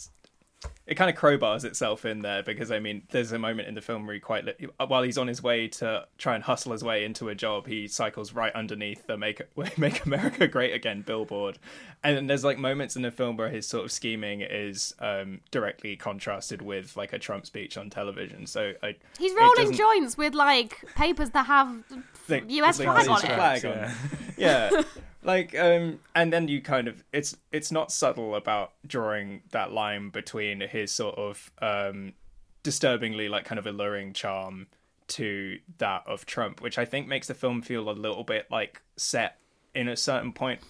it 0.87 0.95
kind 0.95 1.11
of 1.11 1.21
crowbars 1.21 1.65
itself 1.65 2.05
in 2.05 2.21
there 2.21 2.43
because 2.43 2.71
I 2.71 2.79
mean, 2.79 3.03
there's 3.11 3.33
a 3.33 3.39
moment 3.39 3.67
in 3.67 3.75
the 3.75 3.81
film 3.81 4.07
where 4.07 4.15
he 4.15 4.21
quite 4.21 4.45
while 4.87 5.03
he's 5.03 5.19
on 5.19 5.27
his 5.27 5.43
way 5.43 5.67
to 5.69 6.07
try 6.17 6.37
and 6.37 6.45
hustle 6.45 6.73
his 6.73 6.85
way 6.85 7.05
into 7.05 7.29
a 7.29 7.35
job, 7.35 7.67
he 7.67 7.89
cycles 7.89 8.33
right 8.33 8.53
underneath 8.55 9.07
the 9.07 9.17
"Make 9.17 9.43
Make 9.79 10.05
America 10.05 10.47
Great 10.47 10.73
Again" 10.75 11.03
billboard, 11.03 11.59
and 12.05 12.31
there's 12.31 12.45
like 12.45 12.59
moments 12.59 12.95
in 12.95 13.03
the 13.03 13.11
film 13.11 13.37
where 13.37 13.49
his 13.49 13.67
sort 13.67 13.85
of 13.85 13.91
scheming 13.91 14.43
is 14.43 14.95
um, 15.01 15.41
directly 15.51 15.97
contrasted 15.97 16.63
with 16.63 16.97
like 16.97 17.13
a 17.13 17.19
Trump 17.19 17.47
speech 17.47 17.77
on 17.77 17.91
television. 17.91 18.47
So 18.47 18.73
I, 18.83 18.95
he's 19.19 19.35
rolling 19.35 19.73
joints 19.73 20.17
with 20.17 20.35
like 20.35 20.85
papers 20.95 21.31
that 21.31 21.47
have 21.47 21.83
the, 22.29 22.45
U.S. 22.47 22.81
flag 22.81 23.09
on 23.09 23.19
it. 23.19 23.27
Flag 23.27 23.65
on. 23.67 23.91
yeah. 24.37 24.71
like 25.27 25.59
um 25.59 25.99
and 26.15 26.33
then 26.33 26.49
you 26.49 26.63
kind 26.63 26.89
of 26.89 27.05
it's 27.13 27.37
it's 27.53 27.73
not 27.73 27.93
subtle 27.93 28.35
about 28.35 28.73
drawing 28.87 29.43
that 29.51 29.73
line 29.73 30.11
between 30.11 30.61
his 30.61 30.93
sort 30.93 31.17
of 31.19 31.51
um 31.61 32.13
disturbingly 32.63 33.29
like 33.29 33.45
kind 33.45 33.59
of 33.59 33.67
alluring 33.67 34.13
charm 34.13 34.67
to 35.09 35.59
that 35.79 36.03
of 36.07 36.27
Trump, 36.27 36.61
which 36.61 36.79
I 36.79 36.85
think 36.85 37.07
makes 37.07 37.29
the 37.29 37.35
film 37.35 37.63
feel 37.63 37.89
a 37.89 37.93
little 37.93 38.25
bit 38.25 38.47
like 38.51 38.83
set 38.97 39.39
in 39.75 39.89
a 39.89 39.97
certain 39.97 40.33
point, 40.33 40.61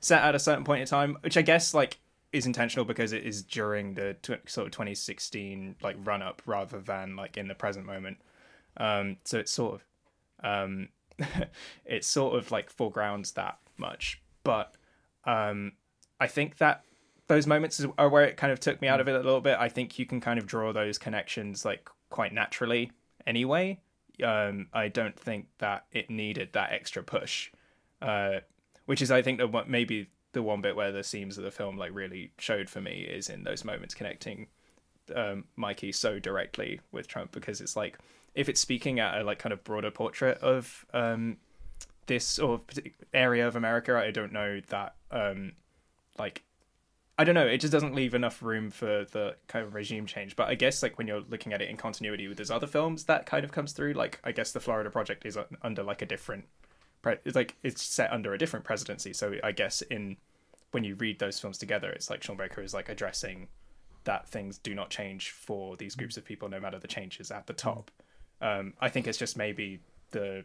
set 0.00 0.22
at 0.22 0.34
a 0.34 0.38
certain 0.38 0.64
point 0.64 0.82
in 0.82 0.86
time, 0.86 1.16
which 1.22 1.36
I 1.36 1.42
guess 1.42 1.74
like 1.74 1.98
is 2.32 2.46
intentional 2.46 2.84
because 2.84 3.12
it 3.12 3.24
is 3.24 3.42
during 3.42 3.94
the 3.94 4.16
sort 4.46 4.66
of 4.66 4.72
2016 4.72 5.76
like 5.82 5.96
run 6.04 6.22
up 6.22 6.42
rather 6.46 6.78
than 6.78 7.16
like 7.16 7.36
in 7.36 7.48
the 7.48 7.54
present 7.54 7.86
moment. 7.86 8.18
Um, 8.76 9.16
so 9.24 9.38
it's 9.38 9.50
sort 9.50 9.80
of 9.80 9.84
um, 10.44 10.88
it 11.84 12.04
sort 12.04 12.36
of 12.36 12.50
like 12.52 12.70
foregrounds 12.70 13.32
that 13.32 13.58
much. 13.80 14.22
But 14.44 14.74
um, 15.24 15.72
I 16.20 16.26
think 16.26 16.58
that 16.58 16.84
those 17.26 17.46
moments 17.46 17.84
are 17.98 18.08
where 18.08 18.24
it 18.24 18.36
kind 18.36 18.52
of 18.52 18.60
took 18.60 18.80
me 18.80 18.88
out 18.88 19.00
of 19.00 19.08
it 19.08 19.14
a 19.14 19.18
little 19.18 19.40
bit. 19.40 19.56
I 19.58 19.68
think 19.68 19.98
you 19.98 20.06
can 20.06 20.20
kind 20.20 20.38
of 20.38 20.46
draw 20.46 20.72
those 20.72 20.98
connections 20.98 21.64
like 21.64 21.88
quite 22.10 22.32
naturally 22.32 22.92
anyway. 23.26 23.80
Um, 24.22 24.66
I 24.72 24.88
don't 24.88 25.18
think 25.18 25.46
that 25.58 25.86
it 25.92 26.10
needed 26.10 26.50
that 26.52 26.72
extra 26.72 27.02
push, 27.02 27.50
uh, 28.02 28.40
which 28.86 29.00
is 29.00 29.10
I 29.10 29.22
think 29.22 29.38
the 29.38 29.46
what 29.46 29.68
maybe 29.68 30.08
the 30.32 30.42
one 30.42 30.60
bit 30.60 30.76
where 30.76 30.92
the 30.92 31.02
seams 31.02 31.38
of 31.38 31.44
the 31.44 31.50
film 31.50 31.76
like 31.76 31.94
really 31.94 32.32
showed 32.38 32.68
for 32.68 32.80
me 32.80 33.00
is 33.00 33.28
in 33.28 33.44
those 33.44 33.64
moments 33.64 33.94
connecting 33.94 34.48
um, 35.14 35.44
Mikey 35.56 35.92
so 35.92 36.18
directly 36.18 36.80
with 36.92 37.08
Trump 37.08 37.32
because 37.32 37.60
it's 37.60 37.76
like 37.76 37.98
if 38.34 38.48
it's 38.48 38.60
speaking 38.60 39.00
at 39.00 39.20
a 39.20 39.24
like 39.24 39.38
kind 39.38 39.52
of 39.52 39.64
broader 39.64 39.90
portrait 39.90 40.38
of 40.38 40.84
um, 40.92 41.36
this 42.10 42.26
sort 42.26 42.60
of 42.76 42.84
area 43.14 43.46
of 43.46 43.54
America, 43.54 43.96
I 43.96 44.10
don't 44.10 44.32
know 44.32 44.60
that 44.68 44.96
um, 45.12 45.52
like 46.18 46.42
I 47.16 47.22
don't 47.22 47.36
know. 47.36 47.46
It 47.46 47.58
just 47.58 47.72
doesn't 47.72 47.94
leave 47.94 48.14
enough 48.14 48.42
room 48.42 48.68
for 48.70 49.04
the 49.12 49.36
kind 49.46 49.64
of 49.64 49.74
regime 49.74 50.06
change. 50.06 50.34
But 50.34 50.48
I 50.48 50.56
guess 50.56 50.82
like 50.82 50.98
when 50.98 51.06
you're 51.06 51.20
looking 51.20 51.52
at 51.52 51.62
it 51.62 51.70
in 51.70 51.76
continuity 51.76 52.26
with 52.26 52.38
those 52.38 52.50
other 52.50 52.66
films, 52.66 53.04
that 53.04 53.26
kind 53.26 53.44
of 53.44 53.52
comes 53.52 53.72
through. 53.72 53.92
Like 53.92 54.18
I 54.24 54.32
guess 54.32 54.50
the 54.50 54.58
Florida 54.58 54.90
Project 54.90 55.24
is 55.24 55.38
under 55.62 55.84
like 55.84 56.02
a 56.02 56.06
different, 56.06 56.46
it's 57.04 57.36
like 57.36 57.54
it's 57.62 57.80
set 57.80 58.12
under 58.12 58.34
a 58.34 58.38
different 58.38 58.64
presidency. 58.64 59.12
So 59.12 59.36
I 59.44 59.52
guess 59.52 59.80
in 59.82 60.16
when 60.72 60.82
you 60.82 60.96
read 60.96 61.20
those 61.20 61.38
films 61.38 61.58
together, 61.58 61.90
it's 61.90 62.10
like 62.10 62.24
Sean 62.24 62.36
Baker 62.36 62.60
is 62.60 62.74
like 62.74 62.88
addressing 62.88 63.46
that 64.02 64.26
things 64.26 64.58
do 64.58 64.74
not 64.74 64.90
change 64.90 65.30
for 65.30 65.76
these 65.76 65.94
groups 65.94 66.16
of 66.16 66.24
people, 66.24 66.48
no 66.48 66.58
matter 66.58 66.80
the 66.80 66.88
changes 66.88 67.30
at 67.30 67.46
the 67.46 67.52
top. 67.52 67.92
Um, 68.40 68.74
I 68.80 68.88
think 68.88 69.06
it's 69.06 69.18
just 69.18 69.36
maybe 69.36 69.78
the 70.10 70.44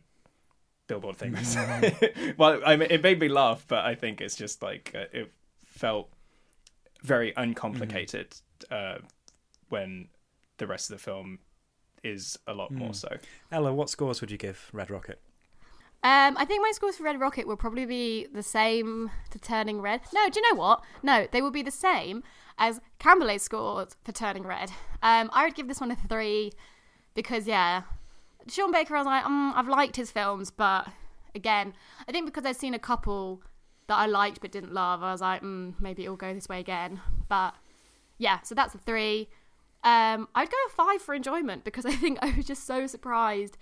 billboard 0.87 1.17
thing 1.17 1.31
was 1.31 1.57
well 2.37 2.61
I 2.65 2.75
mean, 2.75 2.89
it 2.91 3.01
made 3.01 3.19
me 3.19 3.27
laugh 3.27 3.65
but 3.67 3.85
i 3.85 3.95
think 3.95 4.21
it's 4.21 4.35
just 4.35 4.61
like 4.61 4.91
uh, 4.95 5.05
it 5.11 5.31
felt 5.65 6.09
very 7.01 7.33
uncomplicated 7.35 8.35
mm. 8.69 8.97
uh, 8.97 8.99
when 9.69 10.09
the 10.57 10.67
rest 10.67 10.91
of 10.91 10.97
the 10.97 11.03
film 11.03 11.39
is 12.03 12.37
a 12.47 12.53
lot 12.53 12.71
mm. 12.71 12.77
more 12.77 12.93
so 12.93 13.09
ella 13.51 13.73
what 13.73 13.89
scores 13.89 14.21
would 14.21 14.31
you 14.31 14.37
give 14.37 14.69
red 14.73 14.89
rocket 14.89 15.19
um, 16.05 16.37
I 16.37 16.45
think 16.45 16.61
my 16.61 16.71
scores 16.71 16.97
for 16.97 17.03
Red 17.03 17.19
Rocket 17.19 17.47
will 17.47 17.57
probably 17.57 17.87
be 17.87 18.27
the 18.31 18.43
same 18.43 19.09
to 19.31 19.39
Turning 19.39 19.81
Red. 19.81 20.01
No, 20.13 20.29
do 20.29 20.39
you 20.39 20.51
know 20.51 20.59
what? 20.59 20.83
No, 21.01 21.25
they 21.31 21.41
will 21.41 21.49
be 21.49 21.63
the 21.63 21.71
same 21.71 22.21
as 22.59 22.79
Kambole's 22.99 23.41
scores 23.41 23.95
for 24.03 24.11
Turning 24.11 24.43
Red. 24.43 24.69
Um, 25.01 25.31
I 25.33 25.45
would 25.45 25.55
give 25.55 25.67
this 25.67 25.81
one 25.81 25.89
a 25.89 25.95
three 25.95 26.51
because, 27.15 27.47
yeah, 27.47 27.83
Sean 28.47 28.71
Baker, 28.71 28.95
I 28.95 28.99
was 28.99 29.05
like, 29.05 29.23
mm, 29.23 29.53
I've 29.55 29.67
liked 29.67 29.95
his 29.95 30.11
films, 30.11 30.51
but 30.51 30.87
again, 31.33 31.73
I 32.07 32.11
think 32.11 32.25
because 32.25 32.45
I've 32.45 32.55
seen 32.55 32.73
a 32.73 32.79
couple 32.79 33.41
that 33.87 33.95
I 33.95 34.05
liked 34.05 34.41
but 34.41 34.51
didn't 34.51 34.73
love, 34.73 35.03
I 35.03 35.11
was 35.11 35.21
like, 35.21 35.41
mm, 35.41 35.73
maybe 35.79 36.03
it'll 36.03 36.15
go 36.15 36.33
this 36.33 36.47
way 36.47 36.59
again. 36.59 37.01
But 37.27 37.55
yeah, 38.17 38.41
so 38.41 38.55
that's 38.55 38.75
a 38.75 38.77
three. 38.77 39.29
Um, 39.83 40.27
I'd 40.33 40.49
go 40.49 40.57
a 40.67 40.69
five 40.71 41.01
for 41.01 41.13
enjoyment 41.13 41.63
because 41.63 41.85
I 41.87 41.91
think 41.91 42.19
I 42.21 42.33
was 42.35 42.45
just 42.45 42.65
so 42.65 42.87
surprised 42.87 43.57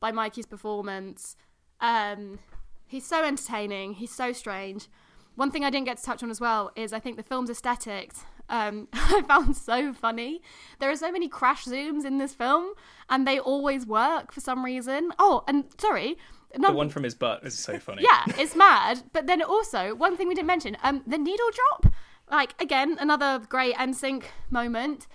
by 0.00 0.12
Mikey's 0.12 0.46
performance. 0.46 1.36
Um, 1.80 2.38
he's 2.86 3.06
so 3.06 3.24
entertaining. 3.24 3.94
He's 3.94 4.12
so 4.12 4.32
strange. 4.32 4.88
One 5.34 5.50
thing 5.50 5.64
I 5.64 5.70
didn't 5.70 5.86
get 5.86 5.98
to 5.98 6.02
touch 6.02 6.22
on 6.22 6.30
as 6.30 6.40
well 6.40 6.70
is 6.76 6.92
I 6.92 7.00
think 7.00 7.16
the 7.16 7.22
film's 7.22 7.50
aesthetics 7.50 8.24
um, 8.48 8.88
I 8.92 9.22
found 9.26 9.56
so 9.56 9.92
funny. 9.92 10.42
There 10.78 10.90
are 10.90 10.96
so 10.96 11.10
many 11.10 11.28
crash 11.28 11.64
zooms 11.64 12.04
in 12.04 12.18
this 12.18 12.34
film, 12.34 12.70
and 13.08 13.26
they 13.26 13.38
always 13.38 13.86
work 13.86 14.32
for 14.32 14.40
some 14.40 14.64
reason. 14.64 15.12
Oh, 15.18 15.44
and 15.48 15.64
sorry. 15.78 16.16
the 16.54 16.72
one 16.72 16.88
from 16.88 17.02
his 17.02 17.14
butt 17.14 17.44
is 17.44 17.58
so 17.58 17.78
funny. 17.78 18.02
Yeah, 18.02 18.24
it's 18.38 18.56
mad. 18.56 19.02
But 19.12 19.26
then 19.26 19.42
also, 19.42 19.94
one 19.94 20.16
thing 20.16 20.28
we 20.28 20.34
didn't 20.34 20.46
mention, 20.46 20.76
um, 20.82 21.02
the 21.06 21.18
needle 21.18 21.50
drop. 21.52 21.92
Like 22.30 22.60
again, 22.60 22.96
another 22.98 23.40
great 23.48 23.76
NSYNC 23.76 24.24
moment. 24.50 25.06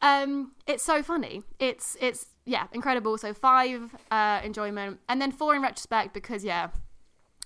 Um, 0.00 0.52
it's 0.66 0.82
so 0.82 1.02
funny. 1.02 1.42
It's 1.58 1.96
it's 2.00 2.26
yeah, 2.44 2.66
incredible. 2.72 3.18
So 3.18 3.34
five 3.34 3.94
uh, 4.10 4.40
enjoyment, 4.42 5.00
and 5.08 5.20
then 5.20 5.30
four 5.30 5.54
in 5.54 5.62
retrospect 5.62 6.14
because 6.14 6.42
yeah, 6.42 6.70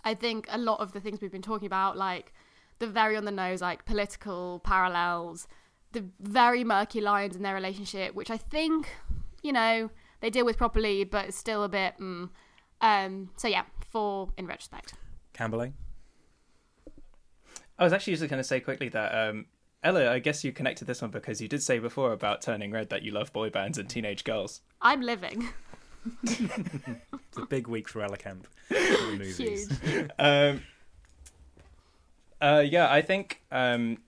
I 0.05 0.15
think 0.15 0.47
a 0.51 0.59
lot 0.59 0.81
of 0.81 0.93
the 0.93 1.01
things 1.01 1.21
we've 1.21 1.33
been 1.33 1.43
talking 1.43 1.67
about, 1.67 1.97
like 1.97 2.33
the 2.79 2.87
very 2.87 3.17
on 3.17 3.25
the 3.25 3.31
nose 3.31 3.61
like 3.61 3.85
political 3.85 4.61
parallels, 4.65 5.47
the 5.93 6.05
very 6.21 6.65
murky 6.65 7.01
lines 7.01 7.37
in 7.37 7.43
their 7.43 7.55
relationship, 7.55 8.15
which 8.15 8.31
I 8.31 8.37
think 8.37 8.89
you 9.43 9.53
know 9.53 9.91
they 10.21 10.31
deal 10.31 10.45
with 10.45 10.57
properly, 10.57 11.05
but 11.05 11.27
it's 11.27 11.37
still 11.37 11.63
a 11.63 11.69
bit. 11.69 11.95
Mm. 11.99 12.31
Um, 12.81 13.31
so 13.37 13.49
yeah, 13.49 13.65
four 13.91 14.29
in 14.37 14.47
retrospect. 14.47 14.95
Kambole. 15.35 15.73
I 17.79 17.85
was 17.85 17.93
actually 17.93 18.15
just 18.15 18.29
going 18.29 18.41
to 18.41 18.45
say 18.45 18.61
quickly 18.61 18.89
that 18.91 19.15
um, 19.15 19.47
Ella, 19.83 20.11
I 20.11 20.19
guess 20.19 20.43
you 20.43 20.53
connected 20.53 20.87
this 20.87 21.03
one 21.03 21.11
because 21.11 21.41
you 21.41 21.49
did 21.49 21.63
say 21.63 21.79
before 21.79 22.13
about 22.13 22.41
Turning 22.41 22.71
Red 22.71 22.89
that 22.89 23.03
you 23.03 23.13
love 23.13 23.33
boy 23.33 23.51
bands 23.51 23.77
and 23.77 23.89
teenage 23.89 24.25
girls. 24.25 24.63
I'm 24.81 25.01
living. 25.01 25.49
It's 27.29 27.39
a 27.39 27.47
big 27.47 27.67
week 27.67 27.89
for 27.89 28.01
Ella 28.01 28.17
movies. 28.71 29.37
Huge. 29.37 30.11
um, 30.19 30.63
uh, 32.41 32.65
yeah, 32.67 32.91
I 32.91 33.03
think 33.03 33.43
um, 33.51 33.99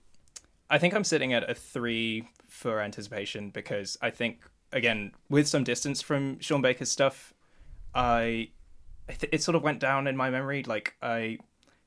I 0.69 0.77
think 0.77 0.93
I'm 0.93 1.03
sitting 1.03 1.33
at 1.33 1.49
a 1.49 1.53
three 1.53 2.27
for 2.47 2.81
anticipation 2.81 3.49
because 3.49 3.97
I 4.01 4.09
think 4.09 4.41
again 4.71 5.11
with 5.29 5.47
some 5.47 5.63
distance 5.63 6.01
from 6.01 6.39
Sean 6.39 6.61
Baker's 6.61 6.91
stuff, 6.91 7.33
I 7.93 8.49
it 9.07 9.41
sort 9.41 9.55
of 9.55 9.63
went 9.63 9.79
down 9.79 10.07
in 10.07 10.15
my 10.15 10.29
memory. 10.29 10.63
Like 10.63 10.95
I 11.01 11.39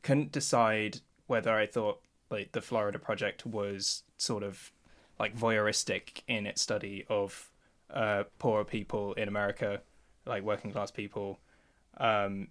couldn't 0.02 0.32
decide 0.32 1.00
whether 1.26 1.54
I 1.54 1.66
thought 1.66 2.00
like 2.30 2.52
the 2.52 2.60
Florida 2.60 2.98
Project 2.98 3.46
was 3.46 4.02
sort 4.16 4.42
of 4.42 4.72
like 5.20 5.36
voyeuristic 5.36 6.22
in 6.26 6.46
its 6.46 6.60
study 6.60 7.04
of 7.08 7.50
uh, 7.92 8.24
poorer 8.38 8.64
people 8.64 9.12
in 9.14 9.28
America, 9.28 9.80
like 10.26 10.42
working 10.42 10.72
class 10.72 10.90
people. 10.90 11.38
Um, 11.98 12.48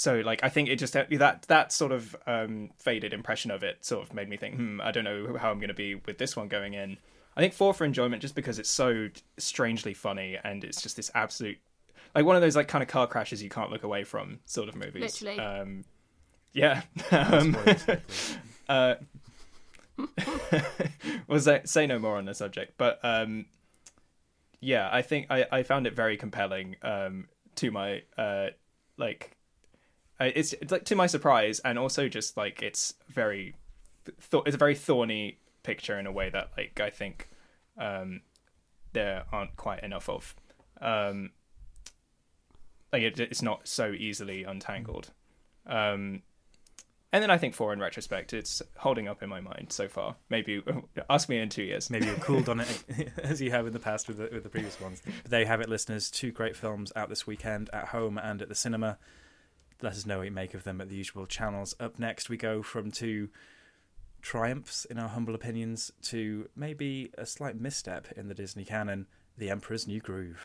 so 0.00 0.22
like 0.24 0.42
I 0.42 0.48
think 0.48 0.70
it 0.70 0.76
just 0.76 0.94
that 0.94 1.42
that 1.48 1.72
sort 1.72 1.92
of 1.92 2.16
um, 2.26 2.70
faded 2.78 3.12
impression 3.12 3.50
of 3.50 3.62
it 3.62 3.84
sort 3.84 4.02
of 4.02 4.14
made 4.14 4.30
me 4.30 4.38
think, 4.38 4.54
hmm, 4.54 4.80
I 4.80 4.92
don't 4.92 5.04
know 5.04 5.36
how 5.38 5.50
I'm 5.50 5.58
going 5.58 5.68
to 5.68 5.74
be 5.74 5.96
with 5.96 6.16
this 6.16 6.34
one 6.34 6.48
going 6.48 6.72
in. 6.72 6.96
I 7.36 7.40
think 7.42 7.52
four 7.52 7.74
for 7.74 7.84
enjoyment 7.84 8.22
just 8.22 8.34
because 8.34 8.58
it's 8.58 8.70
so 8.70 9.10
strangely 9.36 9.92
funny 9.92 10.38
and 10.42 10.64
it's 10.64 10.80
just 10.80 10.96
this 10.96 11.10
absolute 11.14 11.58
like 12.14 12.24
one 12.24 12.34
of 12.34 12.40
those 12.40 12.56
like 12.56 12.66
kind 12.66 12.80
of 12.82 12.88
car 12.88 13.06
crashes 13.06 13.42
you 13.42 13.50
can't 13.50 13.70
look 13.70 13.82
away 13.82 14.04
from 14.04 14.40
sort 14.46 14.70
of 14.70 14.74
movies. 14.74 15.20
Literally. 15.20 15.38
Um, 15.38 15.84
yeah. 16.54 16.80
um, 17.10 17.58
uh, 18.70 18.94
was 21.26 21.44
say, 21.44 21.60
say 21.64 21.86
no 21.86 21.98
more 21.98 22.16
on 22.16 22.24
the 22.24 22.32
subject, 22.32 22.72
but 22.78 23.00
um, 23.02 23.44
yeah, 24.62 24.88
I 24.90 25.02
think 25.02 25.26
I, 25.28 25.44
I 25.52 25.62
found 25.62 25.86
it 25.86 25.94
very 25.94 26.16
compelling. 26.16 26.76
Um, 26.80 27.28
to 27.56 27.70
my 27.70 28.02
uh, 28.16 28.46
like, 28.96 29.32
I- 29.32 29.39
it's, 30.26 30.52
it's 30.54 30.72
like 30.72 30.84
to 30.86 30.96
my 30.96 31.06
surprise, 31.06 31.60
and 31.60 31.78
also 31.78 32.08
just 32.08 32.36
like 32.36 32.62
it's 32.62 32.94
very, 33.08 33.54
th- 34.04 34.42
it's 34.46 34.54
a 34.54 34.58
very 34.58 34.74
thorny 34.74 35.38
picture 35.62 35.98
in 35.98 36.06
a 36.06 36.12
way 36.12 36.30
that 36.30 36.50
like 36.56 36.80
I 36.80 36.90
think 36.90 37.28
um, 37.78 38.22
there 38.92 39.24
aren't 39.32 39.56
quite 39.56 39.82
enough 39.82 40.08
of. 40.08 40.34
Um, 40.80 41.30
like 42.92 43.02
it, 43.02 43.20
it's 43.20 43.42
not 43.42 43.68
so 43.68 43.92
easily 43.92 44.44
untangled. 44.44 45.10
Um, 45.66 46.22
and 47.12 47.22
then 47.22 47.30
I 47.30 47.38
think 47.38 47.54
four 47.54 47.72
in 47.72 47.80
retrospect, 47.80 48.32
it's 48.32 48.62
holding 48.76 49.08
up 49.08 49.22
in 49.22 49.28
my 49.28 49.40
mind 49.40 49.68
so 49.70 49.88
far. 49.88 50.14
Maybe 50.28 50.62
ask 51.10 51.28
me 51.28 51.38
in 51.38 51.48
two 51.48 51.64
years. 51.64 51.90
Maybe 51.90 52.06
you've 52.06 52.20
cooled 52.20 52.48
on 52.48 52.60
it 52.60 52.84
as 53.22 53.42
you 53.42 53.50
have 53.50 53.66
in 53.66 53.72
the 53.72 53.80
past 53.80 54.06
with 54.06 54.18
the, 54.18 54.28
with 54.32 54.44
the 54.44 54.48
previous 54.48 54.80
ones. 54.80 55.02
But 55.22 55.30
there 55.30 55.40
you 55.40 55.46
have 55.46 55.60
it, 55.60 55.68
listeners. 55.68 56.10
Two 56.10 56.30
great 56.30 56.56
films 56.56 56.92
out 56.94 57.08
this 57.08 57.26
weekend 57.26 57.68
at 57.72 57.88
home 57.88 58.18
and 58.18 58.40
at 58.40 58.48
the 58.48 58.54
cinema. 58.54 58.98
Let 59.82 59.94
us 59.94 60.04
know 60.04 60.18
what 60.18 60.24
you 60.24 60.30
make 60.30 60.52
of 60.52 60.64
them 60.64 60.80
at 60.80 60.90
the 60.90 60.96
usual 60.96 61.26
channels. 61.26 61.74
Up 61.80 61.98
next, 61.98 62.28
we 62.28 62.36
go 62.36 62.62
from 62.62 62.90
two 62.90 63.30
triumphs, 64.20 64.84
in 64.84 64.98
our 64.98 65.08
humble 65.08 65.34
opinions, 65.34 65.90
to 66.02 66.50
maybe 66.54 67.10
a 67.16 67.24
slight 67.24 67.58
misstep 67.58 68.12
in 68.14 68.28
the 68.28 68.34
Disney 68.34 68.66
canon 68.66 69.06
The 69.38 69.48
Emperor's 69.48 69.86
New 69.86 70.00
Groove. 70.00 70.44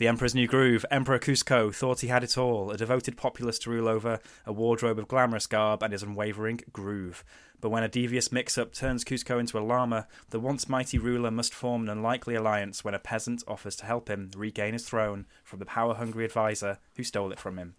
The 0.00 0.08
Emperor's 0.08 0.34
New 0.34 0.46
Groove. 0.46 0.86
Emperor 0.90 1.18
Kuzco 1.18 1.74
thought 1.74 2.00
he 2.00 2.06
had 2.06 2.24
it 2.24 2.38
all, 2.38 2.70
a 2.70 2.78
devoted 2.78 3.18
populace 3.18 3.58
to 3.58 3.70
rule 3.70 3.86
over, 3.86 4.18
a 4.46 4.52
wardrobe 4.52 4.98
of 4.98 5.08
glamorous 5.08 5.46
garb, 5.46 5.82
and 5.82 5.92
his 5.92 6.02
unwavering 6.02 6.62
groove. 6.72 7.22
But 7.60 7.68
when 7.68 7.82
a 7.82 7.88
devious 7.88 8.32
mix 8.32 8.56
up 8.56 8.72
turns 8.72 9.04
Kuzco 9.04 9.38
into 9.38 9.58
a 9.58 9.60
llama, 9.60 10.08
the 10.30 10.40
once 10.40 10.70
mighty 10.70 10.96
ruler 10.96 11.30
must 11.30 11.52
form 11.52 11.82
an 11.82 11.90
unlikely 11.90 12.34
alliance 12.34 12.82
when 12.82 12.94
a 12.94 12.98
peasant 12.98 13.44
offers 13.46 13.76
to 13.76 13.84
help 13.84 14.08
him 14.08 14.30
regain 14.34 14.72
his 14.72 14.88
throne 14.88 15.26
from 15.44 15.58
the 15.58 15.66
power 15.66 15.92
hungry 15.92 16.24
advisor 16.24 16.78
who 16.96 17.04
stole 17.04 17.30
it 17.30 17.38
from 17.38 17.58
him. 17.58 17.74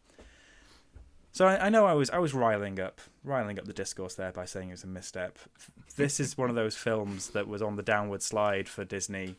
So 1.31 1.47
I, 1.47 1.65
I 1.65 1.69
know 1.69 1.87
I 1.87 1.93
was 1.93 2.11
I 2.11 2.19
was 2.19 2.35
riling 2.35 2.79
up 2.79 3.01
riling 3.23 3.57
up 3.57 3.65
the 3.65 3.73
discourse 3.73 4.13
there 4.13 4.31
by 4.31 4.45
saying 4.45 4.69
it 4.69 4.73
was 4.73 4.83
a 4.83 4.87
misstep. 4.87 5.39
This 5.95 6.19
is 6.19 6.37
one 6.37 6.51
of 6.51 6.55
those 6.55 6.75
films 6.75 7.31
that 7.31 7.47
was 7.47 7.63
on 7.63 7.77
the 7.77 7.81
downward 7.81 8.21
slide 8.21 8.69
for 8.69 8.85
Disney 8.85 9.37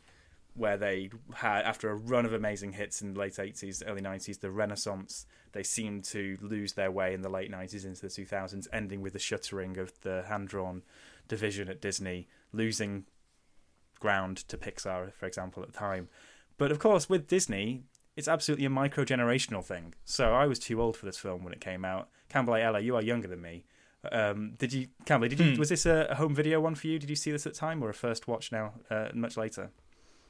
where 0.54 0.76
they 0.76 1.10
had 1.34 1.62
after 1.64 1.90
a 1.90 1.94
run 1.94 2.26
of 2.26 2.32
amazing 2.32 2.72
hits 2.72 3.00
in 3.00 3.14
the 3.14 3.18
late 3.18 3.34
80s 3.34 3.82
early 3.86 4.02
90s 4.02 4.40
the 4.40 4.50
renaissance 4.50 5.26
they 5.52 5.62
seemed 5.62 6.04
to 6.04 6.36
lose 6.40 6.74
their 6.74 6.90
way 6.90 7.14
in 7.14 7.22
the 7.22 7.28
late 7.28 7.50
90s 7.50 7.84
into 7.84 8.02
the 8.02 8.08
2000s 8.08 8.66
ending 8.72 9.00
with 9.00 9.12
the 9.14 9.18
shuttering 9.18 9.78
of 9.78 9.92
the 10.02 10.24
hand-drawn 10.28 10.82
division 11.28 11.68
at 11.68 11.80
disney 11.80 12.28
losing 12.52 13.04
ground 13.98 14.36
to 14.48 14.56
pixar 14.58 15.12
for 15.14 15.26
example 15.26 15.62
at 15.62 15.72
the 15.72 15.78
time. 15.78 16.08
But 16.58 16.70
of 16.70 16.78
course 16.78 17.08
with 17.08 17.28
disney 17.28 17.84
it's 18.14 18.28
absolutely 18.28 18.66
a 18.66 18.70
micro-generational 18.70 19.64
thing. 19.64 19.94
So 20.04 20.34
i 20.34 20.46
was 20.46 20.58
too 20.58 20.82
old 20.82 20.96
for 20.98 21.06
this 21.06 21.16
film 21.16 21.44
when 21.44 21.54
it 21.54 21.60
came 21.60 21.84
out. 21.84 22.08
Campbell 22.28 22.56
ella 22.56 22.80
you 22.80 22.94
are 22.96 23.02
younger 23.02 23.28
than 23.28 23.40
me. 23.40 23.64
Um, 24.10 24.54
did 24.58 24.72
you 24.72 24.88
campbell 25.06 25.28
did 25.28 25.38
you 25.40 25.52
Hmm. 25.54 25.58
was 25.58 25.70
this 25.70 25.86
a, 25.86 26.14
home 26.16 26.34
video 26.34 26.60
one 26.60 26.74
for 26.74 26.88
you? 26.88 26.98
Did 26.98 27.08
you 27.08 27.16
see 27.16 27.30
this 27.30 27.46
at 27.46 27.54
the 27.54 27.58
time 27.58 27.82
or 27.82 27.88
a 27.88 27.94
first 27.94 28.28
watch 28.28 28.52
now 28.52 28.74
uh, 28.90 29.08
much 29.14 29.36
later 29.36 29.70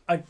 I 0.08 0.22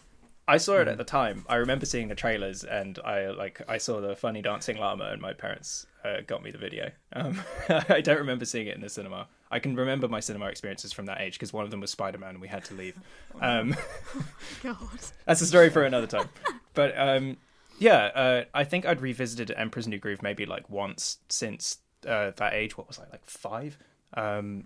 I 0.47 0.57
saw 0.57 0.81
it 0.81 0.89
at 0.89 0.99
the 0.99 1.05
time. 1.05 1.45
I 1.49 1.57
remember 1.57 1.87
seeing 1.87 2.09
the 2.09 2.15
trailers, 2.15 2.65
and 2.65 2.99
I 3.05 3.31
like 3.31 3.63
I 3.69 3.79
saw 3.79 4.01
the 4.01 4.17
funny 4.17 4.43
dancing 4.43 4.77
llama, 4.77 5.05
and 5.13 5.23
my 5.23 5.33
parents 5.33 5.87
uh, 6.05 6.21
got 6.27 6.43
me 6.43 6.51
the 6.51 6.59
video. 6.59 6.91
Um, 7.13 7.41
I 7.89 8.01
don't 8.01 8.19
remember 8.19 8.45
seeing 8.45 8.67
it 8.67 8.75
in 8.75 8.81
the 8.81 8.89
cinema. 8.89 9.29
I 9.51 9.59
can 9.61 9.77
remember 9.77 10.09
my 10.09 10.21
cinema 10.21 10.47
experiences 10.47 10.93
from 10.93 11.07
that 11.07 11.21
age 11.21 11.35
because 11.35 11.53
one 11.53 11.65
of 11.65 11.71
them 11.71 11.81
was 11.81 11.91
Spider 11.91 12.19
Man, 12.19 12.31
and 12.31 12.41
we 12.41 12.49
had 12.49 12.65
to 12.65 12.75
leave. 12.75 12.99
Um, 13.41 13.75
God. 14.63 14.77
that's 15.25 15.41
a 15.41 15.47
story 15.47 15.71
for 15.71 15.85
another 15.85 16.07
time. 16.07 16.29
But 16.75 16.93
um, 16.99 17.39
yeah, 17.79 18.11
uh, 18.15 18.45
I 18.53 18.65
think 18.65 18.85
I'd 18.85 19.01
revisited 19.01 19.51
Emperor's 19.57 19.89
New 19.89 19.99
Groove 19.99 20.23
maybe 20.23 20.45
like 20.45 20.69
once 20.69 21.19
since 21.29 21.79
uh, 22.07 22.33
that 22.37 22.53
age. 22.53 22.77
What 22.77 22.89
was 22.89 22.99
I 22.99 23.05
like 23.11 23.25
five? 23.25 23.79
Um, 24.15 24.65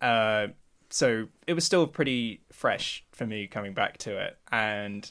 uh, 0.00 0.48
so 0.94 1.26
it 1.48 1.54
was 1.54 1.64
still 1.64 1.88
pretty 1.88 2.40
fresh 2.52 3.04
for 3.10 3.26
me 3.26 3.48
coming 3.48 3.74
back 3.74 3.98
to 3.98 4.16
it, 4.16 4.38
and 4.52 5.10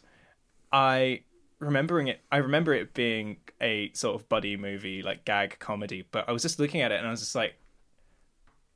I 0.72 1.24
remembering 1.60 2.08
it. 2.08 2.22
I 2.32 2.38
remember 2.38 2.74
it 2.74 2.94
being 2.94 3.36
a 3.60 3.92
sort 3.92 4.16
of 4.16 4.30
buddy 4.30 4.56
movie, 4.56 5.02
like 5.02 5.26
gag 5.26 5.60
comedy. 5.60 6.06
But 6.10 6.30
I 6.30 6.32
was 6.32 6.42
just 6.42 6.58
looking 6.58 6.80
at 6.80 6.94
it, 6.94 7.00
and 7.00 7.08
I 7.08 7.12
was 7.12 7.20
just 7.20 7.36
like, 7.36 7.56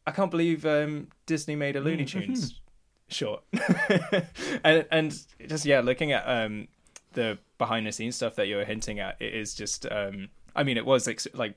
I 0.05 0.11
can't 0.11 0.29
believe 0.29 0.65
um, 0.65 1.07
Disney 1.25 1.55
made 1.55 1.77
a 1.77 1.79
Looney 1.79 2.03
Tunes 2.03 2.59
short. 3.07 3.41
and 4.65 4.85
and 4.91 5.17
just 5.47 5.65
yeah, 5.65 5.79
looking 5.79 6.11
at 6.11 6.25
um 6.25 6.67
the 7.13 7.37
behind 7.57 7.87
the 7.87 7.93
scenes 7.93 8.17
stuff 8.17 8.35
that 8.35 8.49
you 8.49 8.57
were 8.57 8.65
hinting 8.65 8.99
at, 8.99 9.15
it 9.21 9.33
is 9.33 9.55
just 9.55 9.89
um 9.89 10.27
I 10.53 10.63
mean 10.63 10.75
it 10.75 10.85
was 10.85 11.07
ex- 11.07 11.25
like 11.33 11.55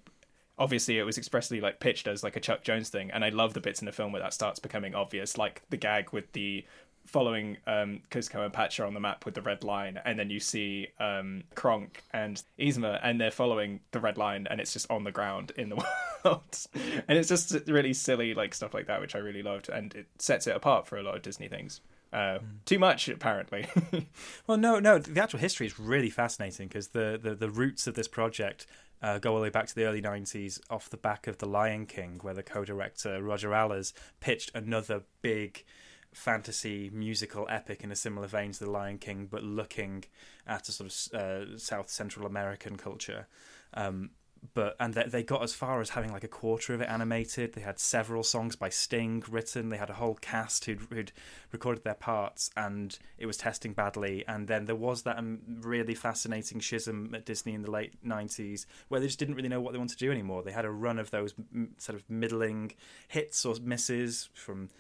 obviously 0.61 0.99
it 0.99 1.05
was 1.05 1.19
expressly 1.19 1.61
like 1.61 1.81
pitched 1.81 2.07
as 2.07 2.23
like 2.23 2.37
a 2.37 2.41
Chuck 2.41 2.63
Jones 2.63 2.91
thing, 2.91 3.11
and 3.11 3.25
I 3.25 3.31
love 3.31 3.55
the 3.55 3.61
bits 3.61 3.81
in 3.81 3.87
the 3.87 3.93
film 3.93 4.13
where 4.13 4.23
that 4.23 4.35
starts 4.35 4.61
becoming 4.61 4.95
obvious, 4.95 5.37
like 5.37 5.63
the 5.71 5.77
gag 5.79 6.13
with 6.13 6.31
the 6.33 6.65
following 7.07 7.57
um 7.67 8.03
Kuzco 8.11 8.45
and 8.45 8.53
Pacha 8.53 8.85
on 8.85 8.95
the 8.95 9.01
map 9.01 9.25
with 9.25 9.35
the 9.35 9.43
red 9.43 9.65
line, 9.65 9.99
and 10.05 10.19
then 10.19 10.31
you 10.31 10.39
see 10.39 10.89
um 11.01 11.43
Kronk 11.57 12.05
and 12.13 12.41
Yzma, 12.59 13.01
and 13.03 13.21
they're 13.21 13.31
following 13.31 13.81
the 13.91 14.01
red 14.01 14.19
line, 14.19 14.47
and 14.49 14.61
it's 14.61 14.75
just 14.75 14.89
on 14.91 15.03
the 15.03 15.11
ground 15.11 15.51
in 15.57 15.71
the 15.71 15.77
world, 16.25 16.67
and 17.09 17.19
it's 17.19 17.31
just 17.31 17.53
really 17.67 17.95
silly 17.95 18.35
like 18.35 18.55
stuff 18.55 18.75
like 18.75 18.87
that, 18.87 19.01
which 19.01 19.17
I 19.17 19.19
really 19.19 19.43
loved, 19.43 19.71
and 19.71 19.93
it 19.95 20.07
sets 20.19 20.47
it 20.47 20.55
apart 20.55 20.87
for 20.87 20.99
a 20.99 21.03
lot 21.03 21.17
of 21.17 21.23
Disney 21.23 21.49
things. 21.49 21.81
Uh, 22.13 22.39
Too 22.65 22.79
much, 22.79 23.09
apparently. 23.09 23.67
Well, 24.47 24.59
no, 24.59 24.81
no. 24.81 24.99
The 24.99 25.23
actual 25.23 25.39
history 25.39 25.67
is 25.67 25.79
really 25.79 26.11
fascinating 26.11 26.67
because 26.67 26.89
the, 26.89 27.21
the, 27.23 27.37
the 27.37 27.49
roots 27.49 27.87
of 27.87 27.95
this 27.95 28.09
project 28.09 28.67
uh, 29.03 29.19
go 29.19 29.33
all 29.33 29.37
the 29.37 29.43
way 29.43 29.51
back 29.51 29.67
to 29.67 29.75
the 29.75 29.85
early 29.85 30.03
90s 30.03 30.61
off 30.71 30.91
the 30.91 30.97
back 30.97 31.27
of 31.27 31.39
The 31.39 31.47
Lion 31.47 31.87
King, 31.87 32.19
where 32.23 32.35
the 32.35 32.43
co 32.43 32.65
director 32.65 33.23
Roger 33.23 33.55
Allers 33.55 33.93
pitched 34.21 34.51
another 34.55 35.03
big 35.23 35.65
fantasy 36.13 36.91
musical 36.93 37.47
epic 37.49 37.83
in 37.85 37.93
a 37.93 37.97
similar 37.97 38.27
vein 38.27 38.53
to 38.53 38.65
The 38.65 38.71
Lion 38.71 38.99
King, 38.99 39.29
but 39.31 39.43
looking 39.43 40.05
at 40.47 40.69
a 40.69 40.73
sort 40.73 40.91
of 40.91 41.21
uh, 41.21 41.59
South 41.59 41.89
Central 41.89 42.27
American 42.27 42.77
culture. 42.77 43.27
Um, 43.75 44.11
but 44.55 44.77
and 44.81 44.95
they, 44.95 45.05
they 45.05 45.23
got 45.23 45.43
as 45.43 45.55
far 45.55 45.81
as 45.81 45.91
having 45.91 46.13
like 46.13 46.25
a 46.25 46.29
quarter 46.29 46.75
of 46.75 46.81
it 46.81 46.89
animated. 46.89 47.53
They 47.53 47.61
had 47.61 47.79
several 47.79 48.23
songs 48.23 48.57
by 48.57 48.69
Sting 48.69 49.23
written. 49.31 49.69
They 49.69 49.77
had 49.77 49.91
a 49.91 49.95
whole 49.95 50.15
cast 50.15 50.65
who'd, 50.65 50.81
who'd 50.91 51.13
recorded 51.53 51.85
their 51.85 51.95
parts, 51.95 52.51
and 52.57 52.99
it 53.19 53.27
was 53.27 53.37
testing 53.37 53.73
badly. 53.73 54.25
And 54.27 54.49
then 54.49 54.65
there 54.65 54.77
was 54.77 55.03
that 55.03 55.19
um, 55.19 55.41
really 55.61 55.95
fascinating 55.95 56.61
schism 56.61 57.15
at 57.15 57.27
Disney 57.27 57.55
in 57.55 57.63
the 57.63 57.71
late 57.71 58.03
'90s, 58.05 58.67
where 58.89 59.01
they 59.01 59.07
just 59.07 59.19
didn't 59.19 59.35
really 59.35 59.49
know 59.49 59.61
what 59.61 59.73
they 59.73 59.79
wanted 59.79 59.99
to 59.99 60.05
do 60.05 60.11
anymore. 60.11 60.43
They 60.43 60.53
had 60.53 60.65
a 60.65 60.71
run 60.71 60.99
of 60.99 61.11
those 61.11 61.35
m- 61.55 61.75
sort 61.79 61.97
of 61.97 62.09
middling 62.09 62.73
hits 63.09 63.45
or 63.45 63.55
misses 63.63 64.31
from 64.35 64.71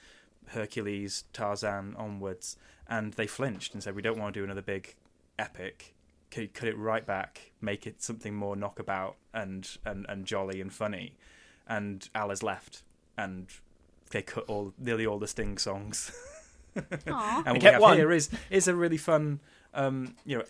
Hercules, 0.48 1.24
Tarzan 1.32 1.94
onwards, 1.96 2.56
and 2.88 3.12
they 3.14 3.26
flinched 3.26 3.74
and 3.74 3.82
said, 3.82 3.94
"We 3.94 4.02
don't 4.02 4.18
want 4.18 4.34
to 4.34 4.40
do 4.40 4.44
another 4.44 4.62
big 4.62 4.94
epic. 5.38 5.94
Could 6.30 6.54
cut 6.54 6.68
it 6.68 6.78
right 6.78 7.04
back, 7.04 7.52
make 7.60 7.86
it 7.86 8.02
something 8.02 8.34
more 8.34 8.56
knockabout 8.56 9.16
and 9.34 9.68
and 9.84 10.06
and 10.08 10.24
jolly 10.24 10.60
and 10.60 10.72
funny." 10.72 11.14
And 11.66 12.08
Allers 12.14 12.42
left, 12.42 12.82
and 13.16 13.46
they 14.10 14.22
cut 14.22 14.44
all 14.48 14.74
nearly 14.78 15.06
all 15.06 15.18
the 15.18 15.28
Sting 15.28 15.58
songs. 15.58 16.12
And 16.76 17.56
what 17.56 17.62
we 17.62 17.68
have 17.68 17.82
one. 17.82 17.96
here 17.96 18.12
is 18.12 18.30
is 18.48 18.68
a 18.68 18.74
really 18.74 18.96
fun, 18.96 19.40
um, 19.74 20.14
you 20.24 20.38
know, 20.38 20.44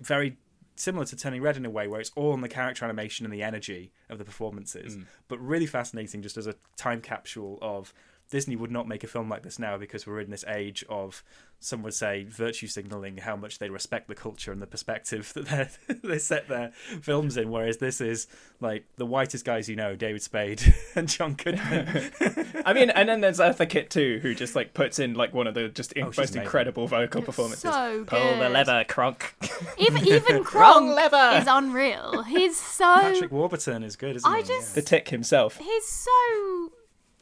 very 0.00 0.38
similar 0.76 1.04
to 1.06 1.16
Turning 1.16 1.42
Red 1.42 1.56
in 1.56 1.66
a 1.66 1.70
way, 1.70 1.86
where 1.86 2.00
it's 2.00 2.12
all 2.14 2.32
on 2.32 2.40
the 2.40 2.48
character 2.48 2.84
animation 2.84 3.26
and 3.26 3.32
the 3.32 3.42
energy 3.42 3.92
of 4.08 4.18
the 4.18 4.24
performances, 4.24 4.96
but 5.28 5.38
really 5.38 5.66
fascinating 5.66 6.22
just 6.22 6.36
as 6.36 6.46
a 6.46 6.54
time 6.76 7.00
capsule 7.00 7.58
of 7.60 7.92
Disney 8.30 8.56
would 8.56 8.70
not 8.72 8.88
make 8.88 9.04
a 9.04 9.06
film 9.06 9.28
like 9.28 9.42
this 9.42 9.58
now 9.58 9.76
because 9.78 10.06
we're 10.06 10.20
in 10.20 10.30
this 10.30 10.44
age 10.48 10.84
of 10.88 11.22
some 11.58 11.82
would 11.82 11.94
say 11.94 12.22
virtue 12.24 12.66
signaling 12.66 13.16
how 13.16 13.34
much 13.34 13.58
they 13.58 13.70
respect 13.70 14.08
the 14.08 14.14
culture 14.14 14.52
and 14.52 14.60
the 14.60 14.66
perspective 14.66 15.32
that 15.36 15.78
they 15.88 15.94
they 16.08 16.18
set 16.18 16.48
their 16.48 16.70
films 17.00 17.36
in. 17.36 17.50
Whereas 17.50 17.78
this 17.78 18.00
is 18.00 18.26
like 18.60 18.84
the 18.96 19.06
whitest 19.06 19.44
guys 19.44 19.68
you 19.68 19.76
know, 19.76 19.94
David 19.96 20.22
Spade 20.22 20.62
and 20.94 21.08
John 21.08 21.34
Goodman. 21.34 22.10
I 22.66 22.72
mean, 22.74 22.90
and 22.90 23.08
then 23.08 23.20
there's 23.20 23.38
Eartha 23.38 23.68
Kitt 23.68 23.90
too, 23.90 24.18
who 24.22 24.34
just 24.34 24.54
like 24.56 24.74
puts 24.74 24.98
in 24.98 25.14
like 25.14 25.32
one 25.32 25.46
of 25.46 25.54
the 25.54 25.68
just 25.68 25.92
Oh, 25.96 26.06
most 26.06 26.18
amazing. 26.18 26.42
incredible 26.42 26.86
vocal 26.88 27.22
performances. 27.22 27.62
so 27.72 28.04
Pull 28.06 28.38
the 28.38 28.48
lever, 28.50 28.84
Kronk. 28.88 29.34
Even 29.78 30.06
even 30.06 30.36
Wrong 30.36 30.44
Kronk 30.44 30.96
lever. 30.96 31.38
is 31.40 31.46
unreal. 31.48 32.22
He's 32.24 32.58
so 32.60 32.84
Patrick 32.84 33.30
Warburton 33.32 33.82
is 33.82 33.96
good, 33.96 34.16
isn't 34.16 34.30
I 34.30 34.38
he? 34.38 34.42
just- 34.42 34.74
the 34.74 34.82
tick 34.82 35.08
himself. 35.08 35.56
he's 35.58 35.86
so 35.86 36.72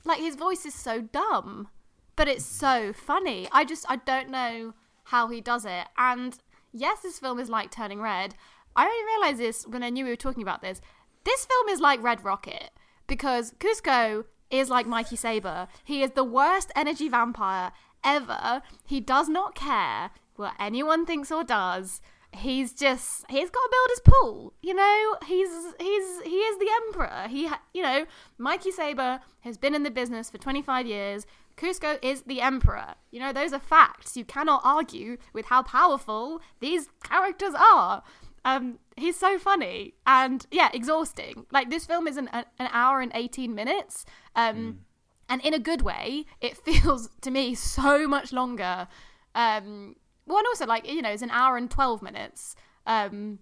like 0.04 0.20
his 0.20 0.36
voice 0.36 0.64
is 0.66 0.74
so 0.74 1.00
dumb, 1.00 1.68
but 2.16 2.28
it's 2.28 2.44
so 2.44 2.92
funny. 2.92 3.48
I 3.52 3.64
just 3.64 3.86
I 3.88 3.96
don't 3.96 4.30
know 4.30 4.74
how 5.04 5.28
he 5.28 5.40
does 5.40 5.64
it. 5.64 5.86
And 5.96 6.38
yes, 6.72 7.00
this 7.00 7.18
film 7.18 7.38
is 7.38 7.48
like 7.48 7.70
Turning 7.70 8.00
Red. 8.00 8.34
I 8.76 8.86
only 8.86 9.04
realized 9.04 9.38
this 9.40 9.66
when 9.66 9.82
I 9.82 9.90
knew 9.90 10.04
we 10.04 10.10
were 10.10 10.16
talking 10.16 10.42
about 10.42 10.62
this. 10.62 10.80
This 11.24 11.46
film 11.46 11.68
is 11.68 11.80
like 11.80 12.02
Red 12.02 12.24
Rocket 12.24 12.70
because 13.06 13.52
Kuzco 13.58 14.24
is 14.50 14.68
like 14.70 14.86
Mikey 14.86 15.16
Saber. 15.16 15.68
He 15.84 16.02
is 16.02 16.12
the 16.12 16.24
worst 16.24 16.70
energy 16.76 17.08
vampire 17.08 17.72
ever. 18.02 18.62
He 18.84 19.00
does 19.00 19.28
not 19.28 19.54
care 19.54 20.10
what 20.36 20.54
anyone 20.58 21.06
thinks 21.06 21.30
or 21.30 21.44
does. 21.44 22.00
He's 22.36 22.72
just 22.72 23.24
he's 23.28 23.50
got 23.50 23.60
to 23.60 23.70
build 23.70 23.88
his 23.90 24.00
pool. 24.04 24.52
You 24.62 24.74
know, 24.74 25.16
he's 25.26 25.48
he's 25.78 26.22
he 26.22 26.36
is 26.36 26.58
the 26.58 26.68
emperor. 26.86 27.26
He 27.28 27.46
ha- 27.46 27.62
you 27.72 27.82
know, 27.82 28.06
Mikey 28.38 28.70
Saber 28.70 29.20
has 29.40 29.56
been 29.56 29.74
in 29.74 29.82
the 29.82 29.90
business 29.90 30.30
for 30.30 30.38
25 30.38 30.86
years. 30.86 31.26
Kuzco 31.56 31.98
is 32.02 32.22
the 32.22 32.40
emperor. 32.40 32.94
You 33.10 33.20
know, 33.20 33.32
those 33.32 33.52
are 33.52 33.60
facts. 33.60 34.16
You 34.16 34.24
cannot 34.24 34.62
argue 34.64 35.18
with 35.32 35.46
how 35.46 35.62
powerful 35.62 36.40
these 36.60 36.88
characters 37.04 37.54
are. 37.54 38.02
Um, 38.44 38.78
he's 38.96 39.16
so 39.16 39.38
funny 39.38 39.94
and 40.06 40.46
yeah, 40.50 40.70
exhausting. 40.74 41.46
Like 41.50 41.70
this 41.70 41.86
film 41.86 42.06
is 42.06 42.16
an 42.16 42.28
an 42.32 42.68
hour 42.72 43.00
and 43.00 43.12
18 43.14 43.54
minutes. 43.54 44.04
Um, 44.34 44.80
and 45.28 45.40
in 45.42 45.54
a 45.54 45.58
good 45.58 45.82
way, 45.82 46.26
it 46.40 46.56
feels 46.64 47.10
to 47.22 47.30
me 47.30 47.54
so 47.54 48.06
much 48.06 48.32
longer. 48.32 48.88
Um, 49.34 49.96
well, 50.26 50.38
and 50.38 50.46
also 50.46 50.66
like 50.66 50.88
you 50.88 51.02
know, 51.02 51.10
it's 51.10 51.22
an 51.22 51.30
hour 51.30 51.56
and 51.56 51.70
12 51.70 52.02
minutes. 52.02 52.56
Um, 52.86 53.38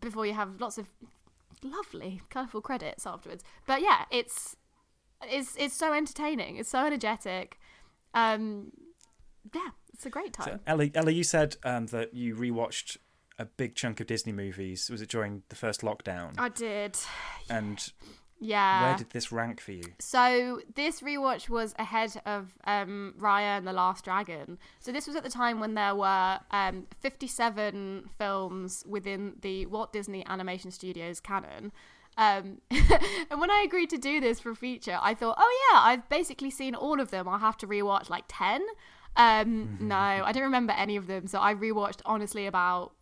before 0.00 0.26
you 0.26 0.32
have 0.32 0.60
lots 0.60 0.78
of 0.78 0.88
lovely, 1.62 2.22
colourful 2.30 2.60
credits 2.60 3.06
afterwards. 3.06 3.44
But 3.66 3.82
yeah, 3.82 4.04
it's 4.10 4.56
it's 5.22 5.56
it's 5.56 5.74
so 5.74 5.92
entertaining. 5.92 6.56
It's 6.56 6.68
so 6.68 6.86
energetic. 6.86 7.58
Um, 8.14 8.72
yeah, 9.54 9.68
it's 9.92 10.06
a 10.06 10.10
great 10.10 10.32
time. 10.32 10.46
So, 10.46 10.60
Ellie, 10.66 10.90
Ellie, 10.94 11.14
you 11.14 11.24
said 11.24 11.56
um, 11.62 11.86
that 11.86 12.14
you 12.14 12.34
rewatched 12.34 12.96
a 13.38 13.44
big 13.44 13.74
chunk 13.74 14.00
of 14.00 14.06
Disney 14.06 14.32
movies. 14.32 14.88
Was 14.90 15.02
it 15.02 15.08
during 15.08 15.42
the 15.48 15.56
first 15.56 15.82
lockdown? 15.82 16.34
I 16.38 16.48
did. 16.48 16.96
and 17.50 17.92
Yeah. 18.38 18.82
where 18.82 18.96
did 18.98 19.10
this 19.10 19.32
rank 19.32 19.60
for 19.60 19.72
you? 19.72 19.84
So 19.98 20.60
this 20.74 21.00
rewatch 21.00 21.48
was 21.48 21.74
ahead 21.78 22.20
of 22.26 22.58
um, 22.64 23.14
Raya 23.18 23.58
and 23.58 23.66
the 23.66 23.72
Last 23.72 24.04
Dragon. 24.04 24.58
So 24.78 24.92
this 24.92 25.06
was 25.06 25.16
at 25.16 25.22
the 25.22 25.30
time 25.30 25.60
when 25.60 25.74
there 25.74 25.94
were 25.94 26.40
um, 26.50 26.86
57 27.00 28.10
films 28.18 28.84
within 28.86 29.36
the 29.40 29.66
Walt 29.66 29.92
Disney 29.92 30.24
Animation 30.26 30.70
Studios 30.70 31.20
canon. 31.20 31.72
Um, 32.18 32.60
and 32.70 33.40
when 33.40 33.50
I 33.50 33.62
agreed 33.66 33.90
to 33.90 33.98
do 33.98 34.20
this 34.20 34.40
for 34.40 34.50
a 34.50 34.56
feature, 34.56 34.98
I 35.00 35.14
thought, 35.14 35.36
oh 35.38 35.68
yeah, 35.72 35.80
I've 35.80 36.08
basically 36.08 36.50
seen 36.50 36.74
all 36.74 37.00
of 37.00 37.10
them. 37.10 37.28
I'll 37.28 37.38
have 37.38 37.56
to 37.58 37.66
rewatch 37.66 38.10
like 38.10 38.24
10. 38.28 38.62
Um, 39.16 39.78
no, 39.80 39.96
I 39.96 40.32
don't 40.32 40.42
remember 40.42 40.72
any 40.72 40.96
of 40.96 41.06
them. 41.06 41.26
So 41.26 41.40
I 41.40 41.54
rewatched 41.54 42.00
honestly 42.04 42.46
about 42.46 42.92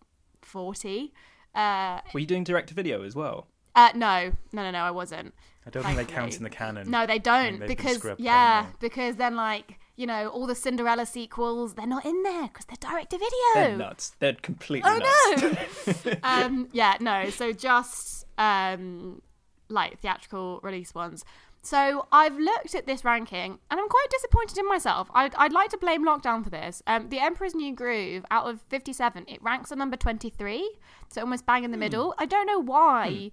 40. 0.43 1.13
Uh, 1.55 2.01
Were 2.13 2.21
you 2.21 2.27
doing 2.27 2.45
direct 2.45 2.69
to 2.69 2.75
video 2.75 3.03
as 3.03 3.15
well? 3.15 3.49
Uh, 3.75 3.91
no, 3.95 4.33
no, 4.53 4.63
no, 4.63 4.71
no, 4.71 4.79
I 4.79 4.91
wasn't. 4.91 5.35
I 5.67 5.71
don't 5.71 5.83
think 5.83 5.97
they 5.97 6.05
count 6.05 6.37
in 6.37 6.43
the 6.43 6.51
canon. 6.51 6.91
No, 6.91 7.07
they 7.07 7.19
don't 7.19 7.59
they've 7.59 7.61
been 7.61 7.69
because 7.69 8.07
yeah, 8.19 8.67
because 8.81 9.17
then 9.17 9.35
like 9.35 9.79
you 9.97 10.07
know 10.07 10.29
all 10.29 10.47
the 10.47 10.55
Cinderella 10.55 11.07
sequels, 11.07 11.75
they're 11.75 11.87
not 11.87 12.05
in 12.05 12.23
there 12.23 12.49
because 12.49 12.67
they're 12.67 12.91
direct 12.91 13.11
to 13.11 13.19
They're 13.19 13.65
video. 13.65 13.77
nuts. 13.79 14.15
They're 14.19 14.35
completely 14.35 14.91
Oh 14.91 14.99
nuts. 14.99 15.97
no! 16.07 16.13
um, 16.23 16.69
yeah, 16.73 16.97
no. 17.01 17.31
So 17.31 17.53
just 17.53 18.27
um, 18.37 19.23
like 19.69 20.01
theatrical 20.01 20.61
release 20.63 20.95
ones. 20.95 21.25
So 21.63 22.07
I've 22.13 22.39
looked 22.39 22.75
at 22.75 22.87
this 22.87 23.07
ranking 23.07 23.59
and 23.71 23.81
I'm 23.81 23.89
quite 23.89 24.07
disappointed 24.11 24.59
in 24.59 24.69
myself. 24.69 25.09
I'd, 25.15 25.35
I'd 25.37 25.53
like 25.53 25.71
to 25.71 25.79
blame 25.79 26.05
lockdown 26.05 26.45
for 26.45 26.51
this. 26.51 26.83
Um, 26.87 27.09
the 27.09 27.21
Emperor's 27.21 27.55
New 27.55 27.75
Groove, 27.75 28.23
out 28.31 28.45
of 28.47 28.61
57, 28.69 29.25
it 29.29 29.43
ranks 29.43 29.73
at 29.73 29.79
number 29.79 29.97
23, 29.97 30.77
so 31.09 31.23
almost 31.23 31.47
bang 31.47 31.65
in 31.65 31.71
the 31.71 31.79
middle. 31.79 32.15
I 32.19 32.27
don't 32.27 32.47
know 32.47 32.59
why. 32.61 33.31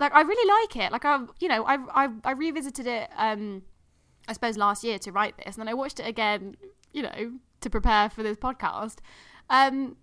Like 0.00 0.12
I 0.14 0.20
really 0.22 0.48
like 0.62 0.76
it. 0.86 0.92
Like 0.92 1.04
I, 1.04 1.18
you 1.40 1.48
know, 1.48 1.64
I 1.64 1.76
I, 2.04 2.08
I 2.24 2.32
revisited 2.32 2.86
it. 2.86 3.10
Um, 3.16 3.62
I 4.28 4.32
suppose 4.32 4.56
last 4.56 4.84
year 4.84 4.98
to 5.00 5.12
write 5.12 5.36
this, 5.38 5.56
and 5.56 5.56
then 5.56 5.68
I 5.68 5.74
watched 5.74 6.00
it 6.00 6.06
again. 6.06 6.56
You 6.92 7.02
know, 7.02 7.32
to 7.60 7.70
prepare 7.70 8.08
for 8.08 8.22
this 8.22 8.36
podcast. 8.36 8.98
Um, 9.50 9.96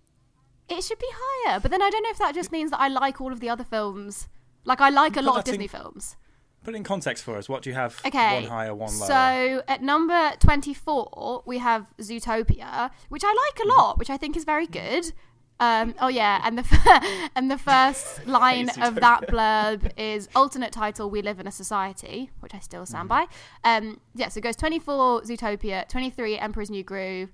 it 0.68 0.82
should 0.82 0.98
be 0.98 1.06
higher, 1.12 1.60
but 1.60 1.70
then 1.70 1.80
I 1.82 1.90
don't 1.90 2.02
know 2.02 2.10
if 2.10 2.18
that 2.18 2.34
just 2.34 2.50
means 2.52 2.70
that 2.72 2.80
I 2.80 2.88
like 2.88 3.20
all 3.20 3.32
of 3.32 3.40
the 3.40 3.48
other 3.48 3.64
films. 3.64 4.28
Like 4.64 4.80
I 4.80 4.88
like 4.90 5.16
a 5.16 5.22
lot 5.22 5.30
of 5.38 5.44
that's 5.44 5.50
in- 5.50 5.60
Disney 5.60 5.68
films. 5.68 6.16
Put 6.64 6.74
it 6.74 6.78
in 6.78 6.82
context 6.82 7.22
for 7.22 7.36
us. 7.36 7.48
What 7.48 7.62
do 7.62 7.70
you 7.70 7.74
have? 7.76 8.00
Okay. 8.04 8.40
One 8.40 8.50
higher, 8.50 8.74
one 8.74 8.92
lower. 8.98 9.06
So 9.06 9.62
at 9.68 9.82
number 9.82 10.32
24, 10.40 11.44
we 11.46 11.58
have 11.58 11.86
Zootopia, 11.98 12.90
which 13.08 13.22
I 13.24 13.28
like 13.28 13.36
Mm-hmm. 13.56 13.70
a 13.70 13.72
lot, 13.74 13.98
which 13.98 14.10
I 14.10 14.16
think 14.16 14.36
is 14.36 14.42
very 14.44 14.66
good. 14.66 15.12
Um, 15.58 15.94
oh 16.00 16.08
yeah, 16.08 16.42
and 16.44 16.58
the 16.58 17.30
and 17.36 17.50
the 17.50 17.56
first 17.56 18.26
line 18.26 18.68
of 18.82 18.96
that 18.96 19.22
blurb 19.28 19.90
is 19.96 20.28
alternate 20.36 20.72
title: 20.72 21.08
"We 21.08 21.22
live 21.22 21.40
in 21.40 21.46
a 21.46 21.52
society," 21.52 22.30
which 22.40 22.54
I 22.54 22.60
still 22.60 22.84
stand 22.84 23.08
by. 23.08 23.26
Um, 23.64 24.00
yeah, 24.14 24.28
so 24.28 24.38
it 24.38 24.42
goes 24.42 24.56
twenty 24.56 24.78
four 24.78 25.22
Zootopia, 25.22 25.88
twenty 25.88 26.10
three 26.10 26.38
Emperor's 26.38 26.70
New 26.70 26.84
Groove, 26.84 27.32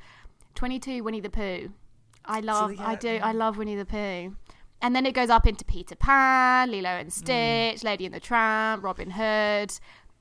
twenty 0.55 0.79
two 0.79 1.03
Winnie 1.03 1.21
the 1.21 1.31
Pooh. 1.31 1.73
I 2.25 2.39
love, 2.39 2.79
I 2.79 2.93
yeah, 2.93 2.99
do, 2.99 3.19
I 3.21 3.33
love 3.33 3.59
Winnie 3.59 3.75
the 3.75 3.85
Pooh. 3.85 4.37
And 4.81 4.97
then 4.97 5.07
it 5.07 5.15
goes 5.15 5.31
up 5.31 5.47
into 5.47 5.65
Peter 5.65 5.95
Pan, 5.95 6.71
Lilo 6.71 6.89
and 6.89 7.13
Stitch, 7.13 7.85
Lady 7.85 8.05
and 8.05 8.13
the 8.13 8.21
Tramp, 8.21 8.83
Robin 8.83 9.11
Hood. 9.11 9.73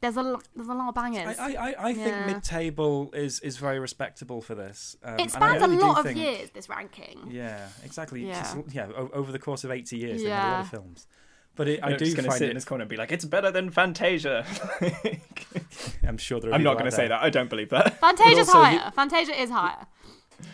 There's 0.02 0.18
a 0.18 0.24
lo- 0.24 0.42
there's 0.56 0.68
a 0.68 0.74
lot 0.74 0.90
of 0.90 0.96
bangers. 0.96 1.38
I, 1.38 1.54
I, 1.54 1.76
I 1.90 1.94
think 1.94 2.08
Yeah. 2.08 2.26
mid-table 2.26 3.12
is, 3.14 3.40
is 3.42 3.58
very 3.58 3.80
respectable 3.80 4.42
for 4.42 4.56
this. 4.56 4.96
Um, 5.04 5.14
it 5.14 5.22
and 5.22 5.22
I 5.22 5.28
spans 5.28 5.62
a 5.64 5.68
really 5.68 5.82
lot 5.82 6.00
of 6.00 6.06
think- 6.06 6.18
years. 6.18 6.50
This 6.52 6.68
ranking. 6.70 7.28
Yeah, 7.30 7.68
exactly. 7.86 8.26
Yeah. 8.28 8.42
Just- 8.42 8.58
yeah, 8.74 8.88
over 9.14 9.32
the 9.32 9.40
course 9.40 9.64
of 9.64 9.70
80 9.72 9.98
years, 9.98 10.24
they've 10.24 10.32
had 10.32 10.50
a 10.50 10.52
lot 10.54 10.60
of 10.62 10.70
films. 10.70 11.08
But 11.56 11.68
it, 11.68 11.84
I 11.84 11.92
do 11.94 12.06
just 12.06 12.16
going 12.16 12.24
to 12.24 12.30
find 12.32 12.40
sit 12.40 12.46
it, 12.48 12.52
in 12.52 12.56
this 12.56 12.66
corner 12.66 12.84
and 12.84 12.90
be 12.90 12.96
like, 12.96 13.12
it's 13.12 13.26
better 13.26 13.52
than 13.52 13.70
Fantasia. 13.70 14.46
I'm 16.08 16.18
sure 16.18 16.40
there 16.40 16.52
are 16.52 16.54
I'm 16.54 16.64
not 16.64 16.74
going 16.74 16.86
to 16.90 16.92
say 16.96 17.08
that. 17.08 17.22
I 17.22 17.30
don't 17.30 17.50
believe 17.50 17.70
that. 17.70 18.00
Fantasia's 18.00 18.48
also 18.48 18.60
higher. 18.64 18.82
the- 18.86 18.92
Fantasia 18.92 19.40
is 19.40 19.50
higher. 19.50 19.86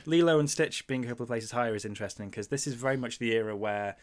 Lilo 0.05 0.39
and 0.39 0.49
Stitch 0.49 0.85
being 0.87 1.05
a 1.05 1.07
couple 1.07 1.23
of 1.23 1.29
places 1.29 1.51
higher 1.51 1.73
is 1.75 1.85
interesting 1.85 2.29
because 2.29 2.47
this 2.49 2.67
is 2.67 2.73
very 2.73 2.97
much 2.97 3.19
the 3.19 3.31
era 3.31 3.55
where, 3.55 3.95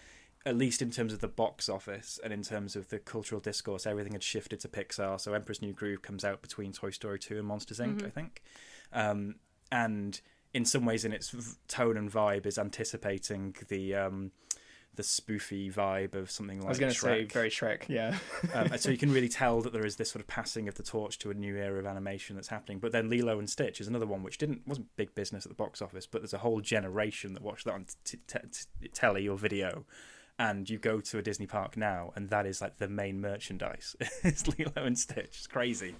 at 0.46 0.56
least 0.56 0.82
in 0.82 0.90
terms 0.90 1.12
of 1.12 1.20
the 1.20 1.28
box 1.28 1.68
office 1.68 2.18
and 2.22 2.32
in 2.32 2.42
terms 2.42 2.76
of 2.76 2.88
the 2.88 2.98
cultural 2.98 3.40
discourse, 3.40 3.86
everything 3.86 4.12
had 4.12 4.22
shifted 4.22 4.60
to 4.60 4.68
Pixar. 4.68 5.20
So 5.20 5.32
Emperor's 5.32 5.62
New 5.62 5.72
Groove 5.72 6.02
comes 6.02 6.24
out 6.24 6.42
between 6.42 6.72
Toy 6.72 6.90
Story 6.90 7.18
2 7.18 7.38
and 7.38 7.46
Monsters 7.46 7.78
Inc., 7.78 7.96
Mm-hmm. 7.96 8.06
I 8.06 8.10
think. 8.10 8.42
Um, 8.92 9.36
and 9.72 10.20
in 10.52 10.64
some 10.64 10.84
ways, 10.84 11.04
in 11.04 11.12
its 11.12 11.56
tone 11.68 11.96
and 11.96 12.10
vibe, 12.12 12.46
is 12.46 12.58
anticipating 12.58 13.54
the. 13.68 13.94
Um, 13.94 14.32
the 14.96 15.02
spoofy 15.02 15.72
vibe 15.74 16.14
of 16.14 16.30
something 16.30 16.58
like 16.60 16.66
I 16.66 16.68
was 16.68 16.78
going 16.78 16.92
to 16.92 16.96
say 16.96 17.24
very 17.24 17.50
Shrek. 17.50 17.88
Yeah. 17.88 18.16
um, 18.54 18.78
so 18.78 18.90
you 18.92 18.96
can 18.96 19.12
really 19.12 19.28
tell 19.42 19.60
that 19.62 19.72
there 19.72 19.84
is 19.84 19.96
this 19.96 20.08
sort 20.08 20.20
of 20.20 20.28
passing 20.28 20.68
of 20.68 20.76
the 20.76 20.84
torch 20.84 21.18
to 21.18 21.32
a 21.32 21.34
new 21.34 21.56
era 21.56 21.80
of 21.80 21.86
animation 21.86 22.36
that's 22.36 22.46
happening. 22.46 22.78
But 22.78 22.92
then 22.92 23.10
Lilo 23.10 23.40
and 23.40 23.50
Stitch 23.50 23.80
is 23.80 23.88
another 23.88 24.06
one 24.06 24.22
which 24.22 24.38
didn't 24.38 24.62
wasn't 24.68 24.94
big 24.94 25.12
business 25.16 25.44
at 25.44 25.50
the 25.50 25.56
box 25.56 25.82
office, 25.82 26.06
but 26.06 26.20
there's 26.22 26.32
a 26.32 26.38
whole 26.38 26.60
generation 26.60 27.32
that 27.32 27.42
watched 27.42 27.64
that 27.64 27.74
on 27.74 27.86
t- 28.04 28.18
t- 28.28 28.38
t- 28.82 28.88
telly 28.90 29.26
or 29.26 29.36
video. 29.36 29.84
And 30.38 30.68
you 30.68 30.78
go 30.78 31.00
to 31.00 31.18
a 31.18 31.22
Disney 31.22 31.46
park 31.46 31.76
now, 31.76 32.12
and 32.16 32.28
that 32.30 32.44
is 32.44 32.60
like 32.60 32.78
the 32.78 32.88
main 32.88 33.20
merchandise. 33.20 33.94
it's 34.24 34.46
Lilo 34.48 34.72
and 34.76 34.98
Stitch. 34.98 35.36
It's 35.38 35.46
crazy. 35.46 35.94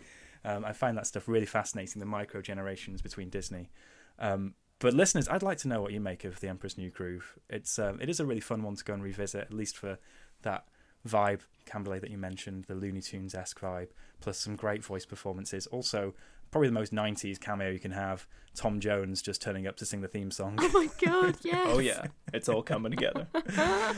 Um, 0.45 0.65
I 0.65 0.73
find 0.73 0.99
that 0.99 1.07
stuff 1.07 1.29
really 1.29 1.47
fascinating. 1.47 2.01
The 2.01 2.07
micro 2.07 2.43
generations 2.43 3.01
between 3.01 3.31
Disney. 3.31 3.71
Um, 4.19 4.55
but 4.81 4.93
listeners, 4.93 5.29
I'd 5.29 5.43
like 5.43 5.59
to 5.59 5.69
know 5.69 5.81
what 5.81 5.93
you 5.93 6.01
make 6.01 6.25
of 6.25 6.41
the 6.41 6.49
Emperor's 6.49 6.77
New 6.77 6.91
Groove. 6.91 7.39
It's 7.49 7.79
um, 7.79 8.01
it 8.01 8.09
is 8.09 8.21
a 8.21 8.27
really 8.27 8.41
fun 8.41 8.63
one 8.63 8.75
to 8.75 8.85
go 8.85 8.93
and 8.93 9.03
revisit, 9.03 9.43
at 9.43 9.55
least 9.55 9.77
for 9.77 9.99
that 10.43 10.65
vibe, 11.07 11.41
Kambole 11.67 12.01
that 12.01 12.11
you 12.11 12.19
mentioned, 12.19 12.65
the 12.65 12.75
Looney 12.75 13.01
Tunes 13.01 13.35
esque 13.35 13.61
vibe, 13.61 13.89
plus 14.21 14.39
some 14.39 14.57
great 14.57 14.85
voice 14.85 15.07
performances. 15.07 15.67
Also, 15.69 16.15
probably 16.55 16.69
the 16.69 16.75
most 16.75 16.95
'90s 16.95 17.41
cameo 17.41 17.69
you 17.69 17.81
can 17.81 17.91
have: 17.91 18.29
Tom 18.55 18.79
Jones 18.79 19.21
just 19.21 19.43
turning 19.43 19.67
up 19.67 19.75
to 19.79 19.85
sing 19.85 20.03
the 20.03 20.07
theme 20.07 20.31
song. 20.31 20.57
Oh 20.61 20.71
my 20.73 20.89
god, 21.05 21.37
yes. 21.43 21.67
oh, 21.69 21.81
yeah. 21.81 22.07
It's 22.33 22.49
all 22.49 22.63
coming 22.63 22.93
together. 22.93 23.27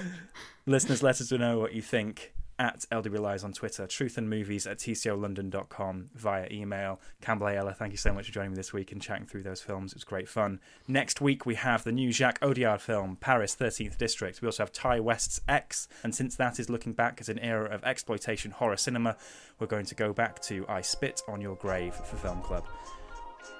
Listeners, 0.66 1.02
let 1.02 1.20
us 1.20 1.30
know 1.30 1.58
what 1.58 1.74
you 1.74 1.82
think 1.82 2.32
at 2.58 2.84
LW 2.90 3.20
Lies 3.20 3.44
on 3.44 3.52
Twitter, 3.52 3.86
truth 3.86 4.18
and 4.18 4.28
movies 4.28 4.66
at 4.66 4.78
tcolondon.com 4.78 6.10
via 6.14 6.48
email. 6.50 7.00
Campbell 7.20 7.48
Ayala, 7.48 7.74
thank 7.74 7.92
you 7.92 7.98
so 7.98 8.12
much 8.12 8.26
for 8.26 8.32
joining 8.32 8.52
me 8.52 8.56
this 8.56 8.72
week 8.72 8.92
and 8.92 9.02
chatting 9.02 9.26
through 9.26 9.42
those 9.42 9.60
films. 9.60 9.92
It 9.92 9.96
was 9.96 10.04
great 10.04 10.28
fun. 10.28 10.60
Next 10.88 11.20
week, 11.20 11.46
we 11.46 11.54
have 11.56 11.84
the 11.84 11.92
new 11.92 12.12
Jacques 12.12 12.40
Audiard 12.40 12.80
film, 12.80 13.16
Paris 13.20 13.56
13th 13.58 13.98
District. 13.98 14.40
We 14.40 14.46
also 14.46 14.62
have 14.62 14.72
Ti 14.72 15.00
West's 15.00 15.40
X, 15.48 15.88
and 16.02 16.14
since 16.14 16.36
that 16.36 16.58
is 16.58 16.70
looking 16.70 16.92
back 16.92 17.20
at 17.20 17.28
an 17.28 17.38
era 17.40 17.68
of 17.68 17.84
exploitation 17.84 18.50
horror 18.50 18.76
cinema, 18.76 19.16
we're 19.58 19.66
going 19.66 19.86
to 19.86 19.94
go 19.94 20.12
back 20.12 20.40
to 20.42 20.64
I 20.68 20.80
Spit 20.80 21.22
on 21.28 21.40
Your 21.40 21.56
Grave 21.56 21.94
for 21.94 22.16
Film 22.16 22.40
Club. 22.42 22.64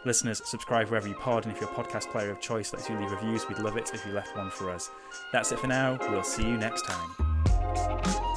Listeners, 0.05 0.41
subscribe 0.45 0.89
wherever 0.89 1.09
you 1.09 1.15
pod, 1.15 1.45
and 1.45 1.55
if 1.55 1.61
your 1.61 1.71
podcast 1.71 2.11
player 2.11 2.31
of 2.31 2.41
choice 2.41 2.73
lets 2.73 2.89
you 2.89 2.99
leave 2.99 3.11
reviews, 3.11 3.49
we'd 3.49 3.59
love 3.59 3.77
it 3.77 3.93
if 3.93 4.07
you 4.07 4.13
left 4.13 4.37
one 4.37 4.51
for 4.51 4.71
us. 4.71 4.91
That's 5.33 5.53
it 5.53 5.59
for 5.59 5.67
now. 5.67 5.99
We'll 6.11 6.23
see 6.23 6.45
you 6.45 6.57
next 6.57 6.85
time. 6.87 8.36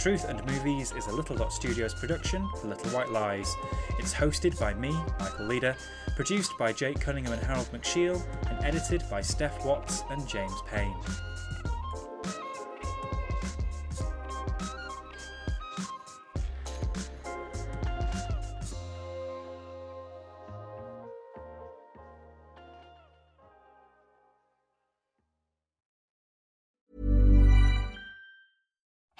Truth 0.00 0.30
and 0.30 0.42
Movies 0.46 0.92
is 0.96 1.08
a 1.08 1.12
Little 1.12 1.36
Dot 1.36 1.52
Studios 1.52 1.92
production 1.92 2.48
for 2.58 2.68
Little 2.68 2.88
White 2.88 3.10
Lies. 3.10 3.54
It's 3.98 4.14
hosted 4.14 4.58
by 4.58 4.72
me, 4.72 4.92
Michael 5.18 5.44
Leader, 5.44 5.76
produced 6.16 6.56
by 6.58 6.72
Jake 6.72 6.98
Cunningham 6.98 7.34
and 7.34 7.42
Harold 7.42 7.68
McShiel, 7.70 8.18
and 8.48 8.64
edited 8.64 9.02
by 9.10 9.20
Steph 9.20 9.62
Watts 9.62 10.04
and 10.08 10.26
James 10.26 10.58
Payne. 10.66 10.96